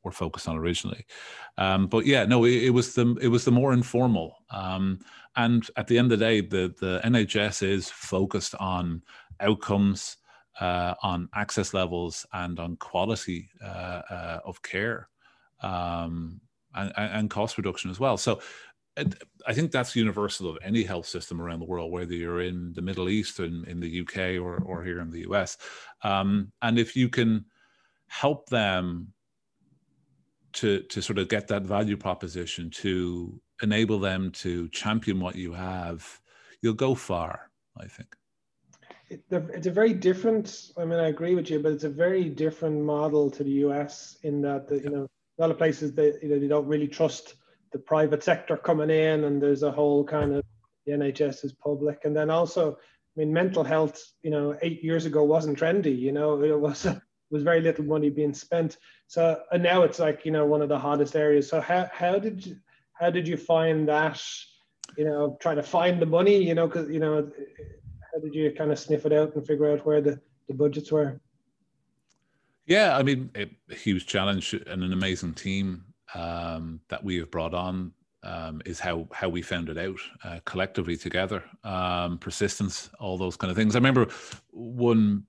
were 0.03 0.11
focused 0.11 0.47
on 0.47 0.57
originally. 0.57 1.05
Um, 1.57 1.87
but 1.87 2.05
yeah, 2.05 2.25
no, 2.25 2.43
it, 2.45 2.63
it, 2.63 2.69
was 2.69 2.93
the 2.93 3.17
it 3.21 3.29
was 3.29 3.45
the 3.45 3.51
more 3.51 3.73
informal. 3.73 4.35
Um, 4.49 4.99
and 5.35 5.67
at 5.77 5.87
the 5.87 5.97
end 5.97 6.11
of 6.11 6.19
the 6.19 6.25
day, 6.25 6.41
the 6.41 6.73
the 6.79 7.01
NHS 7.05 7.63
is 7.63 7.89
focused 7.89 8.55
on 8.55 9.01
outcomes, 9.39 10.17
uh, 10.59 10.95
on 11.01 11.29
access 11.33 11.73
levels, 11.73 12.25
and 12.33 12.59
on 12.59 12.75
quality 12.75 13.49
uh, 13.63 14.01
uh, 14.09 14.39
of 14.45 14.61
care. 14.61 15.07
Um, 15.61 16.41
and, 16.73 16.93
and 16.95 17.29
cost 17.29 17.57
reduction 17.57 17.91
as 17.91 17.99
well. 17.99 18.15
So 18.17 18.39
I 19.47 19.53
think 19.53 19.71
that's 19.71 19.95
universal 19.95 20.49
of 20.49 20.57
any 20.63 20.83
health 20.83 21.07
system 21.07 21.41
around 21.41 21.59
the 21.59 21.65
world, 21.65 21.91
whether 21.91 22.13
you're 22.13 22.41
in 22.41 22.73
the 22.73 22.81
Middle 22.81 23.09
East 23.09 23.39
and 23.39 23.65
in 23.67 23.79
the 23.79 24.01
UK 24.01 24.41
or, 24.41 24.57
or 24.57 24.83
here 24.83 24.99
in 24.99 25.09
the 25.09 25.21
US. 25.31 25.57
Um, 26.03 26.51
and 26.61 26.77
if 26.77 26.95
you 26.95 27.07
can 27.07 27.45
help 28.07 28.49
them 28.49 29.13
to, 30.53 30.81
to 30.81 31.01
sort 31.01 31.19
of 31.19 31.29
get 31.29 31.47
that 31.47 31.63
value 31.63 31.95
proposition, 31.95 32.69
to 32.69 33.39
enable 33.63 33.99
them 33.99 34.31
to 34.31 34.67
champion 34.69 35.19
what 35.19 35.35
you 35.35 35.53
have, 35.53 36.19
you'll 36.61 36.73
go 36.73 36.93
far, 36.93 37.49
I 37.77 37.87
think. 37.87 38.15
It's 39.09 39.67
a 39.67 39.71
very 39.71 39.93
different, 39.93 40.71
I 40.77 40.85
mean, 40.85 40.99
I 40.99 41.07
agree 41.07 41.35
with 41.35 41.49
you, 41.49 41.59
but 41.59 41.73
it's 41.73 41.83
a 41.83 41.89
very 41.89 42.29
different 42.29 42.81
model 42.81 43.29
to 43.31 43.43
the 43.43 43.51
US 43.65 44.17
in 44.23 44.41
that, 44.41 44.67
the, 44.67 44.79
you 44.79 44.89
know, 44.89 45.07
a 45.37 45.41
lot 45.41 45.51
of 45.51 45.57
places 45.57 45.93
they, 45.93 46.13
you 46.21 46.29
know, 46.29 46.39
they 46.39 46.47
don't 46.47 46.67
really 46.67 46.87
trust 46.87 47.35
the 47.71 47.79
private 47.79 48.23
sector 48.23 48.57
coming 48.57 48.89
in 48.89 49.23
and 49.23 49.41
there's 49.41 49.63
a 49.63 49.71
whole 49.71 50.03
kind 50.03 50.35
of 50.35 50.43
the 50.85 50.93
NHS 50.93 51.45
is 51.45 51.53
public. 51.53 52.05
And 52.05 52.15
then 52.15 52.29
also, 52.29 52.73
I 52.73 53.19
mean, 53.19 53.31
mental 53.33 53.63
health, 53.63 54.01
you 54.23 54.31
know, 54.31 54.57
eight 54.61 54.83
years 54.83 55.05
ago 55.05 55.23
wasn't 55.23 55.59
trendy, 55.59 55.97
you 55.97 56.11
know, 56.11 56.41
it 56.43 56.59
was, 56.59 56.87
was 57.29 57.43
very 57.43 57.61
little 57.61 57.85
money 57.85 58.09
being 58.09 58.33
spent. 58.33 58.77
So, 59.07 59.41
and 59.51 59.63
now 59.63 59.83
it's 59.83 59.99
like, 59.99 60.25
you 60.25 60.31
know, 60.31 60.45
one 60.45 60.61
of 60.61 60.69
the 60.69 60.79
hottest 60.79 61.15
areas. 61.15 61.49
So 61.49 61.61
how, 61.61 61.89
how 61.91 62.19
did 62.19 62.45
you, 62.45 62.57
how 62.93 63.09
did 63.09 63.27
you 63.27 63.37
find 63.37 63.87
that, 63.87 64.21
you 64.97 65.05
know, 65.05 65.37
trying 65.41 65.55
to 65.57 65.63
find 65.63 66.01
the 66.01 66.05
money, 66.05 66.43
you 66.43 66.53
know, 66.53 66.67
cause, 66.67 66.89
you 66.89 66.99
know, 66.99 67.29
how 68.13 68.19
did 68.19 68.35
you 68.35 68.51
kind 68.51 68.71
of 68.71 68.79
sniff 68.79 69.05
it 69.05 69.13
out 69.13 69.35
and 69.35 69.45
figure 69.45 69.71
out 69.71 69.85
where 69.85 70.01
the, 70.01 70.19
the 70.47 70.53
budgets 70.53 70.91
were? 70.91 71.19
Yeah, 72.65 72.97
I 72.97 73.03
mean, 73.03 73.31
a 73.35 73.75
huge 73.75 74.05
challenge 74.05 74.53
and 74.53 74.83
an 74.83 74.93
amazing 74.93 75.33
team 75.33 75.90
um, 76.15 76.79
that 76.89 77.03
we 77.03 77.17
have 77.17 77.31
brought 77.31 77.53
on 77.53 77.93
um, 78.23 78.61
is 78.65 78.79
how 78.79 79.07
how 79.11 79.29
we 79.29 79.41
found 79.41 79.69
it 79.69 79.77
out 79.77 79.99
uh, 80.23 80.39
collectively 80.45 80.95
together. 80.97 81.43
Um, 81.63 82.17
persistence, 82.17 82.89
all 82.99 83.17
those 83.17 83.37
kind 83.37 83.49
of 83.51 83.57
things. 83.57 83.75
I 83.75 83.79
remember 83.79 84.07
one 84.51 85.25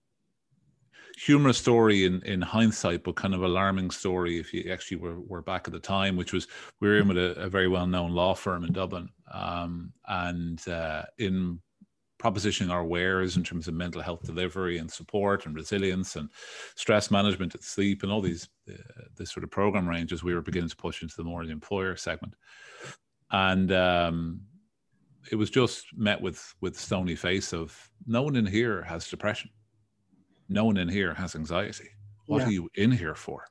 humorous 1.16 1.58
story 1.58 2.04
in, 2.04 2.22
in 2.22 2.40
hindsight, 2.40 3.04
but 3.04 3.16
kind 3.16 3.34
of 3.34 3.42
alarming 3.42 3.90
story 3.90 4.38
if 4.38 4.52
you 4.52 4.70
actually 4.72 4.96
were, 4.96 5.20
were 5.20 5.42
back 5.42 5.66
at 5.66 5.72
the 5.72 5.78
time, 5.78 6.16
which 6.16 6.32
was 6.32 6.48
we 6.80 6.88
were 6.88 6.98
in 6.98 7.08
with 7.08 7.18
a, 7.18 7.32
a 7.40 7.48
very 7.48 7.68
well 7.68 7.86
known 7.86 8.12
law 8.12 8.34
firm 8.34 8.64
in 8.64 8.72
Dublin, 8.72 9.08
um, 9.32 9.92
and 10.08 10.66
uh, 10.68 11.02
in 11.18 11.60
propositioning 12.22 12.70
our 12.70 12.84
wares 12.84 13.36
in 13.36 13.42
terms 13.42 13.66
of 13.66 13.74
mental 13.74 14.00
health 14.00 14.22
delivery 14.22 14.78
and 14.78 14.90
support 14.90 15.46
and 15.46 15.54
resilience 15.54 16.16
and 16.16 16.28
stress 16.76 17.10
management 17.10 17.54
and 17.54 17.62
sleep 17.62 18.02
and 18.02 18.12
all 18.12 18.20
these 18.20 18.48
uh, 18.70 18.74
this 19.16 19.32
sort 19.32 19.44
of 19.44 19.50
program 19.50 19.88
ranges 19.88 20.22
we 20.22 20.34
were 20.34 20.42
beginning 20.42 20.68
to 20.68 20.76
push 20.76 21.02
into 21.02 21.14
the 21.16 21.24
more 21.24 21.44
the 21.44 21.50
employer 21.50 21.96
segment. 21.96 22.34
And 23.30 23.72
um, 23.72 24.40
it 25.30 25.36
was 25.36 25.50
just 25.50 25.86
met 25.96 26.20
with 26.20 26.54
with 26.60 26.78
stony 26.78 27.16
face 27.16 27.52
of 27.52 27.76
no 28.06 28.22
one 28.22 28.36
in 28.36 28.46
here 28.46 28.82
has 28.82 29.08
depression. 29.08 29.50
No 30.48 30.64
one 30.64 30.76
in 30.76 30.88
here 30.88 31.14
has 31.14 31.34
anxiety. 31.34 31.88
What 32.26 32.40
yeah. 32.40 32.46
are 32.46 32.50
you 32.50 32.68
in 32.74 32.92
here 32.92 33.14
for? 33.14 33.46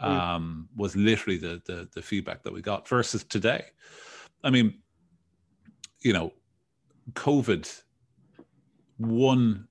Um, 0.00 0.68
was 0.76 0.94
literally 0.94 1.38
the, 1.38 1.60
the 1.66 1.88
the 1.92 2.02
feedback 2.02 2.42
that 2.44 2.52
we 2.52 2.62
got 2.62 2.88
versus 2.88 3.24
today. 3.24 3.64
I 4.42 4.50
mean 4.50 4.74
you 6.00 6.12
know 6.12 6.32
covid 7.14 7.82
one 8.98 9.66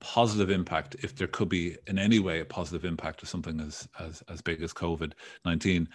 positive 0.00 0.50
impact, 0.50 0.96
if 1.02 1.14
there 1.16 1.26
could 1.26 1.48
be 1.48 1.76
in 1.86 1.98
any 1.98 2.18
way 2.18 2.40
a 2.40 2.44
positive 2.44 2.84
impact 2.84 3.22
of 3.22 3.28
something 3.28 3.60
as 3.60 3.88
as 3.98 4.22
as 4.28 4.40
big 4.40 4.62
as 4.62 4.72
COVID 4.72 5.12
nineteen, 5.44 5.88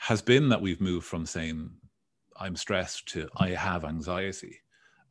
has 0.00 0.22
been 0.22 0.48
that 0.50 0.60
we've 0.60 0.80
moved 0.80 1.06
from 1.06 1.26
saying 1.26 1.70
I'm 2.38 2.56
stressed 2.56 3.08
to 3.08 3.28
I 3.36 3.50
have 3.50 3.84
anxiety, 3.84 4.58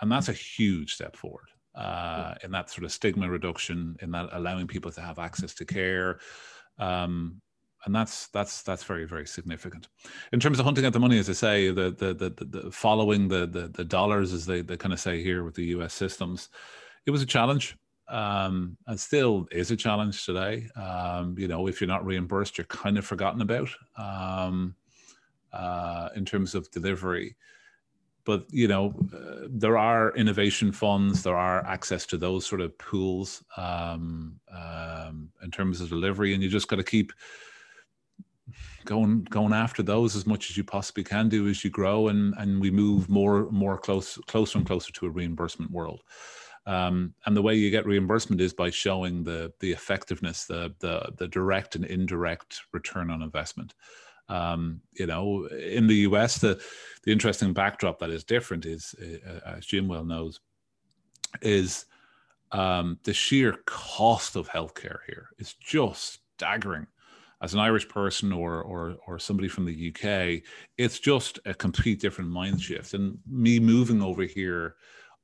and 0.02 0.12
that's 0.12 0.30
a 0.30 0.34
huge 0.34 0.94
step 0.94 1.16
forward 1.16 1.48
uh, 1.76 2.36
in 2.44 2.52
that 2.52 2.70
sort 2.70 2.86
of 2.86 2.92
stigma 2.92 3.30
reduction, 3.30 3.98
in 4.02 4.12
that 4.12 4.30
allowing 4.32 4.68
people 4.68 4.92
to 4.92 5.02
have 5.02 5.20
access 5.20 5.54
to 5.56 5.66
care. 5.66 6.20
Um, 6.80 7.42
and 7.86 7.96
that's 7.96 8.28
that's 8.28 8.64
that's 8.64 8.84
very 8.84 9.06
very 9.06 9.26
significant 9.26 9.88
in 10.34 10.40
terms 10.40 10.60
of 10.60 10.66
hunting 10.66 10.84
at 10.84 10.94
the 10.94 11.00
money 11.00 11.20
as 11.20 11.30
i 11.30 11.34
say 11.34 11.70
the 11.70 11.92
the 11.92 12.14
the, 12.14 12.46
the 12.46 12.72
following 12.72 13.28
the, 13.28 13.46
the 13.46 13.68
the 13.68 13.86
dollars 13.86 14.34
as 14.34 14.46
they, 14.46 14.62
they 14.62 14.76
kind 14.76 14.94
of 14.94 15.00
say 15.00 15.24
here 15.24 15.44
with 15.44 15.54
the 15.56 15.64
us 15.68 15.94
systems 15.94 16.50
it 17.08 17.12
was 17.12 17.22
a 17.22 17.26
challenge 17.26 17.76
um, 18.10 18.78
and 18.88 19.00
still 19.00 19.48
is 19.52 19.72
a 19.72 19.76
challenge 19.76 20.26
today. 20.26 20.68
Um, 20.76 21.36
you 21.38 21.48
know, 21.48 21.68
if 21.68 21.82
you're 21.82 21.88
not 21.88 22.06
reimbursed, 22.06 22.58
you're 22.58 22.66
kind 22.66 22.98
of 22.98 23.06
forgotten 23.06 23.42
about 23.42 23.70
um, 23.98 24.76
uh, 25.54 26.10
in 26.16 26.26
terms 26.26 26.54
of 26.54 26.70
delivery. 26.72 27.36
But 28.26 28.46
you 28.50 28.68
know, 28.68 28.94
uh, 29.14 29.48
there 29.50 29.78
are 29.78 30.14
innovation 30.16 30.72
funds. 30.74 31.24
There 31.24 31.38
are 31.38 31.66
access 31.66 32.06
to 32.08 32.18
those 32.18 32.46
sort 32.46 32.60
of 32.60 32.78
pools 32.78 33.42
um, 33.56 34.40
um, 34.54 35.30
in 35.42 35.50
terms 35.50 35.80
of 35.80 35.90
delivery, 35.90 36.34
and 36.34 36.44
you 36.44 36.50
just 36.50 36.68
got 36.68 36.76
to 36.76 36.84
keep 36.84 37.14
going 38.86 39.24
going 39.26 39.54
after 39.54 39.84
those 39.84 40.16
as 40.16 40.26
much 40.26 40.50
as 40.50 40.56
you 40.56 40.64
possibly 40.64 41.04
can 41.04 41.28
do 41.28 41.50
as 41.50 41.64
you 41.64 41.70
grow 41.70 42.08
and 42.08 42.34
and 42.38 42.62
we 42.62 42.72
move 42.72 43.10
more 43.10 43.52
more 43.52 43.78
close 43.78 44.18
closer 44.28 44.58
and 44.58 44.66
closer 44.66 44.94
to 44.94 45.06
a 45.06 45.10
reimbursement 45.10 45.72
world. 45.72 46.02
Um, 46.68 47.14
and 47.26 47.36
the 47.36 47.42
way 47.42 47.56
you 47.56 47.72
get 47.72 47.86
reimbursement 47.86 48.42
is 48.42 48.54
by 48.54 48.70
showing 48.70 49.24
the 49.24 49.54
the 49.62 49.72
effectiveness, 49.72 50.46
the 50.46 50.76
the 50.80 51.14
the 51.18 51.28
direct 51.30 51.76
and 51.76 51.86
indirect 51.86 52.60
return 52.74 53.10
on 53.10 53.22
investment. 53.22 53.74
Um, 54.28 54.82
you 54.92 55.08
know, 55.08 55.46
in 55.46 55.88
the 55.88 55.96
US, 56.10 56.40
the 56.40 56.62
the 57.04 57.12
interesting 57.14 57.54
backdrop 57.54 58.00
that 58.00 58.10
is 58.10 58.26
different 58.26 58.66
is, 58.66 58.94
uh, 59.02 59.40
as 59.46 59.66
Jim 59.66 59.88
well 59.88 60.04
knows, 60.04 60.42
is 61.42 61.86
um, 62.52 63.00
the 63.04 63.14
sheer 63.14 63.54
cost 63.66 64.36
of 64.36 64.50
healthcare 64.50 65.00
here 65.08 65.30
is 65.40 65.54
just 65.54 66.20
staggering. 66.36 66.88
As 67.42 67.54
an 67.54 67.62
Irish 67.62 67.88
person 67.88 68.34
or 68.34 68.62
or 68.62 68.98
or 69.08 69.20
somebody 69.20 69.48
from 69.48 69.64
the 69.64 69.94
UK, 69.94 70.44
it's 70.78 71.00
just 71.00 71.40
a 71.46 71.54
complete 71.54 72.02
different 72.02 72.30
mind 72.30 72.62
shift. 72.62 72.94
And 72.94 73.20
me 73.26 73.58
moving 73.58 74.02
over 74.02 74.24
here 74.24 74.76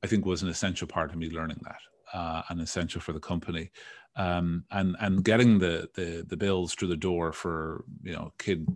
I 0.04 0.06
think 0.06 0.26
was 0.26 0.42
an 0.42 0.50
essential 0.50 0.86
part 0.86 1.10
of 1.10 1.16
me 1.16 1.30
learning 1.30 1.62
that, 1.62 1.80
uh, 2.12 2.42
and 2.50 2.60
essential 2.60 3.00
for 3.00 3.14
the 3.14 3.20
company, 3.20 3.70
um, 4.16 4.64
and 4.70 4.96
and 5.00 5.24
getting 5.24 5.58
the, 5.58 5.88
the 5.94 6.26
the 6.28 6.36
bills 6.36 6.74
through 6.74 6.88
the 6.88 6.96
door 6.96 7.32
for 7.32 7.86
you 8.02 8.12
know 8.12 8.30
kid, 8.38 8.68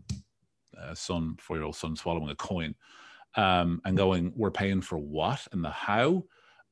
uh, 0.81 0.95
son, 0.95 1.37
four 1.39 1.57
year 1.57 1.67
old 1.67 1.77
son 1.77 1.97
swallowing 1.97 2.31
a 2.31 2.35
coin, 2.35 2.75
um, 3.37 3.83
and 3.85 3.95
going, 3.99 4.33
we're 4.37 4.51
paying 4.51 4.81
for 4.81 4.97
what 4.97 5.47
and 5.53 5.63
the 5.63 5.69
how, 5.69 6.25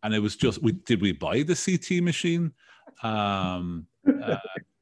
and 0.03 0.15
it 0.15 0.21
was 0.21 0.37
just 0.37 0.63
we 0.63 0.73
did 0.73 1.03
we 1.03 1.13
buy 1.13 1.43
the 1.43 1.55
CT 1.55 2.03
machine, 2.03 2.55
um, 3.03 3.87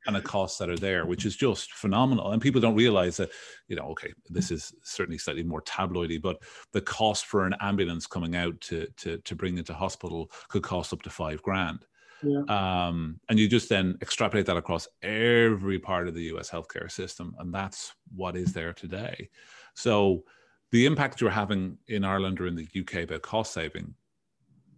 kind 0.05 0.17
of 0.17 0.25
costs 0.25 0.59
that 0.59 0.71
are 0.71 0.77
there, 0.77 1.07
which 1.07 1.25
is 1.25 1.37
just 1.37 1.73
phenomenal. 1.73 2.33
And 2.33 2.43
people 2.43 2.61
don't 2.61 2.75
realize 2.75 3.17
that, 3.17 3.31
you 3.69 3.77
know, 3.77 3.87
okay, 3.89 4.13
this 4.29 4.51
is 4.51 4.75
certainly 4.83 5.19
slightly 5.19 5.43
more 5.43 5.63
tabloidy, 5.63 6.21
but 6.21 6.43
the 6.73 6.81
cost 6.81 7.27
for 7.27 7.47
an 7.47 7.55
ambulance 7.61 8.07
coming 8.07 8.37
out 8.37 8.61
to 8.63 8.87
to 8.99 9.19
to 9.19 9.35
bring 9.35 9.59
into 9.59 9.75
hospital 9.75 10.31
could 10.49 10.63
cost 10.63 10.93
up 10.93 11.03
to 11.03 11.11
five 11.11 11.43
grand. 11.43 11.87
Yeah. 12.23 12.43
Um, 12.49 13.21
and 13.29 13.39
you 13.39 13.49
just 13.49 13.69
then 13.69 13.99
extrapolate 14.01 14.47
that 14.47 14.57
across 14.57 14.89
every 15.03 15.79
part 15.79 16.09
of 16.09 16.15
the 16.15 16.25
US 16.35 16.51
healthcare 16.51 16.91
system. 16.91 17.35
And 17.39 17.53
that's 17.53 17.95
what 18.15 18.37
is 18.37 18.53
there 18.53 18.73
today. 18.73 19.29
So 19.75 20.25
the 20.71 20.87
impact 20.87 21.21
you're 21.21 21.31
having 21.31 21.79
in 21.89 22.05
Ireland 22.05 22.41
or 22.41 22.47
in 22.47 22.57
the 22.57 22.69
UK 22.79 23.05
about 23.05 23.23
cost 23.23 23.53
saving, 23.53 23.95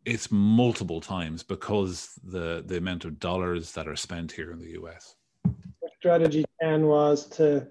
it's 0.07 0.31
multiple 0.31 1.01
times 1.01 1.43
because 1.43 2.19
the 2.23 2.63
the 2.65 2.79
amount 2.79 3.05
of 3.05 3.19
dollars 3.19 3.73
that 3.73 3.89
are 3.89 3.97
spent 3.97 4.33
here 4.33 4.53
in 4.53 4.59
the 4.61 4.71
US. 4.81 5.17
Strategy 5.99 6.45
Ken 6.63 6.87
was 6.87 7.27
to 7.31 7.67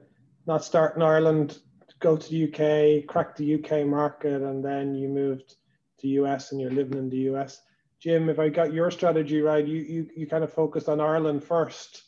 not 0.46 0.64
start 0.64 0.98
in 0.98 1.02
Ireland, 1.02 1.60
go 2.00 2.18
to 2.18 2.30
the 2.30 2.44
UK, 2.44 3.08
crack 3.08 3.36
the 3.36 3.56
UK 3.56 3.88
market, 3.88 4.42
and 4.42 4.64
then 4.64 4.94
you 4.94 5.08
moved 5.08 5.56
to 6.00 6.08
US 6.08 6.52
and 6.52 6.60
you're 6.60 6.72
living 6.72 6.98
in 6.98 7.10
the 7.10 7.34
US. 7.34 7.62
Jim, 8.00 8.30
if 8.30 8.38
I 8.38 8.50
got 8.50 8.74
your 8.74 8.92
strategy 8.92 9.42
right, 9.42 9.66
you 9.66 9.82
you, 9.82 10.10
you 10.16 10.28
kind 10.28 10.44
of 10.44 10.52
focused 10.52 10.90
on 10.90 11.00
Ireland 11.00 11.42
first 11.42 12.04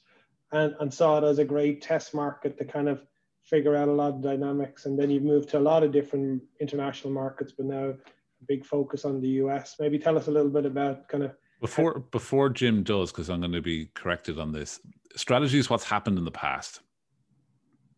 and, 0.51 0.75
and 0.81 0.93
saw 0.93 1.17
it 1.19 1.23
as 1.23 1.39
a 1.39 1.45
great 1.45 1.81
test 1.81 2.13
market 2.13 2.57
to 2.57 2.65
kind 2.65 2.89
of 2.89 3.01
figure 3.43 3.77
out 3.77 3.87
a 3.87 3.93
lot 3.93 4.15
of 4.15 4.21
dynamics. 4.21 4.85
And 4.85 4.99
then 4.99 5.09
you've 5.09 5.23
moved 5.23 5.49
to 5.49 5.57
a 5.57 5.67
lot 5.71 5.83
of 5.83 5.93
different 5.93 6.43
international 6.59 7.13
markets, 7.13 7.53
but 7.57 7.65
now 7.65 7.93
big 8.47 8.65
focus 8.65 9.05
on 9.05 9.21
the 9.21 9.29
US. 9.43 9.75
Maybe 9.79 9.97
tell 9.99 10.17
us 10.17 10.27
a 10.27 10.31
little 10.31 10.51
bit 10.51 10.65
about 10.65 11.07
kind 11.07 11.23
of 11.23 11.31
before 11.61 11.99
before 12.11 12.49
Jim 12.49 12.83
does, 12.83 13.11
because 13.11 13.29
I'm 13.29 13.39
going 13.39 13.51
to 13.51 13.61
be 13.61 13.89
corrected 13.93 14.39
on 14.39 14.51
this. 14.51 14.79
Strategy 15.15 15.57
is 15.57 15.69
what's 15.69 15.83
happened 15.83 16.17
in 16.17 16.25
the 16.25 16.31
past. 16.31 16.81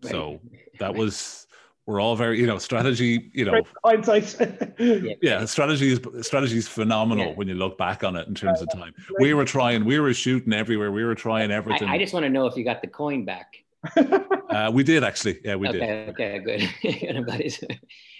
Right. 0.04 0.12
So 0.12 0.40
that 0.80 0.96
was 0.96 1.48
we're 1.90 2.00
all 2.00 2.16
very 2.16 2.40
you 2.40 2.46
know 2.46 2.60
strategy 2.60 3.32
you 3.34 3.44
know 3.44 3.62
hindsight 3.84 4.36
yeah 5.24 5.44
strategy 5.46 5.92
is 5.92 6.00
strategy 6.26 6.58
is 6.58 6.68
phenomenal 6.68 7.30
yeah. 7.30 7.34
when 7.34 7.48
you 7.48 7.56
look 7.56 7.80
back 7.80 8.04
on 8.04 8.16
it 8.16 8.28
in 8.28 8.36
terms 8.36 8.62
of 8.62 8.72
time 8.72 8.94
we 9.20 9.34
were 9.34 9.44
trying 9.44 9.84
we 9.84 10.00
were 10.00 10.14
shooting 10.14 10.54
everywhere 10.54 10.92
we 10.92 11.04
were 11.04 11.16
trying 11.16 11.50
everything 11.50 11.90
i, 11.90 11.96
I 11.96 11.98
just 11.98 12.14
want 12.14 12.26
to 12.26 12.30
know 12.30 12.46
if 12.46 12.56
you 12.56 12.64
got 12.64 12.82
the 12.82 12.88
coin 12.88 13.26
back 13.26 13.56
uh, 13.98 14.70
we 14.72 14.84
did 14.84 15.04
actually 15.04 15.40
yeah 15.44 15.56
we 15.56 15.68
okay, 15.68 15.80
did 15.80 16.10
okay 16.10 16.40
good 16.40 16.70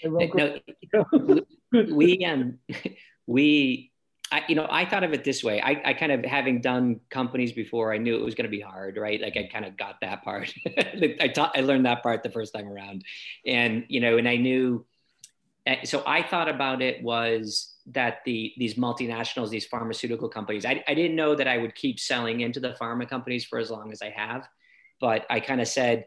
no, 0.92 1.40
we 1.90 2.24
um 2.24 2.58
we 3.26 3.90
I, 4.32 4.44
you 4.48 4.54
know, 4.54 4.66
I 4.70 4.84
thought 4.84 5.02
of 5.02 5.12
it 5.12 5.24
this 5.24 5.42
way. 5.42 5.60
I, 5.60 5.80
I 5.84 5.92
kind 5.94 6.12
of 6.12 6.24
having 6.24 6.60
done 6.60 7.00
companies 7.10 7.50
before, 7.52 7.92
I 7.92 7.98
knew 7.98 8.14
it 8.14 8.24
was 8.24 8.36
going 8.36 8.44
to 8.44 8.50
be 8.50 8.60
hard, 8.60 8.96
right? 8.96 9.20
Like 9.20 9.36
I 9.36 9.48
kind 9.52 9.64
of 9.64 9.76
got 9.76 9.96
that 10.02 10.22
part. 10.22 10.54
I 11.20 11.32
taught, 11.34 11.56
I 11.56 11.62
learned 11.62 11.86
that 11.86 12.04
part 12.04 12.22
the 12.22 12.30
first 12.30 12.54
time 12.54 12.68
around, 12.68 13.04
and 13.44 13.84
you 13.88 14.00
know, 14.00 14.18
and 14.18 14.28
I 14.28 14.36
knew. 14.36 14.86
Eh, 15.66 15.84
so 15.84 16.02
I 16.06 16.22
thought 16.22 16.48
about 16.48 16.80
it 16.80 17.02
was 17.02 17.74
that 17.86 18.20
the 18.24 18.52
these 18.56 18.74
multinationals, 18.74 19.50
these 19.50 19.66
pharmaceutical 19.66 20.28
companies. 20.28 20.64
I, 20.64 20.82
I 20.86 20.94
didn't 20.94 21.16
know 21.16 21.34
that 21.34 21.48
I 21.48 21.58
would 21.58 21.74
keep 21.74 21.98
selling 21.98 22.40
into 22.40 22.60
the 22.60 22.76
pharma 22.80 23.08
companies 23.08 23.44
for 23.44 23.58
as 23.58 23.70
long 23.70 23.90
as 23.90 24.00
I 24.00 24.10
have, 24.10 24.46
but 25.00 25.26
I 25.28 25.40
kind 25.40 25.60
of 25.60 25.66
said, 25.66 26.04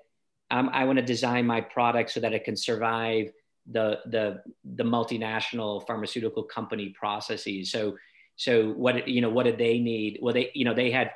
um, 0.50 0.70
I 0.72 0.86
want 0.86 0.98
to 0.98 1.06
design 1.06 1.46
my 1.46 1.60
product 1.60 2.12
so 2.12 2.22
that 2.22 2.34
it 2.34 2.46
can 2.46 2.56
survive 2.56 3.32
the 3.72 4.00
the 4.06 4.42
the 4.76 4.84
multinational 4.84 5.86
pharmaceutical 5.88 6.44
company 6.44 6.90
processes. 6.90 7.72
So 7.72 7.98
so 8.36 8.72
what 8.72 9.08
you 9.08 9.22
know 9.22 9.30
what 9.30 9.44
did 9.44 9.58
they 9.58 9.80
need? 9.80 10.20
Well 10.22 10.34
they 10.34 10.52
you 10.54 10.66
know 10.66 10.74
they 10.74 10.92
had 10.92 11.12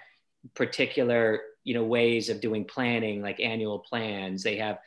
particular 0.53 1.41
you 1.63 1.73
know 1.73 1.83
ways 1.83 2.29
of 2.29 2.41
doing 2.41 2.65
planning 2.65 3.21
like 3.21 3.39
annual 3.39 3.79
plans. 3.79 4.43
They 4.43 4.57
have 4.57 4.77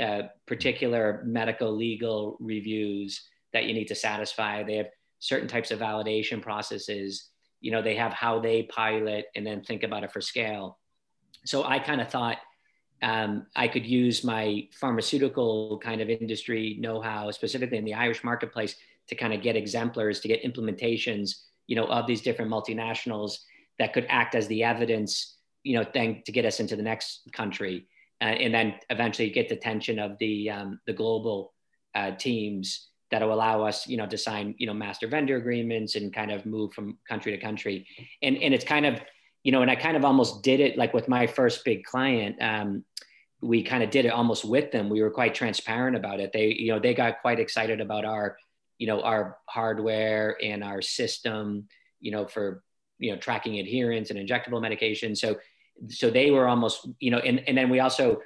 uh, 0.00 0.22
particular 0.46 1.22
medical 1.26 1.74
legal 1.74 2.36
reviews 2.40 3.22
that 3.52 3.64
you 3.64 3.74
need 3.74 3.88
to 3.88 3.94
satisfy. 3.94 4.62
They 4.62 4.76
have 4.76 4.88
certain 5.18 5.48
types 5.48 5.70
of 5.70 5.80
validation 5.80 6.40
processes. 6.40 7.28
You 7.60 7.72
know 7.72 7.82
they 7.82 7.96
have 7.96 8.12
how 8.12 8.40
they 8.40 8.62
pilot 8.62 9.26
and 9.36 9.46
then 9.46 9.62
think 9.62 9.82
about 9.82 10.04
it 10.04 10.12
for 10.12 10.20
scale. 10.20 10.78
So 11.44 11.64
i 11.64 11.78
kind 11.78 12.00
of 12.00 12.08
thought 12.08 12.38
um, 13.02 13.46
i 13.56 13.66
could 13.66 13.86
use 13.86 14.24
my 14.24 14.66
pharmaceutical 14.72 15.78
kind 15.78 16.00
of 16.00 16.08
industry 16.08 16.76
know-how 16.80 17.30
specifically 17.30 17.78
in 17.78 17.84
the 17.84 17.94
irish 17.94 18.22
marketplace 18.24 18.76
to 19.08 19.14
kind 19.14 19.32
of 19.32 19.42
get 19.42 19.56
exemplars 19.56 20.20
to 20.20 20.28
get 20.28 20.42
implementations 20.42 21.42
you 21.70 21.76
know, 21.76 21.86
of 21.86 22.06
these 22.06 22.20
different 22.20 22.50
multinationals 22.50 23.38
that 23.78 23.92
could 23.94 24.04
act 24.10 24.34
as 24.34 24.48
the 24.48 24.64
evidence, 24.64 25.36
you 25.62 25.78
know, 25.78 25.84
thing 25.84 26.20
to 26.26 26.32
get 26.32 26.44
us 26.44 26.58
into 26.58 26.74
the 26.74 26.82
next 26.82 27.22
country, 27.32 27.86
uh, 28.20 28.24
and 28.24 28.52
then 28.52 28.74
eventually 28.90 29.30
get 29.30 29.48
the 29.48 29.54
attention 29.54 30.00
of 30.00 30.18
the 30.18 30.50
um, 30.50 30.80
the 30.86 30.92
global 30.92 31.54
uh, 31.94 32.10
teams 32.10 32.88
that 33.12 33.22
will 33.22 33.32
allow 33.32 33.62
us, 33.62 33.86
you 33.86 33.96
know, 33.96 34.06
to 34.06 34.18
sign, 34.18 34.54
you 34.58 34.66
know, 34.66 34.74
master 34.74 35.06
vendor 35.06 35.36
agreements 35.36 35.94
and 35.94 36.12
kind 36.12 36.32
of 36.32 36.44
move 36.44 36.72
from 36.72 36.98
country 37.08 37.30
to 37.30 37.38
country. 37.38 37.86
And 38.20 38.36
and 38.36 38.52
it's 38.52 38.64
kind 38.64 38.84
of, 38.84 39.00
you 39.42 39.52
know, 39.52 39.62
and 39.62 39.70
I 39.70 39.76
kind 39.76 39.96
of 39.96 40.04
almost 40.04 40.42
did 40.42 40.60
it 40.60 40.76
like 40.76 40.92
with 40.92 41.08
my 41.08 41.26
first 41.26 41.64
big 41.64 41.84
client. 41.84 42.36
Um, 42.40 42.84
we 43.40 43.62
kind 43.62 43.82
of 43.82 43.90
did 43.90 44.04
it 44.04 44.12
almost 44.12 44.44
with 44.44 44.70
them. 44.70 44.90
We 44.90 45.02
were 45.02 45.10
quite 45.10 45.34
transparent 45.34 45.96
about 45.96 46.20
it. 46.20 46.30
They, 46.32 46.48
you 46.48 46.72
know, 46.72 46.78
they 46.78 46.92
got 46.92 47.22
quite 47.22 47.40
excited 47.40 47.80
about 47.80 48.04
our 48.04 48.36
you 48.80 48.86
know 48.86 49.02
our 49.02 49.36
hardware 49.46 50.36
and 50.42 50.64
our 50.64 50.82
system 50.82 51.68
you 52.00 52.10
know 52.10 52.26
for 52.26 52.64
you 52.98 53.12
know 53.12 53.18
tracking 53.18 53.60
adherence 53.60 54.10
and 54.10 54.18
injectable 54.18 54.60
medication 54.60 55.14
so 55.14 55.36
so 55.88 56.10
they 56.10 56.30
were 56.30 56.48
almost 56.48 56.88
you 56.98 57.10
know 57.10 57.18
and, 57.18 57.46
and 57.46 57.56
then 57.56 57.68
we 57.68 57.78
also 57.78 58.18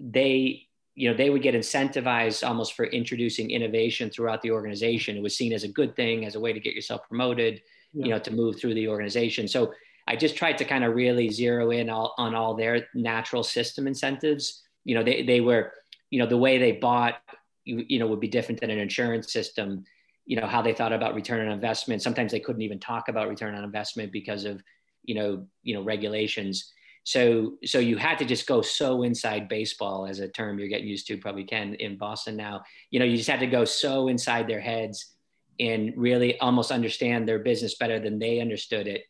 they 0.00 0.66
you 0.94 1.08
know 1.08 1.16
they 1.16 1.30
would 1.30 1.42
get 1.42 1.54
incentivized 1.54 2.46
almost 2.46 2.72
for 2.72 2.86
introducing 2.86 3.50
innovation 3.50 4.10
throughout 4.10 4.40
the 4.40 4.50
organization 4.50 5.16
it 5.16 5.22
was 5.22 5.36
seen 5.36 5.52
as 5.52 5.62
a 5.62 5.68
good 5.68 5.94
thing 5.94 6.24
as 6.24 6.34
a 6.34 6.40
way 6.40 6.52
to 6.54 6.60
get 6.60 6.74
yourself 6.74 7.06
promoted 7.06 7.60
yeah. 7.92 8.04
you 8.06 8.10
know 8.10 8.18
to 8.18 8.32
move 8.32 8.58
through 8.58 8.74
the 8.74 8.88
organization 8.88 9.46
so 9.46 9.72
i 10.08 10.16
just 10.16 10.36
tried 10.36 10.58
to 10.58 10.64
kind 10.64 10.84
of 10.84 10.94
really 10.94 11.28
zero 11.28 11.70
in 11.70 11.90
all, 11.90 12.14
on 12.16 12.34
all 12.34 12.54
their 12.54 12.88
natural 12.94 13.42
system 13.44 13.86
incentives. 13.86 14.62
You 14.84 14.94
know 14.94 15.04
they, 15.04 15.22
they 15.22 15.40
were 15.40 15.72
you 16.10 16.18
know 16.18 16.26
the 16.26 16.36
way 16.36 16.58
they 16.58 16.72
bought 16.72 17.20
you, 17.64 17.84
you 17.86 17.98
know 17.98 18.06
would 18.08 18.18
be 18.18 18.28
different 18.28 18.60
than 18.60 18.70
an 18.70 18.78
insurance 18.78 19.32
system. 19.32 19.84
You 20.24 20.40
know 20.40 20.46
how 20.46 20.62
they 20.62 20.72
thought 20.72 20.94
about 20.94 21.14
return 21.14 21.46
on 21.46 21.52
investment. 21.52 22.02
Sometimes 22.02 22.32
they 22.32 22.40
couldn't 22.40 22.62
even 22.62 22.80
talk 22.80 23.08
about 23.08 23.28
return 23.28 23.54
on 23.54 23.62
investment 23.62 24.10
because 24.10 24.44
of 24.44 24.62
you 25.04 25.14
know 25.14 25.46
you 25.62 25.74
know 25.74 25.82
regulations. 25.82 26.72
So 27.04 27.54
so 27.64 27.78
you 27.78 27.98
had 27.98 28.18
to 28.18 28.24
just 28.24 28.46
go 28.46 28.62
so 28.62 29.02
inside 29.02 29.48
baseball 29.48 30.06
as 30.06 30.20
a 30.20 30.28
term 30.28 30.58
you're 30.58 30.68
getting 30.68 30.88
used 30.88 31.06
to 31.08 31.18
probably 31.18 31.44
Ken 31.44 31.74
in 31.74 31.98
boston 31.98 32.34
now. 32.34 32.62
You 32.90 32.98
know 32.98 33.04
you 33.04 33.18
just 33.18 33.30
had 33.30 33.40
to 33.40 33.46
go 33.46 33.66
so 33.66 34.08
inside 34.08 34.48
their 34.48 34.60
heads 34.60 35.14
and 35.60 35.92
really 35.96 36.38
almost 36.40 36.70
understand 36.70 37.28
their 37.28 37.40
business 37.40 37.74
better 37.76 37.98
than 37.98 38.18
they 38.18 38.40
understood 38.40 38.86
it 38.86 39.04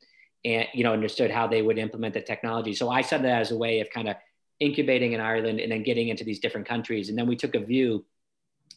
and 0.49 0.67
you 0.75 0.85
know 0.85 0.93
understood 0.93 1.31
how 1.31 1.47
they 1.47 1.63
would 1.63 1.79
implement 1.79 2.15
the 2.15 2.21
technology. 2.21 2.75
So 2.75 2.91
i 2.91 3.03
said 3.03 3.23
that 3.25 3.41
as 3.41 3.51
a 3.51 3.57
way 3.57 3.81
of 3.81 3.91
kind 3.91 4.09
of 4.09 4.17
incubating 4.61 5.13
in 5.13 5.21
ireland 5.21 5.61
and 5.61 5.71
then 5.71 5.83
getting 5.85 6.09
into 6.09 6.25
these 6.25 6.41
different 6.41 6.67
countries. 6.67 7.09
And 7.09 7.17
then 7.19 7.29
we 7.29 7.37
took 7.37 7.55
a 7.55 7.61
view 7.61 8.05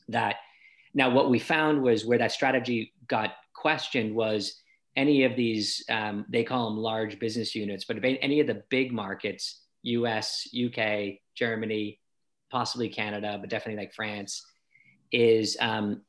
that 0.09 0.35
now, 0.93 1.09
what 1.09 1.29
we 1.29 1.39
found 1.39 1.81
was 1.81 2.05
where 2.05 2.17
that 2.17 2.31
strategy 2.31 2.93
got 3.07 3.31
questioned 3.53 4.13
was 4.13 4.61
any 4.95 5.23
of 5.23 5.35
these, 5.35 5.85
um, 5.89 6.25
they 6.29 6.43
call 6.43 6.69
them 6.69 6.79
large 6.79 7.17
business 7.17 7.55
units, 7.55 7.85
but 7.85 7.97
any 8.03 8.41
of 8.41 8.47
the 8.47 8.63
big 8.69 8.91
markets, 8.91 9.61
US, 9.83 10.47
UK, 10.53 11.19
Germany, 11.35 11.99
possibly 12.49 12.89
Canada, 12.89 13.37
but 13.39 13.49
definitely 13.49 13.81
like 13.81 13.93
France, 13.93 14.45
is 15.13 15.55
um, 15.61 16.01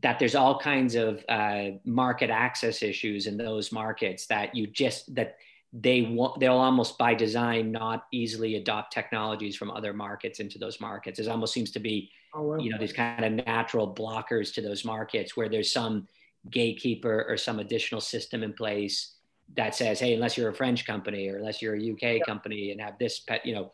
that 0.00 0.18
there's 0.18 0.34
all 0.34 0.58
kinds 0.58 0.94
of 0.94 1.24
uh, 1.28 1.70
market 1.84 2.30
access 2.30 2.82
issues 2.82 3.26
in 3.26 3.36
those 3.36 3.70
markets 3.70 4.26
that 4.26 4.54
you 4.54 4.66
just, 4.66 5.14
that 5.14 5.36
they 5.74 6.02
want 6.02 6.38
they'll 6.38 6.52
almost 6.52 6.96
by 6.96 7.12
design 7.12 7.72
not 7.72 8.06
easily 8.12 8.54
adopt 8.54 8.92
technologies 8.92 9.56
from 9.56 9.72
other 9.72 9.92
markets 9.92 10.38
into 10.38 10.56
those 10.56 10.80
markets 10.80 11.18
it 11.18 11.26
almost 11.26 11.52
seems 11.52 11.72
to 11.72 11.80
be 11.80 12.10
oh, 12.32 12.42
wow. 12.42 12.56
you 12.58 12.70
know 12.70 12.78
these 12.78 12.92
kind 12.92 13.24
of 13.24 13.44
natural 13.44 13.92
blockers 13.92 14.54
to 14.54 14.62
those 14.62 14.84
markets 14.84 15.36
where 15.36 15.48
there's 15.48 15.72
some 15.72 16.06
gatekeeper 16.50 17.26
or 17.28 17.36
some 17.36 17.58
additional 17.58 18.00
system 18.00 18.44
in 18.44 18.52
place 18.52 19.16
that 19.56 19.74
says 19.74 19.98
hey 19.98 20.14
unless 20.14 20.36
you're 20.36 20.50
a 20.50 20.54
french 20.54 20.86
company 20.86 21.28
or 21.28 21.38
unless 21.38 21.60
you're 21.60 21.74
a 21.74 21.90
uk 21.90 22.02
yeah. 22.02 22.18
company 22.24 22.70
and 22.70 22.80
have 22.80 22.96
this 23.00 23.18
pet 23.18 23.44
you 23.44 23.52
know 23.52 23.72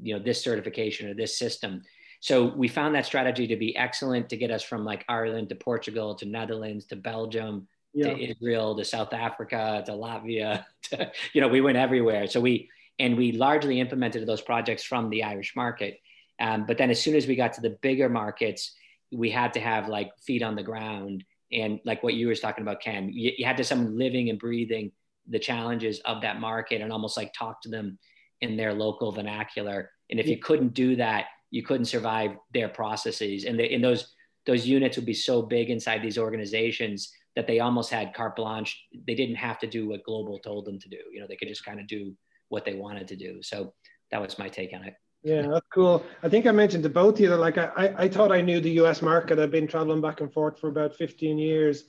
you 0.00 0.16
know 0.16 0.22
this 0.22 0.40
certification 0.40 1.08
or 1.08 1.14
this 1.14 1.36
system 1.36 1.82
so 2.20 2.44
we 2.44 2.68
found 2.68 2.94
that 2.94 3.06
strategy 3.06 3.46
to 3.46 3.56
be 3.56 3.76
excellent 3.76 4.28
to 4.28 4.36
get 4.36 4.50
us 4.50 4.62
from 4.62 4.84
like 4.84 5.04
ireland 5.08 5.48
to 5.48 5.54
portugal 5.54 6.14
to 6.14 6.26
netherlands 6.26 6.86
to 6.86 6.96
belgium 6.96 7.66
yeah. 7.92 8.14
to 8.14 8.30
Israel, 8.30 8.76
to 8.76 8.84
South 8.84 9.12
Africa, 9.12 9.82
to 9.86 9.92
Latvia. 9.92 10.64
To, 10.84 11.12
you 11.34 11.40
know, 11.40 11.46
we 11.46 11.60
went 11.60 11.76
everywhere. 11.76 12.26
So 12.26 12.40
we 12.40 12.68
and 12.98 13.16
we 13.16 13.30
largely 13.30 13.78
implemented 13.78 14.26
those 14.26 14.40
projects 14.40 14.82
from 14.82 15.08
the 15.08 15.22
Irish 15.22 15.54
market. 15.54 16.00
Um, 16.40 16.66
but 16.66 16.78
then 16.78 16.90
as 16.90 17.00
soon 17.00 17.14
as 17.14 17.28
we 17.28 17.36
got 17.36 17.52
to 17.52 17.60
the 17.60 17.78
bigger 17.80 18.08
markets, 18.08 18.74
we 19.12 19.30
had 19.30 19.52
to 19.52 19.60
have 19.60 19.88
like 19.88 20.10
feet 20.18 20.42
on 20.42 20.56
the 20.56 20.64
ground 20.64 21.22
and 21.52 21.78
like 21.84 22.02
what 22.02 22.14
you 22.14 22.26
were 22.26 22.34
talking 22.34 22.62
about, 22.62 22.80
Ken. 22.80 23.10
You, 23.12 23.32
you 23.38 23.44
had 23.44 23.56
to 23.58 23.64
someone 23.64 23.96
living 23.96 24.30
and 24.30 24.38
breathing 24.38 24.90
the 25.28 25.38
challenges 25.38 26.00
of 26.00 26.22
that 26.22 26.40
market 26.40 26.80
and 26.80 26.92
almost 26.92 27.16
like 27.16 27.32
talk 27.34 27.62
to 27.62 27.68
them 27.68 27.98
in 28.40 28.56
their 28.56 28.74
local 28.74 29.12
vernacular. 29.12 29.90
And 30.10 30.18
if 30.18 30.26
you 30.26 30.38
couldn't 30.38 30.74
do 30.74 30.96
that, 30.96 31.26
you 31.50 31.62
couldn't 31.62 31.86
survive 31.86 32.32
their 32.54 32.68
processes. 32.68 33.44
And, 33.44 33.58
the, 33.58 33.74
and 33.74 33.82
those 33.82 34.14
those 34.46 34.66
units 34.66 34.96
would 34.96 35.06
be 35.06 35.14
so 35.14 35.42
big 35.42 35.68
inside 35.68 36.02
these 36.02 36.18
organizations 36.18 37.12
that 37.36 37.46
they 37.46 37.60
almost 37.60 37.90
had 37.90 38.14
carte 38.14 38.36
blanche. 38.36 38.86
They 39.06 39.14
didn't 39.14 39.36
have 39.36 39.58
to 39.60 39.66
do 39.66 39.88
what 39.88 40.02
global 40.04 40.38
told 40.38 40.64
them 40.64 40.78
to 40.78 40.88
do. 40.88 40.98
You 41.12 41.20
know, 41.20 41.26
they 41.28 41.36
could 41.36 41.48
just 41.48 41.64
kind 41.64 41.78
of 41.78 41.86
do 41.86 42.14
what 42.48 42.64
they 42.64 42.74
wanted 42.74 43.06
to 43.08 43.16
do. 43.16 43.42
So 43.42 43.74
that 44.10 44.20
was 44.20 44.38
my 44.38 44.48
take 44.48 44.72
on 44.74 44.84
it. 44.84 44.94
Yeah, 45.22 45.42
that's 45.42 45.66
cool. 45.72 46.02
I 46.22 46.28
think 46.30 46.46
I 46.46 46.52
mentioned 46.52 46.82
to 46.84 46.88
both 46.88 47.14
of 47.14 47.20
you 47.20 47.28
that 47.28 47.36
like 47.36 47.58
I, 47.58 47.94
I 47.96 48.08
thought 48.08 48.32
I 48.32 48.40
knew 48.40 48.60
the 48.60 48.80
US 48.82 49.02
market. 49.02 49.38
I've 49.38 49.50
been 49.50 49.68
traveling 49.68 50.00
back 50.00 50.20
and 50.20 50.32
forth 50.32 50.58
for 50.58 50.68
about 50.68 50.96
15 50.96 51.38
years. 51.38 51.84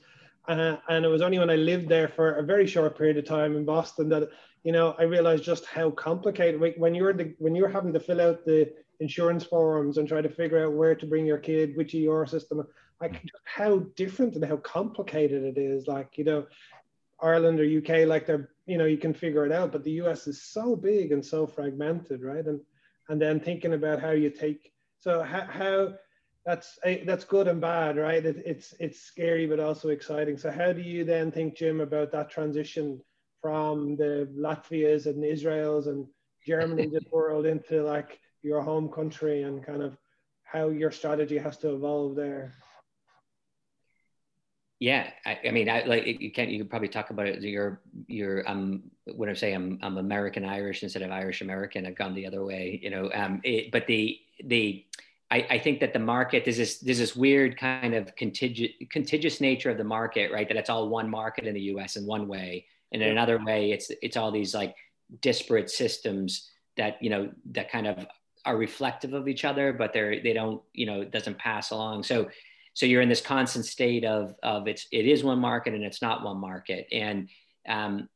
Uh, 0.48 0.76
and 0.88 1.04
it 1.04 1.08
was 1.08 1.22
only 1.22 1.38
when 1.38 1.50
I 1.50 1.56
lived 1.56 1.88
there 1.88 2.08
for 2.08 2.34
a 2.34 2.42
very 2.42 2.66
short 2.66 2.98
period 2.98 3.16
of 3.16 3.24
time 3.24 3.56
in 3.56 3.64
Boston 3.64 4.08
that 4.10 4.28
you 4.64 4.72
know 4.72 4.94
I 4.98 5.04
realized 5.04 5.44
just 5.44 5.64
how 5.66 5.90
complicated 5.90 6.60
when 6.76 6.94
you're 6.94 7.12
the, 7.12 7.34
when 7.38 7.54
you're 7.54 7.68
having 7.68 7.92
to 7.92 8.00
fill 8.00 8.20
out 8.20 8.44
the 8.44 8.72
insurance 9.02 9.44
forms 9.44 9.98
and 9.98 10.08
try 10.08 10.22
to 10.22 10.28
figure 10.28 10.64
out 10.64 10.72
where 10.72 10.94
to 10.94 11.06
bring 11.06 11.26
your 11.26 11.38
kid, 11.38 11.76
which 11.76 11.94
ER 11.94 12.24
system, 12.26 12.66
like 13.00 13.22
how 13.44 13.80
different 13.96 14.34
and 14.34 14.44
how 14.44 14.56
complicated 14.56 15.42
it 15.44 15.60
is. 15.60 15.86
Like 15.86 16.16
you 16.16 16.24
know, 16.24 16.46
Ireland 17.20 17.60
or 17.60 17.78
UK, 17.78 18.06
like 18.06 18.26
they're 18.26 18.50
you 18.66 18.78
know 18.78 18.86
you 18.86 18.98
can 18.98 19.12
figure 19.12 19.44
it 19.44 19.52
out, 19.52 19.72
but 19.72 19.84
the 19.84 20.00
US 20.02 20.26
is 20.26 20.42
so 20.42 20.74
big 20.74 21.12
and 21.12 21.24
so 21.24 21.46
fragmented, 21.46 22.22
right? 22.22 22.46
And 22.46 22.60
and 23.08 23.20
then 23.20 23.40
thinking 23.40 23.74
about 23.74 24.00
how 24.00 24.10
you 24.10 24.30
take 24.30 24.72
so 25.00 25.22
how, 25.22 25.46
how 25.46 25.92
that's 26.44 26.78
eh, 26.84 27.04
that's 27.04 27.24
good 27.24 27.48
and 27.48 27.60
bad 27.60 27.96
right 27.96 28.24
it, 28.24 28.42
it's 28.44 28.74
it's 28.80 29.00
scary 29.00 29.46
but 29.46 29.60
also 29.60 29.88
exciting 29.88 30.36
so 30.36 30.50
how 30.50 30.72
do 30.72 30.80
you 30.80 31.04
then 31.04 31.30
think 31.30 31.56
jim 31.56 31.80
about 31.80 32.10
that 32.12 32.30
transition 32.30 33.00
from 33.40 33.96
the 33.96 34.28
latvias 34.36 35.06
and 35.06 35.24
israels 35.24 35.86
and 35.86 36.06
germany 36.46 36.90
world 37.12 37.46
into 37.46 37.82
like 37.82 38.18
your 38.42 38.62
home 38.62 38.88
country 38.88 39.42
and 39.42 39.64
kind 39.64 39.82
of 39.82 39.96
how 40.42 40.68
your 40.68 40.90
strategy 40.90 41.38
has 41.38 41.56
to 41.58 41.74
evolve 41.74 42.14
there? 42.14 42.54
Yeah 44.82 45.10
I, 45.24 45.38
I, 45.46 45.50
mean 45.52 45.68
i 45.68 45.84
like 45.84 46.04
you 46.20 46.32
can't 46.32 46.50
you 46.50 46.58
could 46.58 46.68
probably 46.68 46.88
talk 46.88 47.10
about 47.10 47.28
it 47.28 47.40
your 47.40 47.80
your 48.08 48.42
um 48.50 48.82
when 49.14 49.28
i 49.28 49.32
say 49.32 49.52
i'm 49.52 49.78
i'm 49.80 49.96
american 49.96 50.44
irish 50.44 50.82
instead 50.82 51.02
of 51.02 51.12
irish 51.12 51.40
american 51.40 51.86
i've 51.86 51.94
gone 51.94 52.16
the 52.16 52.26
other 52.26 52.44
way 52.44 52.80
you 52.82 52.90
know 52.90 53.08
um 53.14 53.40
it, 53.44 53.70
but 53.70 53.86
the 53.86 54.18
the 54.42 54.84
I, 55.30 55.46
I 55.50 55.58
think 55.60 55.78
that 55.80 55.92
the 55.92 56.00
market 56.00 56.44
there's 56.44 56.56
this 56.56 56.78
there's 56.80 56.98
this 56.98 57.14
weird 57.14 57.56
kind 57.56 57.94
of 57.94 58.16
contagious 58.16 58.72
contiguous 58.90 59.40
nature 59.40 59.70
of 59.70 59.78
the 59.78 59.84
market 59.84 60.32
right 60.32 60.48
that 60.48 60.56
it's 60.56 60.68
all 60.68 60.88
one 60.88 61.08
market 61.08 61.46
in 61.46 61.54
the 61.54 61.60
us 61.60 61.94
in 61.94 62.04
one 62.04 62.26
way 62.26 62.66
and 62.90 63.00
in 63.00 63.08
another 63.08 63.38
way 63.38 63.70
it's 63.70 63.88
it's 64.02 64.16
all 64.16 64.32
these 64.32 64.52
like 64.52 64.74
disparate 65.20 65.70
systems 65.70 66.50
that 66.76 67.00
you 67.00 67.08
know 67.08 67.30
that 67.52 67.70
kind 67.70 67.86
of 67.86 68.04
are 68.44 68.56
reflective 68.56 69.14
of 69.14 69.28
each 69.28 69.44
other 69.44 69.72
but 69.72 69.92
they're 69.92 70.22
they 70.22 70.32
don't 70.32 70.62
you 70.72 70.86
know 70.86 71.02
it 71.02 71.10
doesn't 71.10 71.38
pass 71.38 71.70
along. 71.70 72.02
So 72.02 72.28
so 72.74 72.86
you're 72.86 73.02
in 73.02 73.08
this 73.08 73.20
constant 73.20 73.64
state 73.64 74.04
of 74.04 74.34
of 74.42 74.66
it's 74.66 74.86
it 74.90 75.06
is 75.06 75.22
one 75.22 75.38
market 75.38 75.74
and 75.74 75.84
it's 75.84 76.02
not 76.02 76.24
one 76.24 76.38
market. 76.38 76.86
And 76.92 77.28
um, 77.68 78.08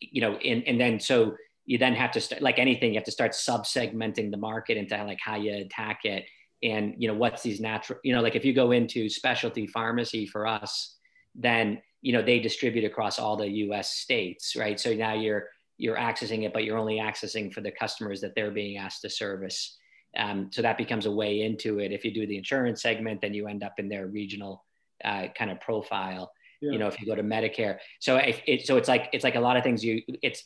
you 0.00 0.20
know 0.20 0.36
and, 0.36 0.62
and 0.66 0.80
then 0.80 1.00
so 1.00 1.36
you 1.64 1.78
then 1.78 1.94
have 1.94 2.12
to 2.12 2.20
start 2.20 2.42
like 2.42 2.58
anything 2.58 2.92
you 2.92 2.98
have 2.98 3.04
to 3.04 3.10
start 3.10 3.34
sub 3.34 3.64
segmenting 3.64 4.30
the 4.30 4.36
market 4.36 4.76
into 4.76 4.96
like 5.04 5.20
how 5.20 5.36
you 5.36 5.54
attack 5.54 6.04
it. 6.04 6.24
And 6.62 6.94
you 6.96 7.08
know 7.08 7.14
what's 7.14 7.42
these 7.42 7.60
natural 7.60 7.98
you 8.02 8.14
know 8.14 8.22
like 8.22 8.36
if 8.36 8.44
you 8.44 8.54
go 8.54 8.72
into 8.72 9.08
specialty 9.08 9.66
pharmacy 9.66 10.26
for 10.26 10.46
us 10.46 10.96
then 11.34 11.82
you 12.00 12.14
know 12.14 12.22
they 12.22 12.38
distribute 12.40 12.84
across 12.84 13.18
all 13.18 13.36
the 13.36 13.48
us 13.48 13.90
states 13.90 14.56
right? 14.56 14.80
So 14.80 14.94
now 14.94 15.14
you're 15.14 15.48
you're 15.78 15.96
accessing 15.96 16.44
it 16.44 16.52
but 16.52 16.64
you're 16.64 16.78
only 16.78 16.96
accessing 16.96 17.52
for 17.52 17.60
the 17.60 17.70
customers 17.70 18.20
that 18.20 18.34
they're 18.34 18.50
being 18.50 18.76
asked 18.78 19.02
to 19.02 19.10
service 19.10 19.76
um, 20.16 20.50
so 20.52 20.62
that 20.62 20.78
becomes 20.78 21.06
a 21.06 21.10
way 21.10 21.42
into 21.42 21.78
it. 21.78 21.92
If 21.92 22.04
you 22.04 22.12
do 22.12 22.26
the 22.26 22.36
insurance 22.36 22.82
segment, 22.82 23.20
then 23.20 23.34
you 23.34 23.46
end 23.46 23.62
up 23.62 23.74
in 23.78 23.88
their 23.88 24.06
regional 24.06 24.64
uh, 25.04 25.26
kind 25.36 25.50
of 25.50 25.60
profile. 25.60 26.32
Yeah. 26.60 26.72
You 26.72 26.78
know, 26.78 26.86
if 26.86 27.00
you 27.00 27.06
go 27.06 27.14
to 27.14 27.22
Medicare, 27.22 27.78
so 28.00 28.16
if 28.16 28.40
it, 28.46 28.66
so 28.66 28.78
it's 28.78 28.88
like 28.88 29.10
it's 29.12 29.24
like 29.24 29.34
a 29.34 29.40
lot 29.40 29.58
of 29.58 29.62
things. 29.62 29.84
You 29.84 30.02
it's 30.22 30.42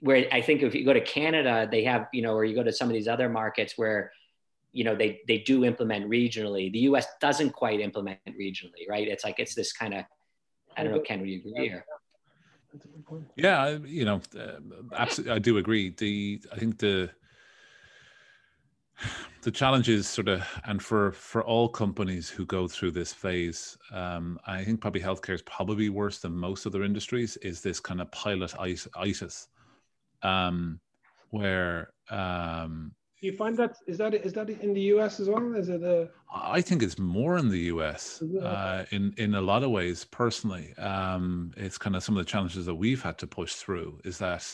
where 0.00 0.26
I 0.32 0.40
think 0.40 0.62
if 0.62 0.74
you 0.74 0.84
go 0.84 0.92
to 0.92 1.00
Canada, 1.00 1.68
they 1.70 1.84
have 1.84 2.08
you 2.12 2.22
know, 2.22 2.34
or 2.34 2.44
you 2.44 2.56
go 2.56 2.64
to 2.64 2.72
some 2.72 2.88
of 2.88 2.94
these 2.94 3.06
other 3.06 3.28
markets 3.28 3.74
where 3.76 4.10
you 4.72 4.82
know 4.82 4.96
they 4.96 5.20
they 5.28 5.38
do 5.38 5.64
implement 5.64 6.10
regionally. 6.10 6.72
The 6.72 6.80
U.S. 6.80 7.06
doesn't 7.20 7.50
quite 7.50 7.78
implement 7.78 8.18
regionally, 8.28 8.88
right? 8.88 9.06
It's 9.06 9.22
like 9.22 9.38
it's 9.38 9.54
this 9.54 9.72
kind 9.72 9.94
of 9.94 10.04
I 10.76 10.82
don't 10.82 10.92
know, 10.92 11.00
Ken, 11.00 11.20
would 11.20 11.28
you 11.28 11.38
agree 11.38 11.68
here? 11.68 11.84
Yeah, 13.36 13.78
you 13.84 14.04
know, 14.04 14.20
uh, 14.38 14.60
absolutely, 14.94 15.32
I 15.34 15.38
do 15.38 15.58
agree. 15.58 15.90
The 15.90 16.42
I 16.52 16.56
think 16.56 16.78
the 16.78 17.10
the 19.42 19.50
challenge 19.50 19.88
is 19.88 20.06
sort 20.06 20.28
of 20.28 20.44
and 20.64 20.82
for 20.82 21.12
for 21.12 21.42
all 21.44 21.68
companies 21.68 22.28
who 22.28 22.44
go 22.46 22.68
through 22.68 22.90
this 22.90 23.12
phase 23.12 23.76
um, 23.92 24.38
i 24.46 24.64
think 24.64 24.80
probably 24.80 25.00
healthcare 25.00 25.34
is 25.34 25.42
probably 25.42 25.88
worse 25.88 26.18
than 26.18 26.32
most 26.32 26.66
other 26.66 26.82
industries 26.82 27.36
is 27.38 27.60
this 27.60 27.80
kind 27.80 28.00
of 28.00 28.10
pilot 28.10 28.52
itis 28.58 29.48
um, 30.22 30.80
where 31.30 31.92
um, 32.10 32.92
you 33.20 33.32
find 33.36 33.56
that 33.56 33.76
is 33.86 33.98
that 33.98 34.14
is 34.14 34.32
that 34.34 34.48
in 34.48 34.72
the 34.72 34.82
us 34.82 35.18
as 35.20 35.28
well? 35.28 35.54
Is 35.54 35.68
it 35.68 35.82
a 35.82 36.08
i 36.32 36.60
think 36.60 36.82
it's 36.82 36.98
more 36.98 37.38
in 37.38 37.48
the 37.48 37.64
us 37.70 38.22
uh, 38.42 38.84
in 38.90 39.12
in 39.16 39.34
a 39.34 39.40
lot 39.40 39.62
of 39.62 39.70
ways 39.70 40.04
personally. 40.04 40.74
Um, 40.78 41.52
it's 41.56 41.78
kind 41.78 41.96
of 41.96 42.02
some 42.04 42.16
of 42.16 42.24
the 42.24 42.30
challenges 42.30 42.66
that 42.66 42.74
we've 42.74 43.02
had 43.02 43.18
to 43.18 43.26
push 43.26 43.54
through 43.54 44.00
is 44.04 44.18
that 44.18 44.44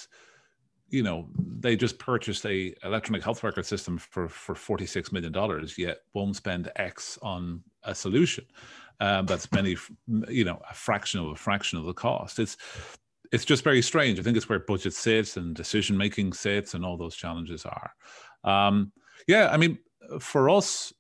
you 0.88 1.02
know 1.02 1.28
they 1.36 1.76
just 1.76 1.98
purchased 1.98 2.46
a 2.46 2.74
electronic 2.84 3.22
health 3.22 3.42
record 3.42 3.66
system 3.66 3.98
for 3.98 4.28
for 4.28 4.54
46 4.54 5.12
million 5.12 5.32
dollars 5.32 5.76
yet 5.76 5.98
won't 6.14 6.36
spend 6.36 6.70
x 6.76 7.18
on 7.22 7.62
a 7.82 7.94
solution. 7.94 8.44
Um, 9.00 9.26
that's 9.26 9.50
many 9.52 9.76
you 10.28 10.44
know 10.44 10.60
a 10.70 10.74
fraction 10.74 11.20
of 11.20 11.26
a 11.26 11.36
fraction 11.36 11.78
of 11.78 11.84
the 11.84 11.92
cost. 11.92 12.38
It's 12.38 12.56
it's 13.32 13.44
just 13.44 13.64
very 13.64 13.82
strange. 13.82 14.20
I 14.20 14.22
think 14.22 14.36
it's 14.36 14.48
where 14.48 14.60
budget 14.60 14.94
sits 14.94 15.36
and 15.36 15.56
decision 15.56 15.96
making 15.96 16.34
sits 16.34 16.74
and 16.74 16.84
all 16.84 16.96
those 16.96 17.16
challenges 17.16 17.66
are 17.66 17.92
um, 18.45 18.92
yeah 19.26 19.49
i 19.51 19.57
mean 19.57 19.78
for 20.20 20.51
us 20.51 20.92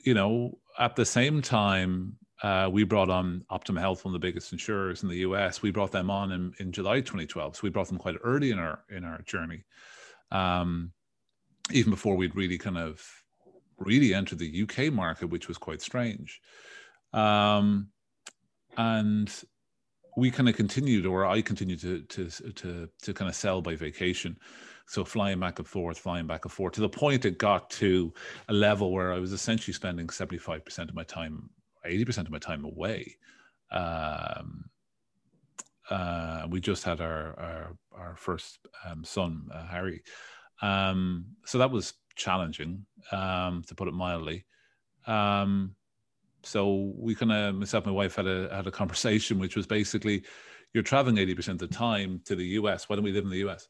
you 0.00 0.14
know 0.14 0.58
at 0.78 0.96
the 0.96 1.04
same 1.04 1.42
time 1.42 2.16
uh, 2.42 2.68
we 2.70 2.82
brought 2.82 3.08
on 3.08 3.44
Optum 3.50 3.78
Health, 3.78 4.04
one 4.04 4.14
of 4.14 4.20
the 4.20 4.26
biggest 4.26 4.52
insurers 4.52 5.04
in 5.04 5.08
the 5.08 5.18
US. 5.18 5.62
We 5.62 5.70
brought 5.70 5.92
them 5.92 6.10
on 6.10 6.32
in, 6.32 6.52
in 6.58 6.72
July 6.72 7.00
2012, 7.00 7.56
so 7.56 7.60
we 7.62 7.70
brought 7.70 7.86
them 7.86 7.98
quite 7.98 8.16
early 8.24 8.50
in 8.50 8.58
our 8.58 8.82
in 8.90 9.04
our 9.04 9.22
journey, 9.22 9.62
um, 10.32 10.92
even 11.70 11.90
before 11.90 12.16
we'd 12.16 12.34
really 12.34 12.58
kind 12.58 12.78
of 12.78 13.00
really 13.78 14.12
entered 14.12 14.40
the 14.40 14.62
UK 14.62 14.92
market, 14.92 15.26
which 15.26 15.46
was 15.46 15.56
quite 15.56 15.80
strange. 15.80 16.40
Um, 17.12 17.88
and 18.76 19.32
we 20.16 20.30
kind 20.32 20.48
of 20.48 20.56
continued, 20.56 21.06
or 21.06 21.24
I 21.24 21.42
continued 21.42 21.80
to 21.82 22.02
to 22.02 22.28
to 22.54 22.88
to 23.02 23.14
kind 23.14 23.28
of 23.28 23.36
sell 23.36 23.62
by 23.62 23.76
vacation. 23.76 24.36
So 24.86 25.04
flying 25.04 25.40
back 25.40 25.58
and 25.58 25.68
forth, 25.68 25.98
flying 25.98 26.26
back 26.26 26.44
and 26.44 26.52
forth, 26.52 26.74
to 26.74 26.80
the 26.80 26.88
point 26.88 27.24
it 27.24 27.38
got 27.38 27.70
to 27.70 28.12
a 28.48 28.52
level 28.52 28.92
where 28.92 29.12
I 29.12 29.18
was 29.18 29.32
essentially 29.32 29.72
spending 29.72 30.08
75% 30.08 30.88
of 30.88 30.94
my 30.94 31.04
time 31.04 31.50
80% 31.86 32.18
of 32.18 32.30
my 32.30 32.38
time 32.38 32.64
away. 32.64 33.16
Um, 33.70 34.70
uh, 35.90 36.46
we 36.48 36.60
just 36.60 36.84
had 36.84 37.00
our 37.00 37.38
our, 37.38 37.76
our 37.92 38.16
first 38.16 38.58
um, 38.84 39.04
son, 39.04 39.48
uh, 39.52 39.66
Harry. 39.66 40.02
Um, 40.60 41.26
so 41.44 41.58
that 41.58 41.70
was 41.70 41.94
challenging, 42.14 42.86
um, 43.10 43.62
to 43.66 43.74
put 43.74 43.88
it 43.88 43.94
mildly. 43.94 44.44
Um, 45.06 45.74
so 46.44 46.92
we 46.96 47.14
kind 47.14 47.32
of 47.32 47.54
myself 47.54 47.84
and 47.84 47.92
my 47.92 47.96
wife 47.96 48.16
had 48.16 48.26
a 48.26 48.48
had 48.54 48.66
a 48.66 48.70
conversation, 48.70 49.38
which 49.38 49.56
was 49.56 49.66
basically, 49.66 50.24
you're 50.72 50.82
traveling 50.82 51.16
80% 51.16 51.48
of 51.48 51.58
the 51.58 51.68
time 51.68 52.20
to 52.24 52.36
the 52.36 52.46
US. 52.58 52.88
Why 52.88 52.96
don't 52.96 53.04
we 53.04 53.12
live 53.12 53.24
in 53.24 53.30
the 53.30 53.48
US? 53.48 53.68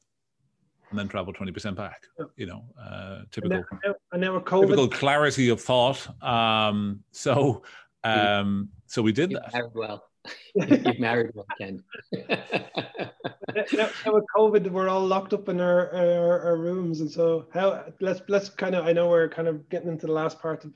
And 0.93 0.99
then 0.99 1.09
travel 1.09 1.33
20% 1.33 1.75
back 1.75 2.05
you 2.37 2.47
know 2.47 2.63
uh, 2.81 3.23
typical 3.31 3.65
and 4.13 4.21
now, 4.21 4.37
and 4.37 4.45
COVID. 4.45 4.63
typical 4.63 4.89
clarity 4.89 5.49
of 5.49 5.61
thought 5.61 6.07
um, 6.23 7.01
so 7.11 7.63
um, 8.05 8.69
so 8.87 9.03
we 9.03 9.13
did 9.13 9.31
You've 9.31 9.41
that. 9.43 9.53
Married 9.53 9.73
well. 9.75 10.05
You've 10.55 11.01
married 11.01 11.31
well, 11.35 11.47
Ken. 11.59 11.83
now, 12.13 13.89
now, 14.05 14.13
with 14.13 14.25
COVID, 14.37 14.71
we're 14.71 14.89
all 14.89 15.05
locked 15.05 15.33
up 15.33 15.49
in 15.49 15.61
our, 15.61 15.93
our, 15.95 16.41
our 16.41 16.57
rooms, 16.57 17.01
and 17.01 17.11
so 17.11 17.47
how 17.53 17.85
let's 18.01 18.23
let's 18.29 18.49
kind 18.49 18.75
of 18.75 18.87
I 18.87 18.93
know 18.93 19.09
we're 19.09 19.29
kind 19.29 19.49
of 19.49 19.69
getting 19.69 19.89
into 19.89 20.07
the 20.07 20.13
last 20.13 20.41
part 20.41 20.65
of 20.65 20.73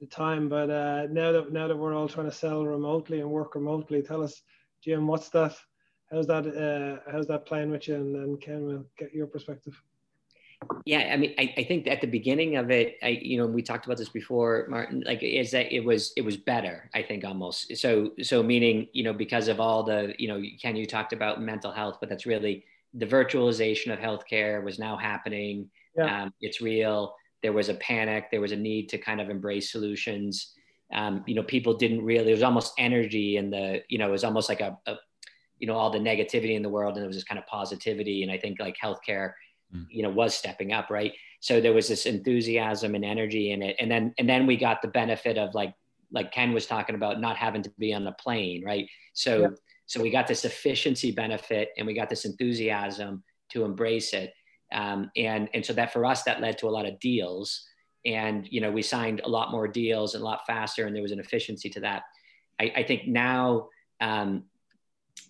the 0.00 0.06
time, 0.06 0.48
but 0.48 0.70
uh, 0.70 1.06
now 1.10 1.32
that 1.32 1.52
now 1.52 1.66
that 1.66 1.76
we're 1.76 1.94
all 1.94 2.08
trying 2.08 2.26
to 2.30 2.36
sell 2.36 2.64
remotely 2.64 3.20
and 3.20 3.30
work 3.30 3.54
remotely, 3.54 4.02
tell 4.02 4.22
us, 4.22 4.42
Jim, 4.82 5.06
what's 5.06 5.30
that? 5.30 5.56
How's 6.10 6.26
that? 6.28 6.46
Uh, 6.46 7.10
how's 7.10 7.26
that 7.26 7.46
playing 7.46 7.70
with 7.70 7.88
you? 7.88 7.96
And 7.96 8.14
then 8.14 8.36
Ken 8.38 8.66
will 8.66 8.84
get 8.98 9.12
your 9.12 9.26
perspective. 9.26 9.80
Yeah, 10.84 11.10
I 11.12 11.16
mean, 11.16 11.34
I, 11.38 11.52
I 11.58 11.64
think 11.64 11.86
at 11.86 12.00
the 12.00 12.06
beginning 12.06 12.56
of 12.56 12.70
it, 12.70 12.96
I, 13.02 13.08
you 13.08 13.36
know, 13.36 13.46
we 13.46 13.60
talked 13.60 13.84
about 13.84 13.98
this 13.98 14.08
before, 14.08 14.66
Martin. 14.70 15.02
Like, 15.04 15.22
is 15.22 15.50
that 15.50 15.74
it 15.74 15.84
was 15.84 16.12
it 16.16 16.22
was 16.22 16.36
better? 16.36 16.90
I 16.94 17.02
think 17.02 17.24
almost. 17.24 17.76
So 17.76 18.12
so 18.22 18.42
meaning, 18.42 18.88
you 18.92 19.02
know, 19.02 19.12
because 19.12 19.48
of 19.48 19.60
all 19.60 19.82
the, 19.82 20.14
you 20.18 20.28
know, 20.28 20.42
Ken, 20.60 20.76
you 20.76 20.86
talked 20.86 21.12
about 21.12 21.42
mental 21.42 21.72
health, 21.72 21.98
but 22.00 22.08
that's 22.08 22.24
really 22.24 22.64
the 22.94 23.06
virtualization 23.06 23.92
of 23.92 23.98
healthcare 23.98 24.64
was 24.64 24.78
now 24.78 24.96
happening. 24.96 25.68
Yeah. 25.96 26.22
Um, 26.22 26.34
it's 26.40 26.60
real. 26.60 27.14
There 27.42 27.52
was 27.52 27.68
a 27.68 27.74
panic. 27.74 28.30
There 28.30 28.40
was 28.40 28.52
a 28.52 28.56
need 28.56 28.88
to 28.90 28.98
kind 28.98 29.20
of 29.20 29.28
embrace 29.28 29.70
solutions. 29.70 30.54
Um, 30.92 31.22
you 31.26 31.34
know, 31.34 31.42
people 31.42 31.74
didn't 31.74 32.02
really. 32.02 32.24
There 32.24 32.34
was 32.34 32.42
almost 32.42 32.72
energy 32.78 33.36
in 33.36 33.50
the. 33.50 33.82
You 33.88 33.98
know, 33.98 34.08
it 34.08 34.12
was 34.12 34.24
almost 34.24 34.48
like 34.48 34.60
a, 34.60 34.78
a 34.86 34.96
you 35.58 35.66
know 35.66 35.74
all 35.74 35.90
the 35.90 35.98
negativity 35.98 36.54
in 36.54 36.62
the 36.62 36.68
world 36.68 36.94
and 36.94 37.02
there 37.02 37.08
was 37.08 37.16
this 37.16 37.24
kind 37.24 37.38
of 37.38 37.46
positivity 37.46 38.22
and 38.22 38.30
i 38.30 38.38
think 38.38 38.58
like 38.60 38.76
healthcare 38.82 39.32
mm. 39.74 39.86
you 39.90 40.02
know 40.02 40.10
was 40.10 40.34
stepping 40.34 40.72
up 40.72 40.90
right 40.90 41.12
so 41.40 41.60
there 41.60 41.72
was 41.72 41.88
this 41.88 42.06
enthusiasm 42.06 42.94
and 42.94 43.04
energy 43.04 43.52
in 43.52 43.62
it 43.62 43.76
and 43.78 43.90
then 43.90 44.14
and 44.18 44.28
then 44.28 44.46
we 44.46 44.56
got 44.56 44.82
the 44.82 44.88
benefit 44.88 45.38
of 45.38 45.54
like 45.54 45.74
like 46.12 46.32
ken 46.32 46.52
was 46.52 46.66
talking 46.66 46.94
about 46.94 47.20
not 47.20 47.36
having 47.36 47.62
to 47.62 47.70
be 47.78 47.92
on 47.92 48.06
a 48.06 48.12
plane 48.12 48.62
right 48.64 48.88
so 49.12 49.42
yeah. 49.42 49.48
so 49.86 50.00
we 50.00 50.10
got 50.10 50.26
this 50.26 50.44
efficiency 50.44 51.10
benefit 51.10 51.70
and 51.76 51.86
we 51.86 51.94
got 51.94 52.08
this 52.08 52.24
enthusiasm 52.24 53.22
to 53.50 53.64
embrace 53.64 54.12
it 54.12 54.32
um, 54.72 55.10
and 55.16 55.48
and 55.54 55.64
so 55.64 55.72
that 55.72 55.92
for 55.92 56.04
us 56.04 56.22
that 56.24 56.40
led 56.40 56.58
to 56.58 56.66
a 56.66 56.70
lot 56.70 56.86
of 56.86 56.98
deals 57.00 57.66
and 58.04 58.46
you 58.50 58.60
know 58.60 58.70
we 58.70 58.82
signed 58.82 59.20
a 59.24 59.28
lot 59.28 59.50
more 59.50 59.66
deals 59.66 60.14
and 60.14 60.22
a 60.22 60.24
lot 60.24 60.46
faster 60.46 60.86
and 60.86 60.94
there 60.94 61.02
was 61.02 61.12
an 61.12 61.20
efficiency 61.20 61.68
to 61.68 61.80
that 61.80 62.02
i, 62.60 62.72
I 62.76 62.82
think 62.82 63.06
now 63.06 63.68
um, 64.00 64.44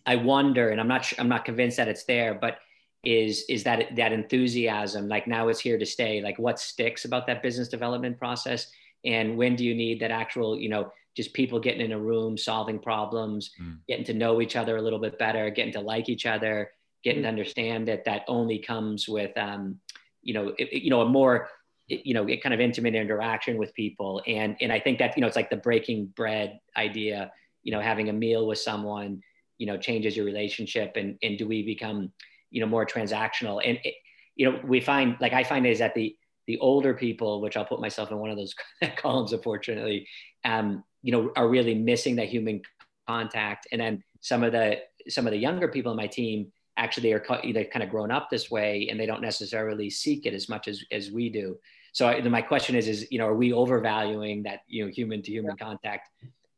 I 0.07 0.17
wonder, 0.17 0.71
and 0.71 0.81
I'm 0.81 0.89
not 0.89 1.13
I'm 1.19 1.29
not 1.29 1.45
convinced 1.45 1.77
that 1.77 1.89
it's 1.89 2.05
there, 2.05 2.35
but 2.35 2.59
is 3.05 3.45
is 3.49 3.65
that 3.65 3.95
that 3.97 4.13
enthusiasm 4.13 5.09
like 5.09 5.27
now 5.27 5.49
it's 5.49 5.61
here 5.61 5.79
to 5.79 5.87
stay? 5.87 6.23
Like 6.23 6.39
what 6.39 6.59
sticks 6.59 7.05
about 7.05 7.27
that 7.27 7.43
business 7.43 7.69
development 7.69 8.19
process, 8.19 8.71
and 9.05 9.37
when 9.37 9.57
do 9.57 9.65
you 9.65 9.75
need 9.75 10.01
that 10.01 10.11
actual 10.11 10.59
you 10.59 10.69
know 10.69 10.93
just 11.17 11.33
people 11.33 11.59
getting 11.59 11.81
in 11.81 11.93
a 11.93 11.99
room 11.99 12.37
solving 12.37 12.79
problems, 12.79 13.51
mm. 13.61 13.79
getting 13.89 14.05
to 14.05 14.13
know 14.13 14.41
each 14.41 14.55
other 14.55 14.77
a 14.77 14.83
little 14.83 14.99
bit 14.99 15.19
better, 15.19 15.49
getting 15.51 15.73
to 15.73 15.81
like 15.81 16.11
each 16.11 16.27
other, 16.27 16.71
getting 17.03 17.21
mm. 17.21 17.25
to 17.25 17.29
understand 17.29 17.89
that 17.89 18.05
that 18.05 18.23
only 18.29 18.59
comes 18.59 19.09
with 19.09 19.37
um, 19.37 19.81
you 20.23 20.35
know 20.35 20.53
it, 20.59 20.83
you 20.83 20.91
know 20.91 21.01
a 21.01 21.09
more 21.09 21.49
you 21.89 22.15
know 22.15 22.27
kind 22.43 22.53
of 22.53 22.61
intimate 22.61 22.95
interaction 22.95 23.57
with 23.59 23.73
people 23.75 24.21
and 24.27 24.57
and 24.61 24.73
i 24.73 24.81
think 24.81 24.99
that 24.99 25.17
you 25.17 25.21
know 25.21 25.27
it's 25.29 25.37
like 25.37 25.51
the 25.51 25.57
breaking 25.57 26.07
bread 26.17 26.59
idea 26.77 27.31
you 27.63 27.71
know 27.71 27.81
having 27.81 28.09
a 28.09 28.13
meal 28.13 28.47
with 28.47 28.59
someone 28.59 29.23
you 29.59 29.67
know 29.67 29.77
changes 29.77 30.17
your 30.17 30.27
relationship 30.27 30.93
and 30.97 31.19
and 31.23 31.39
do 31.39 31.47
we 31.47 31.63
become 31.63 32.13
you 32.51 32.61
know 32.61 32.67
more 32.67 32.87
transactional? 32.87 33.61
And 33.65 33.79
it, 33.85 33.95
you 34.35 34.51
know 34.51 34.61
we 34.65 34.81
find 34.81 35.17
like 35.19 35.33
i 35.33 35.43
find 35.43 35.67
is 35.67 35.79
that 35.79 35.95
the 35.95 36.15
the 36.47 36.59
older 36.59 36.93
people 36.93 37.41
which 37.41 37.57
i'll 37.57 37.65
put 37.65 37.81
myself 37.81 38.11
in 38.11 38.19
one 38.19 38.29
of 38.29 38.37
those 38.37 38.55
columns 38.97 39.33
unfortunately 39.33 40.07
um 40.45 40.85
you 41.03 41.11
know 41.11 41.33
are 41.37 41.49
really 41.49 41.75
missing 41.75 42.17
that 42.17 42.29
human 42.29 42.61
contact. 43.07 43.67
And 43.73 43.81
then 43.81 44.03
some 44.21 44.43
of 44.43 44.53
the 44.53 44.79
some 45.09 45.27
of 45.27 45.33
the 45.33 45.39
younger 45.39 45.69
people 45.69 45.93
in 45.93 45.97
my 45.97 46.07
team 46.07 46.53
actually 46.77 47.13
are 47.13 47.25
either 47.43 47.65
kind 47.65 47.83
of 47.83 47.89
grown 47.89 48.11
up 48.11 48.29
this 48.29 48.51
way 48.51 48.89
and 48.91 49.01
they 49.01 49.07
don't 49.07 49.23
necessarily 49.23 49.89
seek 49.89 50.27
it 50.27 50.35
as 50.35 50.49
much 50.49 50.69
as 50.69 50.83
as 50.91 51.11
we 51.11 51.31
do. 51.31 51.57
So 51.93 52.07
I, 52.09 52.21
my 52.23 52.43
question 52.43 52.77
is 52.77 52.89
is 52.89 53.07
you 53.11 53.19
know 53.19 53.27
are 53.27 53.37
we 53.37 53.53
overvaluing 53.53 54.43
that 54.43 54.61
you 54.67 54.85
know 54.85 54.91
human 54.91 55.23
to 55.23 55.31
human 55.31 55.57
contact 55.57 56.09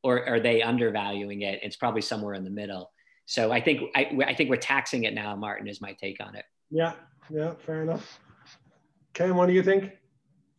or 0.03 0.27
are 0.29 0.41
they 0.41 0.63
undervaluing 0.63 1.43
it? 1.43 1.61
It's 1.63 1.77
probably 1.77 2.03
somewhere 2.03 2.35
in 2.35 2.45
the 2.45 2.51
middle. 2.51 2.91
So 3.27 3.53
I 3.53 3.61
think 3.61 3.83
I, 3.95 4.11
I 4.27 4.35
think 4.35 4.49
we're 4.51 4.57
taxing 4.57 5.05
it 5.05 5.15
now. 5.15 5.37
Martin 5.37 5.69
is 5.69 5.81
my 5.81 5.93
take 5.93 6.19
on 6.21 6.35
it. 6.35 6.45
Yeah, 6.71 6.95
yeah, 7.31 7.55
fair 7.59 7.83
enough. 7.83 8.21
Ken, 9.13 9.35
what 9.37 9.47
do 9.47 9.53
you 9.53 9.63
think? 9.63 9.93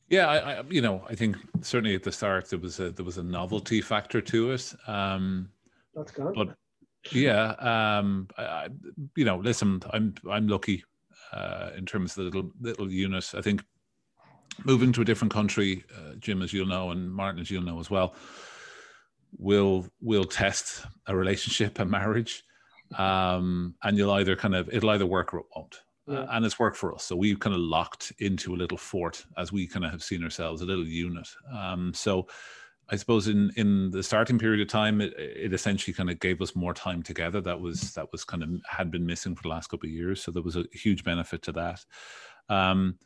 Yeah, 0.09 0.27
I, 0.27 0.37
I, 0.37 0.63
you 0.69 0.81
know, 0.81 1.03
I 1.07 1.15
think 1.15 1.37
certainly 1.61 1.95
at 1.95 2.03
the 2.03 2.11
start 2.11 2.49
there 2.49 2.59
was 2.59 2.79
a 2.79 2.91
there 2.91 3.05
was 3.05 3.17
a 3.17 3.23
novelty 3.23 3.81
factor 3.81 4.21
to 4.21 4.51
it. 4.51 4.73
Um, 4.87 5.49
That's 5.95 6.11
good. 6.11 6.33
But 6.33 6.55
yeah, 7.11 7.51
um, 7.59 8.27
I, 8.37 8.69
you 9.15 9.25
know, 9.25 9.37
listen, 9.37 9.81
I'm 9.91 10.15
I'm 10.29 10.47
lucky 10.47 10.83
uh, 11.31 11.71
in 11.77 11.85
terms 11.85 12.11
of 12.11 12.17
the 12.17 12.23
little 12.23 12.51
little 12.59 12.91
unit. 12.91 13.31
I 13.35 13.41
think 13.41 13.63
moving 14.65 14.91
to 14.93 15.01
a 15.01 15.05
different 15.05 15.33
country, 15.33 15.83
uh, 15.95 16.15
Jim, 16.19 16.41
as 16.41 16.53
you'll 16.53 16.67
know, 16.67 16.91
and 16.91 17.11
Martin, 17.11 17.39
as 17.39 17.49
you'll 17.49 17.63
know 17.63 17.79
as 17.79 17.89
well, 17.89 18.15
will 19.37 19.87
will 20.01 20.25
test 20.25 20.85
a 21.07 21.15
relationship, 21.15 21.79
a 21.79 21.85
marriage, 21.85 22.43
um, 22.97 23.75
and 23.83 23.97
you'll 23.97 24.11
either 24.11 24.35
kind 24.35 24.55
of 24.55 24.69
it'll 24.73 24.89
either 24.89 25.05
work 25.05 25.33
or 25.33 25.39
it 25.39 25.45
won't. 25.55 25.75
Yeah. 26.07 26.19
Uh, 26.19 26.27
and 26.31 26.45
it's 26.45 26.57
worked 26.57 26.77
for 26.77 26.93
us. 26.95 27.03
So 27.03 27.15
we've 27.15 27.39
kind 27.39 27.55
of 27.55 27.61
locked 27.61 28.11
into 28.19 28.55
a 28.55 28.57
little 28.57 28.77
fort 28.77 29.23
as 29.37 29.51
we 29.51 29.67
kind 29.67 29.85
of 29.85 29.91
have 29.91 30.01
seen 30.01 30.23
ourselves, 30.23 30.61
a 30.61 30.65
little 30.65 30.87
unit. 30.87 31.27
Um, 31.55 31.93
so 31.93 32.27
I 32.89 32.95
suppose 32.95 33.27
in 33.27 33.51
in 33.55 33.91
the 33.91 34.01
starting 34.01 34.39
period 34.39 34.61
of 34.61 34.67
time, 34.67 35.01
it, 35.01 35.13
it 35.17 35.53
essentially 35.53 35.93
kind 35.93 36.09
of 36.09 36.19
gave 36.19 36.41
us 36.41 36.55
more 36.55 36.73
time 36.73 37.03
together. 37.03 37.41
That 37.41 37.61
was 37.61 37.93
that 37.93 38.11
was 38.11 38.23
kind 38.23 38.41
of 38.41 38.49
had 38.67 38.89
been 38.89 39.05
missing 39.05 39.35
for 39.35 39.43
the 39.43 39.49
last 39.49 39.67
couple 39.67 39.87
of 39.87 39.93
years. 39.93 40.23
So 40.23 40.31
there 40.31 40.43
was 40.43 40.55
a 40.55 40.65
huge 40.73 41.03
benefit 41.03 41.43
to 41.43 41.51
that. 41.53 41.85
Um, 42.49 42.97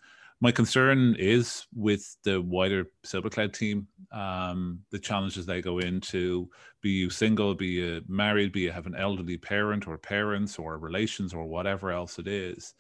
my 0.42 0.52
concern 0.52 1.16
is 1.18 1.66
with 1.74 2.18
the 2.24 2.42
wider 2.42 2.86
SilverCloud 3.06 3.54
team, 3.54 3.88
um, 4.12 4.80
the 4.92 5.00
challenges 5.00 5.46
they 5.46 5.62
go 5.62 5.80
into. 5.80 6.50
Be 6.82 6.90
you 6.90 7.10
single, 7.10 7.56
be 7.56 7.68
you 7.68 8.02
married, 8.08 8.52
be 8.52 8.62
you 8.62 8.72
have 8.72 8.86
an 8.86 8.96
elderly 8.96 9.38
parent 9.38 9.88
or 9.88 9.98
parents 9.98 10.60
or 10.60 10.78
relations 10.78 11.34
or 11.34 11.46
whatever 11.46 11.92
else 11.92 12.20
it 12.20 12.28
is. 12.28 12.74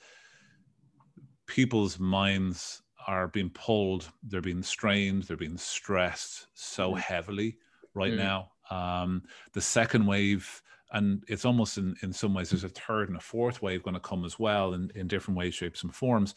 People's 1.47 1.99
minds 1.99 2.81
are 3.07 3.27
being 3.27 3.49
pulled, 3.49 4.09
they're 4.23 4.41
being 4.41 4.63
strained, 4.63 5.23
they're 5.23 5.37
being 5.37 5.57
stressed 5.57 6.47
so 6.53 6.93
mm. 6.93 6.99
heavily 6.99 7.57
right 7.93 8.13
mm. 8.13 8.17
now. 8.17 8.49
Um, 8.69 9.23
the 9.53 9.61
second 9.61 10.05
wave, 10.05 10.61
and 10.91 11.23
it's 11.27 11.45
almost 11.45 11.77
in, 11.77 11.95
in 12.01 12.13
some 12.13 12.33
ways, 12.33 12.49
there's 12.49 12.63
a 12.63 12.69
third 12.69 13.09
and 13.09 13.17
a 13.17 13.21
fourth 13.21 13.61
wave 13.61 13.83
going 13.83 13.93
to 13.93 13.99
come 13.99 14.25
as 14.25 14.39
well 14.39 14.73
in, 14.73 14.91
in 14.95 15.07
different 15.07 15.37
ways, 15.37 15.53
shapes, 15.53 15.83
and 15.83 15.93
forms 15.93 16.35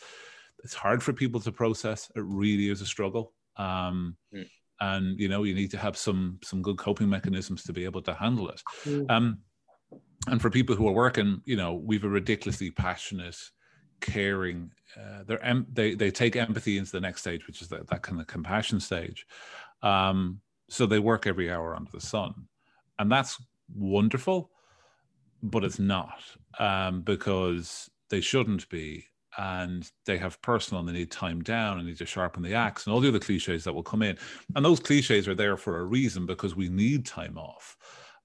it's 0.67 0.75
hard 0.75 1.01
for 1.01 1.13
people 1.13 1.41
to 1.41 1.53
process. 1.53 2.11
It 2.17 2.25
really 2.25 2.71
is 2.71 2.81
a 2.81 2.87
struggle. 2.87 3.33
Um, 3.57 4.17
mm. 4.35 4.49
And 4.81 5.17
you 5.19 5.29
know, 5.29 5.45
you 5.45 5.55
need 5.55 5.71
to 5.71 5.79
have 5.79 5.97
some 5.97 6.41
some 6.43 6.61
good 6.61 6.77
coping 6.77 7.09
mechanisms 7.09 7.63
to 7.65 7.73
be 7.73 7.85
able 7.85 8.03
to 8.03 8.15
handle 8.15 8.49
it. 8.49 8.61
Mm. 8.85 9.09
Um, 9.09 9.39
and 10.27 10.43
for 10.43 10.51
people 10.51 10.75
who 10.75 10.89
are 10.89 10.93
working, 11.05 11.41
you 11.45 11.57
know, 11.57 11.75
we've 11.75 12.03
a 12.03 12.09
ridiculously 12.09 12.73
passionate, 12.73 13.39
caring. 14.01 14.73
Uh, 15.01 15.23
they're 15.25 15.45
em- 15.45 15.69
they 15.73 15.95
they 15.95 16.11
take 16.11 16.35
empathy 16.35 16.79
into 16.79 16.91
the 16.91 17.01
next 17.01 17.21
stage, 17.21 17.47
which 17.47 17.63
is 17.63 17.69
that, 17.69 17.87
that 17.87 18.03
kind 18.03 18.21
of 18.21 18.27
compassion 18.27 18.81
stage. 18.81 19.25
Um, 19.83 20.41
so 20.69 20.85
they 20.85 20.99
work 20.99 21.29
every 21.29 21.49
hour 21.49 21.77
under 21.77 21.93
the 21.93 22.01
sun, 22.01 22.35
and 22.99 23.11
that's 23.11 23.41
wonderful, 23.73 24.51
but 25.45 25.63
it's 25.63 25.79
not 25.79 26.19
um, 26.59 27.03
because 27.03 27.89
they 28.11 28.21
shouldn't 28.21 28.69
be 28.69 29.07
and 29.39 29.91
they 30.07 30.19
have 30.19 30.41
personal 30.43 30.81
and 30.81 30.89
they 30.89 30.93
need 30.93 31.11
time 31.11 31.43
down 31.43 31.79
and 31.79 31.87
need 31.87 31.99
to 31.99 32.07
sharpen 32.07 32.43
the 32.43 32.55
axe 32.55 32.87
and 32.87 32.95
all 32.95 33.01
the 33.01 33.09
other 33.09 33.19
cliches 33.19 33.65
that 33.65 33.73
will 33.73 33.83
come 33.83 34.03
in. 34.03 34.17
And 34.55 34.65
those 34.65 34.81
cliches 34.81 35.29
are 35.29 35.35
there 35.35 35.57
for 35.57 35.79
a 35.79 35.85
reason 35.85 36.27
because 36.27 36.57
we 36.57 36.69
need 36.69 37.05
time 37.05 37.37
off. 37.37 37.77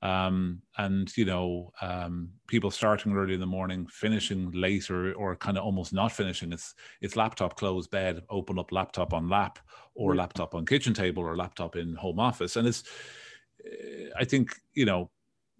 Um, 0.03 0.62
and 0.78 1.16
you 1.16 1.26
know, 1.26 1.72
um, 1.82 2.30
people 2.47 2.72
starting 2.72 3.16
early 3.16 3.36
in 3.36 3.39
the 3.39 3.45
morning, 3.45 3.86
finishing 3.88 4.51
later, 4.51 5.14
or, 5.14 5.36
kind 5.36 5.57
of 5.57 5.64
almost 5.64 5.93
not 5.93 6.12
finishing. 6.12 6.51
It's 6.51 6.74
it's 7.01 7.16
laptop, 7.16 7.55
close 7.55 7.88
bed, 7.88 8.22
open 8.30 8.57
up 8.57 8.72
laptop 8.72 9.14
on 9.14 9.30
lap, 9.30 9.59
or 9.93 10.16
laptop 10.16 10.55
on 10.55 10.66
kitchen 10.66 10.93
table, 10.93 11.22
or 11.22 11.38
laptop 11.38 11.76
in 11.76 11.93
home 11.93 12.20
office. 12.20 12.55
And 12.55 12.68
it's, 12.68 12.84
I 14.18 14.26
think 14.26 14.55
you 14.74 14.86
know, 14.86 15.12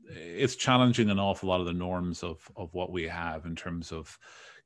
it's 0.06 0.56
challenging 0.56 1.12
an 1.12 1.20
awful 1.20 1.50
lot 1.50 1.60
of 1.60 1.68
the 1.68 1.74
norms 1.74 2.24
of 2.24 2.40
of 2.56 2.74
what 2.74 2.92
we 2.92 3.08
have 3.08 3.46
in 3.46 3.56
terms 3.56 3.92
of 3.92 4.18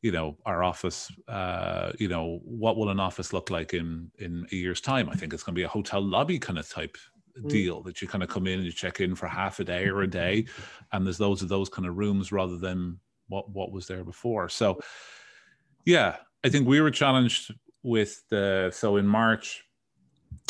you 0.01 0.11
know 0.11 0.37
our 0.45 0.63
office 0.63 1.11
uh, 1.27 1.91
you 1.99 2.07
know 2.07 2.39
what 2.43 2.77
will 2.77 2.89
an 2.89 2.99
office 2.99 3.33
look 3.33 3.49
like 3.49 3.73
in 3.73 4.11
in 4.19 4.45
a 4.51 4.55
year's 4.55 4.81
time? 4.81 5.09
I 5.09 5.15
think 5.15 5.33
it's 5.33 5.43
going 5.43 5.55
to 5.55 5.59
be 5.59 5.63
a 5.63 5.69
hotel 5.69 6.01
lobby 6.01 6.39
kind 6.39 6.59
of 6.59 6.69
type 6.69 6.97
mm. 7.39 7.49
deal 7.49 7.81
that 7.83 8.01
you 8.01 8.07
kind 8.07 8.23
of 8.23 8.29
come 8.29 8.47
in 8.47 8.59
and 8.59 8.65
you 8.65 8.71
check 8.71 8.99
in 8.99 9.15
for 9.15 9.27
half 9.27 9.59
a 9.59 9.63
day 9.63 9.87
or 9.87 10.01
a 10.01 10.09
day 10.09 10.45
and 10.91 11.05
there's 11.05 11.17
those 11.17 11.41
of 11.41 11.49
those 11.49 11.69
kind 11.69 11.87
of 11.87 11.97
rooms 11.97 12.31
rather 12.31 12.57
than 12.57 12.99
what 13.27 13.49
what 13.49 13.71
was 13.71 13.87
there 13.87 14.03
before. 14.03 14.49
So 14.49 14.79
yeah 15.85 16.17
i 16.43 16.49
think 16.49 16.67
we 16.67 16.81
were 16.81 16.91
challenged 16.91 17.53
with 17.83 18.23
the 18.29 18.71
so 18.73 18.97
in 18.97 19.07
march 19.07 19.63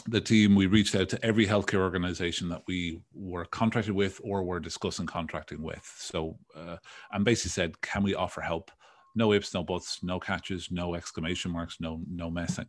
the 0.08 0.22
team 0.22 0.56
we 0.56 0.68
reached 0.68 0.96
out 0.96 1.10
to 1.10 1.24
every 1.26 1.46
healthcare 1.46 1.80
organization 1.80 2.50
that 2.50 2.62
we 2.68 3.00
were 3.14 3.46
contracted 3.46 3.94
with 3.94 4.20
or 4.24 4.44
were 4.44 4.60
discussing 4.60 5.06
contracting 5.06 5.62
with. 5.62 5.84
So 5.98 6.38
uh, 6.56 6.78
and 7.12 7.24
basically 7.24 7.50
said 7.50 7.82
can 7.82 8.04
we 8.04 8.14
offer 8.14 8.42
help 8.42 8.72
no 9.16 9.34
ifs, 9.34 9.54
no 9.54 9.64
buts, 9.64 10.04
no 10.04 10.20
catches, 10.20 10.70
no 10.72 10.96
exclamation 10.96 11.52
marks, 11.52 11.78
no 11.80 12.02
no 12.10 12.30
messing. 12.30 12.68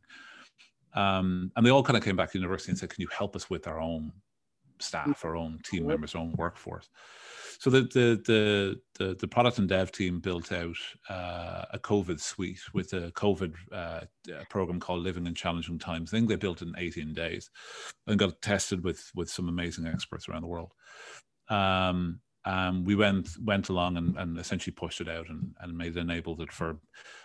Um, 0.94 1.52
and 1.56 1.66
they 1.66 1.70
all 1.70 1.82
kind 1.82 1.96
of 1.96 2.04
came 2.04 2.16
back 2.16 2.32
to 2.32 2.38
university 2.38 2.70
and 2.70 2.78
said, 2.78 2.90
"Can 2.90 3.02
you 3.02 3.08
help 3.08 3.36
us 3.36 3.50
with 3.50 3.66
our 3.66 3.80
own 3.80 4.12
staff, 4.78 5.24
our 5.24 5.36
own 5.36 5.58
team 5.64 5.86
members, 5.86 6.14
our 6.14 6.22
own 6.22 6.34
workforce?" 6.36 6.88
So 7.58 7.70
the 7.70 7.82
the 7.82 8.22
the 8.26 8.80
the, 8.98 9.14
the 9.14 9.28
product 9.28 9.58
and 9.58 9.68
dev 9.68 9.92
team 9.92 10.20
built 10.20 10.52
out 10.52 10.76
uh, 11.08 11.64
a 11.72 11.78
COVID 11.78 12.20
suite 12.20 12.60
with 12.72 12.92
a 12.92 13.10
COVID 13.12 13.54
uh, 13.72 14.00
program 14.50 14.80
called 14.80 15.02
Living 15.02 15.26
in 15.26 15.34
Challenging 15.34 15.78
Times. 15.78 16.12
I 16.12 16.16
think 16.16 16.28
they 16.28 16.36
built 16.36 16.62
it 16.62 16.68
in 16.68 16.74
18 16.76 17.12
days 17.14 17.50
and 18.06 18.18
got 18.18 18.40
tested 18.42 18.84
with 18.84 19.10
with 19.14 19.30
some 19.30 19.48
amazing 19.48 19.86
experts 19.86 20.28
around 20.28 20.42
the 20.42 20.48
world. 20.48 20.72
Um, 21.48 22.20
um, 22.46 22.84
we 22.84 22.94
went 22.94 23.28
went 23.44 23.68
along 23.68 23.96
and, 23.96 24.16
and 24.16 24.38
essentially 24.38 24.72
pushed 24.72 25.00
it 25.00 25.08
out 25.08 25.28
and, 25.28 25.52
and 25.60 25.76
made 25.76 25.96
it 25.96 26.00
enabled 26.00 26.40
it 26.40 26.52
for 26.52 26.78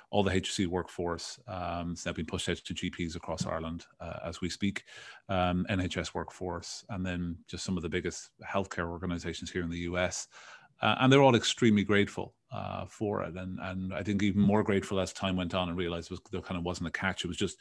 all 0.10 0.24
the 0.24 0.32
HSE 0.32 0.68
workforce. 0.68 1.40
Um, 1.48 1.92
it's 1.92 2.06
now 2.06 2.12
been 2.12 2.26
pushed 2.26 2.50
out 2.50 2.58
to 2.58 2.74
GPs 2.74 3.16
across 3.16 3.46
Ireland 3.46 3.86
uh, 4.02 4.18
as 4.26 4.42
we 4.42 4.50
speak, 4.50 4.84
um, 5.30 5.66
NHS 5.70 6.14
workforce, 6.14 6.84
and 6.90 7.06
then 7.06 7.38
just 7.48 7.64
some 7.64 7.78
of 7.78 7.84
the 7.84 7.90
biggest 7.90 8.32
healthcare 8.46 8.90
organizations 8.90 9.52
here 9.52 9.64
in 9.64 9.70
the 9.70 9.80
US. 9.92 10.28
Uh, 10.82 10.96
and 11.00 11.14
they're 11.14 11.22
all 11.22 11.36
extremely 11.36 11.84
grateful 11.84 12.34
uh, 12.52 12.86
for 12.88 13.22
it. 13.22 13.36
And, 13.38 13.60
and 13.62 13.94
I 13.94 14.02
think 14.02 14.24
even 14.24 14.42
more 14.42 14.64
grateful 14.64 15.00
as 15.00 15.14
time 15.14 15.38
went 15.38 15.54
on 15.54 15.70
and 15.70 15.78
realized 15.78 16.10
was, 16.10 16.20
there 16.32 16.42
kind 16.42 16.58
of 16.58 16.66
wasn't 16.66 16.88
a 16.88 16.92
catch. 16.92 17.24
It 17.24 17.28
was 17.28 17.38
just, 17.38 17.58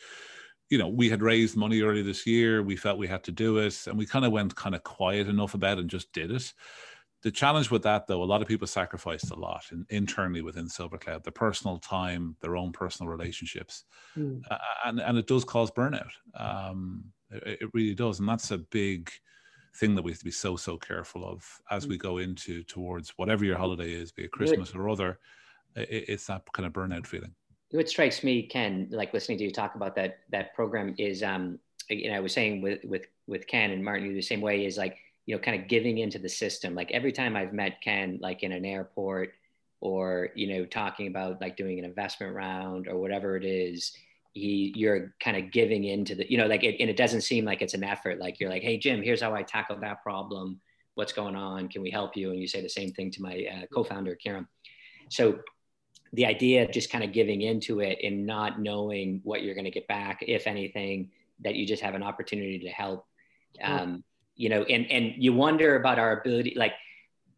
you 0.71 0.79
know, 0.79 0.89
we 0.89 1.11
had 1.11 1.23
raised 1.23 1.55
money 1.55 1.83
early 1.83 2.03
this 2.03 2.27
year. 2.27 2.63
We 2.63 2.77
felt 2.77 2.99
we 2.99 3.07
had 3.07 3.23
to 3.25 3.33
do 3.33 3.59
it. 3.59 3.87
And 3.87 3.99
we 3.99 4.07
kind 4.07 4.25
of 4.25 4.33
went 4.33 4.57
kind 4.57 4.75
of 4.75 4.83
quiet 4.83 5.29
enough 5.29 5.53
about 5.53 5.77
it 5.77 5.83
and 5.83 5.91
just 5.91 6.11
did 6.15 6.31
it 6.31 6.53
the 7.23 7.31
challenge 7.31 7.71
with 7.71 7.83
that 7.83 8.07
though 8.07 8.23
a 8.23 8.25
lot 8.25 8.43
of 8.43 8.49
people 8.49 8.67
sacrificed 8.67 9.31
a 9.31 9.35
lot 9.35 9.65
in, 9.73 9.85
internally 9.91 10.43
within 10.43 10.67
silvercloud 10.67 11.23
their 11.23 11.33
personal 11.33 11.79
time 11.79 12.37
their 12.41 12.57
own 12.57 12.73
personal 12.73 13.11
relationships 13.11 13.85
mm. 14.17 14.41
uh, 14.51 14.59
and, 14.87 15.01
and 15.01 15.19
it 15.19 15.27
does 15.27 15.45
cause 15.45 15.71
burnout 15.71 16.11
um, 16.35 17.05
it, 17.31 17.59
it, 17.63 17.71
really 17.75 17.95
does 17.95 18.21
and 18.21 18.29
that's 18.29 18.51
a 18.51 18.59
big 18.59 19.11
thing 19.77 19.95
that 19.95 20.03
we 20.03 20.11
have 20.11 20.19
to 20.19 20.25
be 20.25 20.31
so 20.31 20.57
so 20.57 20.77
careful 20.77 21.25
of 21.25 21.45
as 21.71 21.87
mm. 21.87 21.91
we 21.91 21.99
go 21.99 22.19
into 22.19 22.63
towards 22.65 23.11
whatever 23.17 23.45
your 23.45 23.57
holiday 23.57 23.93
is 23.93 24.13
be 24.13 24.25
it 24.25 24.33
christmas 24.33 24.75
or 24.75 24.89
other 24.89 25.19
it, 25.77 26.05
it's 26.09 26.27
that 26.27 26.43
kind 26.53 26.67
of 26.67 26.73
burnout 26.73 27.07
feeling 27.07 27.33
what 27.71 27.89
strikes 27.89 28.25
me 28.25 28.43
ken 28.43 28.89
like 28.91 29.13
listening 29.15 29.39
to 29.39 29.45
you 29.45 29.53
talk 29.53 29.75
about 29.75 29.95
that 29.95 30.21
that 30.31 30.55
program 30.55 30.95
is 30.99 31.23
um 31.23 31.59
you 31.89 32.11
know 32.11 32.17
i 32.17 32.21
was 32.21 32.33
saying 32.33 32.61
with 32.61 32.83
with 32.85 33.07
with 33.27 33.47
ken 33.47 33.71
and 33.71 33.85
martin 33.85 34.07
you 34.07 34.15
the 34.15 34.23
same 34.23 34.41
way 34.41 34.65
is 34.65 34.77
like 34.77 34.97
you 35.31 35.37
know, 35.37 35.41
kind 35.41 35.63
of 35.63 35.69
giving 35.69 35.99
into 35.99 36.19
the 36.19 36.29
system. 36.29 36.75
Like 36.75 36.91
every 36.91 37.13
time 37.13 37.37
I've 37.37 37.53
met 37.53 37.81
Ken, 37.81 38.19
like 38.21 38.43
in 38.43 38.51
an 38.51 38.65
airport 38.65 39.35
or, 39.81 40.31
you 40.35 40.49
know, 40.49 40.65
talking 40.65 41.07
about 41.07 41.41
like 41.41 41.57
doing 41.57 41.79
an 41.79 41.85
investment 41.85 42.35
round 42.35 42.89
or 42.89 42.99
whatever 42.99 43.37
it 43.37 43.45
is, 43.45 43.93
he, 44.33 44.73
you're 44.75 45.15
kind 45.21 45.37
of 45.37 45.53
giving 45.53 45.85
into 45.85 46.17
the, 46.17 46.29
you 46.29 46.37
know, 46.37 46.49
like, 46.49 46.65
it, 46.65 46.81
and 46.81 46.91
it 46.91 46.97
doesn't 46.97 47.21
seem 47.21 47.45
like 47.45 47.63
it's 47.63 47.75
an 47.75 47.85
effort. 47.85 48.19
Like 48.19 48.41
you're 48.41 48.51
like, 48.51 48.65
Hey, 48.65 48.77
Jim, 48.77 49.03
here's 49.03 49.23
how 49.23 49.33
I 49.33 49.45
tackle 49.45 49.79
that 49.83 50.03
problem. 50.03 50.61
What's 50.97 51.13
going 51.13 51.37
on? 51.37 51.69
Can 51.69 51.81
we 51.81 51.93
help 51.93 52.17
you? 52.17 52.33
And 52.33 52.41
you 52.41 52.49
say 52.49 52.61
the 52.61 52.69
same 52.69 52.91
thing 52.91 53.13
to 53.13 53.23
my 53.23 53.47
uh, 53.55 53.67
co-founder, 53.73 54.17
Kieran. 54.17 54.49
So 55.11 55.39
the 56.13 56.27
idea 56.27 56.65
of 56.65 56.73
just 56.73 56.91
kind 56.91 57.05
of 57.05 57.13
giving 57.13 57.43
into 57.43 57.79
it 57.79 58.01
and 58.03 58.27
not 58.27 58.61
knowing 58.61 59.21
what 59.23 59.45
you're 59.45 59.55
going 59.55 59.65
to 59.65 59.71
get 59.71 59.87
back, 59.87 60.25
if 60.27 60.49
anything, 60.49 61.13
that 61.39 61.55
you 61.55 61.69
just 61.69 61.85
have 61.85 61.95
an 61.95 62.03
opportunity 62.03 62.59
to 62.59 62.69
help. 62.69 63.07
Um, 63.63 64.03
you 64.41 64.49
know, 64.49 64.63
and 64.63 64.91
and 64.91 65.15
you 65.19 65.33
wonder 65.35 65.77
about 65.77 65.99
our 65.99 66.21
ability, 66.21 66.55
like 66.57 66.73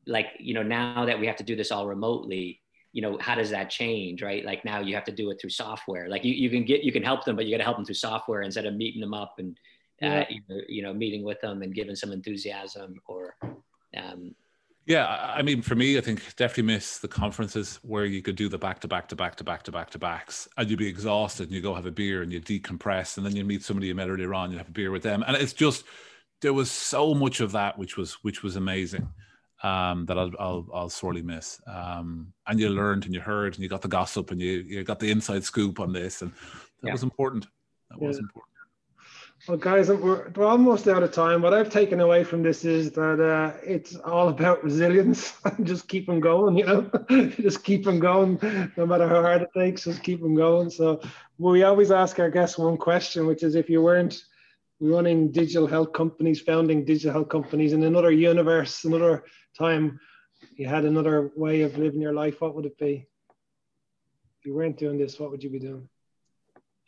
like 0.07 0.27
you 0.39 0.55
know 0.55 0.63
now 0.63 1.05
that 1.05 1.19
we 1.19 1.27
have 1.27 1.37
to 1.37 1.45
do 1.45 1.57
this 1.57 1.71
all 1.71 1.87
remotely 1.87 2.61
you 2.93 3.01
know 3.01 3.17
how 3.21 3.35
does 3.35 3.51
that 3.51 3.71
change 3.71 4.23
right 4.23 4.45
like 4.45 4.65
now 4.65 4.81
you 4.81 4.95
have 4.95 5.05
to 5.05 5.13
do 5.13 5.31
it 5.31 5.41
through 5.41 5.51
software 5.51 6.09
like 6.09 6.25
you, 6.25 6.35
you 6.35 6.51
can 6.51 6.65
get 6.65 6.83
you 6.83 6.93
can 6.93 7.03
help 7.03 7.25
them 7.25 7.37
but 7.37 7.47
you 7.47 7.53
got 7.53 7.59
to 7.59 7.65
help 7.65 7.77
them 7.77 7.85
through 7.85 7.95
software 7.95 8.43
instead 8.43 8.67
of 8.67 8.75
meeting 8.75 9.01
them 9.01 9.15
up 9.15 9.35
and 9.39 9.59
uh, 10.03 10.07
yeah. 10.07 10.25
you, 10.31 10.41
know, 10.49 10.61
you, 10.69 10.83
know, 10.83 10.93
meeting 10.93 11.23
with 11.23 11.41
them 11.41 11.63
and 11.63 11.77
giving 11.77 11.95
some 11.95 12.11
enthusiasm 12.11 13.01
or 13.07 13.37
um, 13.97 14.35
yeah 14.85 15.33
i 15.35 15.43
mean 15.43 15.63
for 15.63 15.77
me 15.77 15.97
i 15.97 16.01
think 16.01 16.21
definitely 16.35 16.65
miss 16.65 16.99
the 16.99 17.09
conferences 17.09 17.79
where 17.83 18.05
you 18.05 18.21
could 18.21 18.35
do 18.35 18.49
the 18.49 18.59
back 18.59 18.81
to 18.81 18.89
back 18.89 19.07
to 19.07 19.15
back 19.15 19.37
to 19.37 19.45
back 19.45 19.63
to 19.63 19.71
back 19.71 19.91
to 19.91 19.99
backs 19.99 20.49
and 20.57 20.69
you'd 20.69 20.79
be 20.79 20.89
exhausted 20.89 21.45
and 21.45 21.53
you 21.53 21.63
go 21.63 21.75
have 21.75 21.87
a 21.87 21.91
beer 21.91 22.23
and 22.23 22.33
you 22.33 22.41
decompress 22.41 23.17
and 23.17 23.25
then 23.25 23.37
you 23.37 23.45
meet 23.45 23.63
somebody 23.63 23.87
you 23.87 23.95
met 23.95 24.09
earlier 24.09 24.35
on 24.35 24.51
you 24.51 24.59
have 24.59 24.69
a 24.69 24.73
beer 24.73 24.91
with 24.91 25.05
them 25.05 25.23
and 25.27 25.37
it's 25.37 25.53
just 25.53 25.85
there 26.43 26.53
was 26.53 26.71
so 26.71 27.15
much 27.15 27.41
of 27.41 27.53
that 27.53 27.79
which 27.79 27.97
was 27.97 28.15
which 28.23 28.43
was 28.43 28.57
amazing 28.57 29.09
um, 29.63 30.07
that 30.07 30.19
I'll, 30.19 30.33
I'll, 30.41 30.67
I'll 30.75 30.89
sorely 30.89 31.23
miss. 31.23 31.61
Um, 31.69 32.33
and 32.49 32.59
you 32.59 32.69
learned 32.69 33.05
and 33.05 33.15
you 33.15 33.21
heard 33.21 33.55
and 33.55 33.63
you 33.63 33.69
got 33.69 33.81
the 33.81 33.89
gossip 33.89 34.31
and 34.31 34.41
you 34.41 34.65
you 34.67 34.85
got 34.85 34.99
the 34.99 35.11
inside 35.11 35.45
scoop 35.45 35.81
on 35.81 35.93
this 35.93 36.21
and 36.23 36.33
that 36.83 36.89
yeah. 36.89 36.93
was 36.93 37.03
important. 37.03 37.47
That 37.91 38.01
yeah. 38.01 38.09
was 38.09 38.19
important. 38.19 38.49
Well, 39.49 39.57
guys, 39.57 39.89
we're, 39.89 40.31
we're 40.37 40.47
almost 40.47 40.87
out 40.87 41.03
of 41.03 41.11
time. 41.11 41.43
What 41.43 41.53
I've 41.53 41.69
taken 41.69 41.99
away 41.99 42.23
from 42.23 42.45
this 42.45 42.65
is 42.65 42.93
that 42.93 43.19
uh, 43.19 43.59
it's 43.67 43.97
all 43.97 44.29
about 44.29 44.63
resilience 44.63 45.35
and 45.45 45.67
just 45.67 45.89
keep 45.89 46.07
them 46.07 46.21
going, 46.21 46.57
you 46.57 46.65
know, 46.65 46.89
just 47.41 47.65
keep 47.65 47.85
them 47.85 47.99
going, 47.99 48.39
no 48.77 48.87
matter 48.87 49.09
how 49.09 49.21
hard 49.21 49.43
it 49.43 49.51
takes, 49.53 49.83
just 49.83 50.05
keep 50.05 50.21
them 50.21 50.37
going. 50.37 50.71
So 50.71 51.01
we 51.39 51.65
always 51.65 51.91
ask 51.91 52.21
our 52.21 52.31
guests 52.31 52.57
one 52.57 52.77
question, 52.77 53.27
which 53.27 53.43
is 53.43 53.57
if 53.57 53.69
you 53.69 53.83
weren't 53.83 54.23
running 54.83 55.31
digital 55.31 55.67
health 55.67 55.93
companies, 55.93 56.41
founding 56.41 56.85
digital 56.85 57.13
health 57.13 57.29
companies 57.29 57.73
in 57.73 57.85
another 57.85 58.11
universe, 58.11 58.85
another 58.85 59.25
time, 59.57 59.99
you 60.57 60.67
had 60.67 60.85
another 60.85 61.31
way 61.37 61.63
of 61.63 61.79
living 61.79 62.01
your 62.01 62.13
life, 62.13 62.41
what 62.41 62.55
would 62.57 62.67
it 62.67 62.77
be? 62.79 63.07
If 64.41 64.47
you 64.47 64.55
weren't 64.55 64.77
doing 64.77 64.99
this, 64.99 65.21
what 65.21 65.31
would 65.31 65.43
you 65.43 65.51
be 65.51 65.61
doing? 65.61 65.89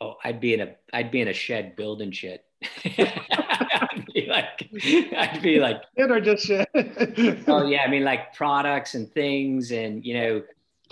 Oh, 0.01 0.15
I'd 0.25 0.41
be 0.41 0.53
in 0.53 0.59
a 0.59 0.75
I'd 0.91 1.09
be 1.09 1.21
in 1.21 1.29
a 1.29 1.33
shed 1.33 1.77
building 1.77 2.11
shit. 2.11 2.43
I'd 2.83 4.05
be 4.13 4.25
like 4.27 4.69
I'd 5.17 5.39
be 5.41 5.59
like 5.59 5.83
it 5.95 6.11
or 6.11 6.19
just 6.19 6.45
shit. 6.45 6.67
oh 7.47 7.65
yeah, 7.65 7.83
I 7.83 7.87
mean 7.87 8.03
like 8.03 8.33
products 8.33 8.95
and 8.95 9.09
things 9.13 9.71
and 9.71 10.05
you 10.05 10.15
know 10.15 10.43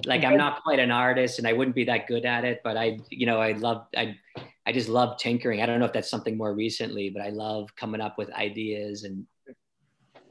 like 0.06 0.24
I'm 0.24 0.38
not 0.38 0.64
quite 0.64 0.80
an 0.80 0.90
artist 0.90 1.38
and 1.38 1.48
I 1.48 1.52
wouldn't 1.52 1.76
be 1.76 1.84
that 1.84 2.08
good 2.08 2.24
at 2.24 2.46
it, 2.46 2.62
but 2.64 2.78
I 2.78 3.00
you 3.10 3.26
know 3.26 3.42
I 3.42 3.52
love 3.52 3.88
I 3.96 4.16
I 4.66 4.72
just 4.72 4.90
love 4.90 5.18
tinkering. 5.18 5.62
I 5.62 5.66
don't 5.66 5.80
know 5.80 5.86
if 5.86 5.94
that's 5.94 6.10
something 6.10 6.38
more 6.38 6.54
recently, 6.54 7.10
but 7.10 7.22
I 7.22 7.30
love 7.30 7.76
coming 7.76 8.02
up 8.02 8.18
with 8.18 8.32
ideas 8.34 9.04
and 9.04 9.26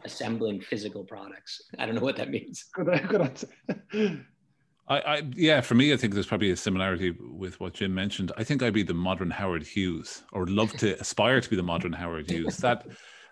assembling 0.05 0.61
physical 0.61 1.05
products. 1.05 1.61
I 1.79 1.87
don't 1.87 1.95
know 1.95 2.01
what 2.01 2.17
that 2.17 2.31
means. 2.31 2.65
Good, 2.75 3.09
good 3.09 3.21
answer. 3.21 3.49
I, 4.89 4.99
I, 4.99 5.23
yeah, 5.37 5.61
for 5.61 5.75
me, 5.75 5.93
I 5.93 5.97
think 5.97 6.13
there's 6.13 6.27
probably 6.27 6.51
a 6.51 6.57
similarity 6.57 7.15
with 7.19 7.61
what 7.61 7.75
Jim 7.75 7.95
mentioned. 7.95 8.33
I 8.37 8.45
think 8.45 8.63
I'd 8.63 8.73
be 8.73 8.83
the 8.83 8.95
modern 8.95 9.31
Howard 9.31 9.63
Hughes, 9.63 10.23
or 10.33 10.47
love 10.47 10.73
to 10.79 10.95
aspire 11.01 11.41
to 11.41 11.51
be 11.51 11.57
the 11.57 11.63
modern 11.63 11.93
Howard 11.93 12.31
Hughes. 12.31 12.57
That 12.59 12.87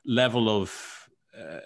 level 0.06 0.48
of 0.48 0.72
uh, 1.38 1.60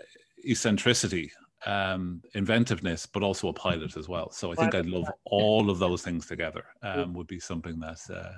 eccentricity, 0.44 1.30
um, 1.66 2.22
inventiveness, 2.34 3.06
but 3.06 3.22
also 3.22 3.48
a 3.48 3.52
pilot 3.52 3.96
as 3.96 4.08
well. 4.08 4.30
So 4.30 4.52
I 4.52 4.54
think 4.54 4.74
I'd 4.74 4.86
love 4.86 5.06
all 5.26 5.70
of 5.70 5.78
those 5.78 6.02
things 6.02 6.26
together. 6.26 6.64
Um, 6.82 7.12
would 7.14 7.26
be 7.26 7.38
something 7.38 7.78
that 7.80 8.00
uh, 8.12 8.32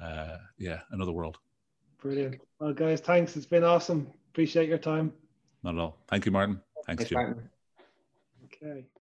uh, 0.00 0.38
yeah, 0.58 0.80
another 0.90 1.12
world. 1.12 1.38
Brilliant. 2.00 2.40
Well, 2.60 2.72
guys, 2.72 3.00
thanks. 3.00 3.36
It's 3.36 3.46
been 3.46 3.64
awesome. 3.64 4.06
Appreciate 4.30 4.68
your 4.68 4.78
time. 4.78 5.12
Not 5.62 5.74
at 5.74 5.80
all. 5.80 5.98
Thank 6.08 6.26
you, 6.26 6.32
Martin. 6.32 6.60
Thanks, 6.86 7.04
Thanks 7.04 7.10
Jim. 7.10 7.16
Martin. 7.16 7.50
Okay. 8.44 8.86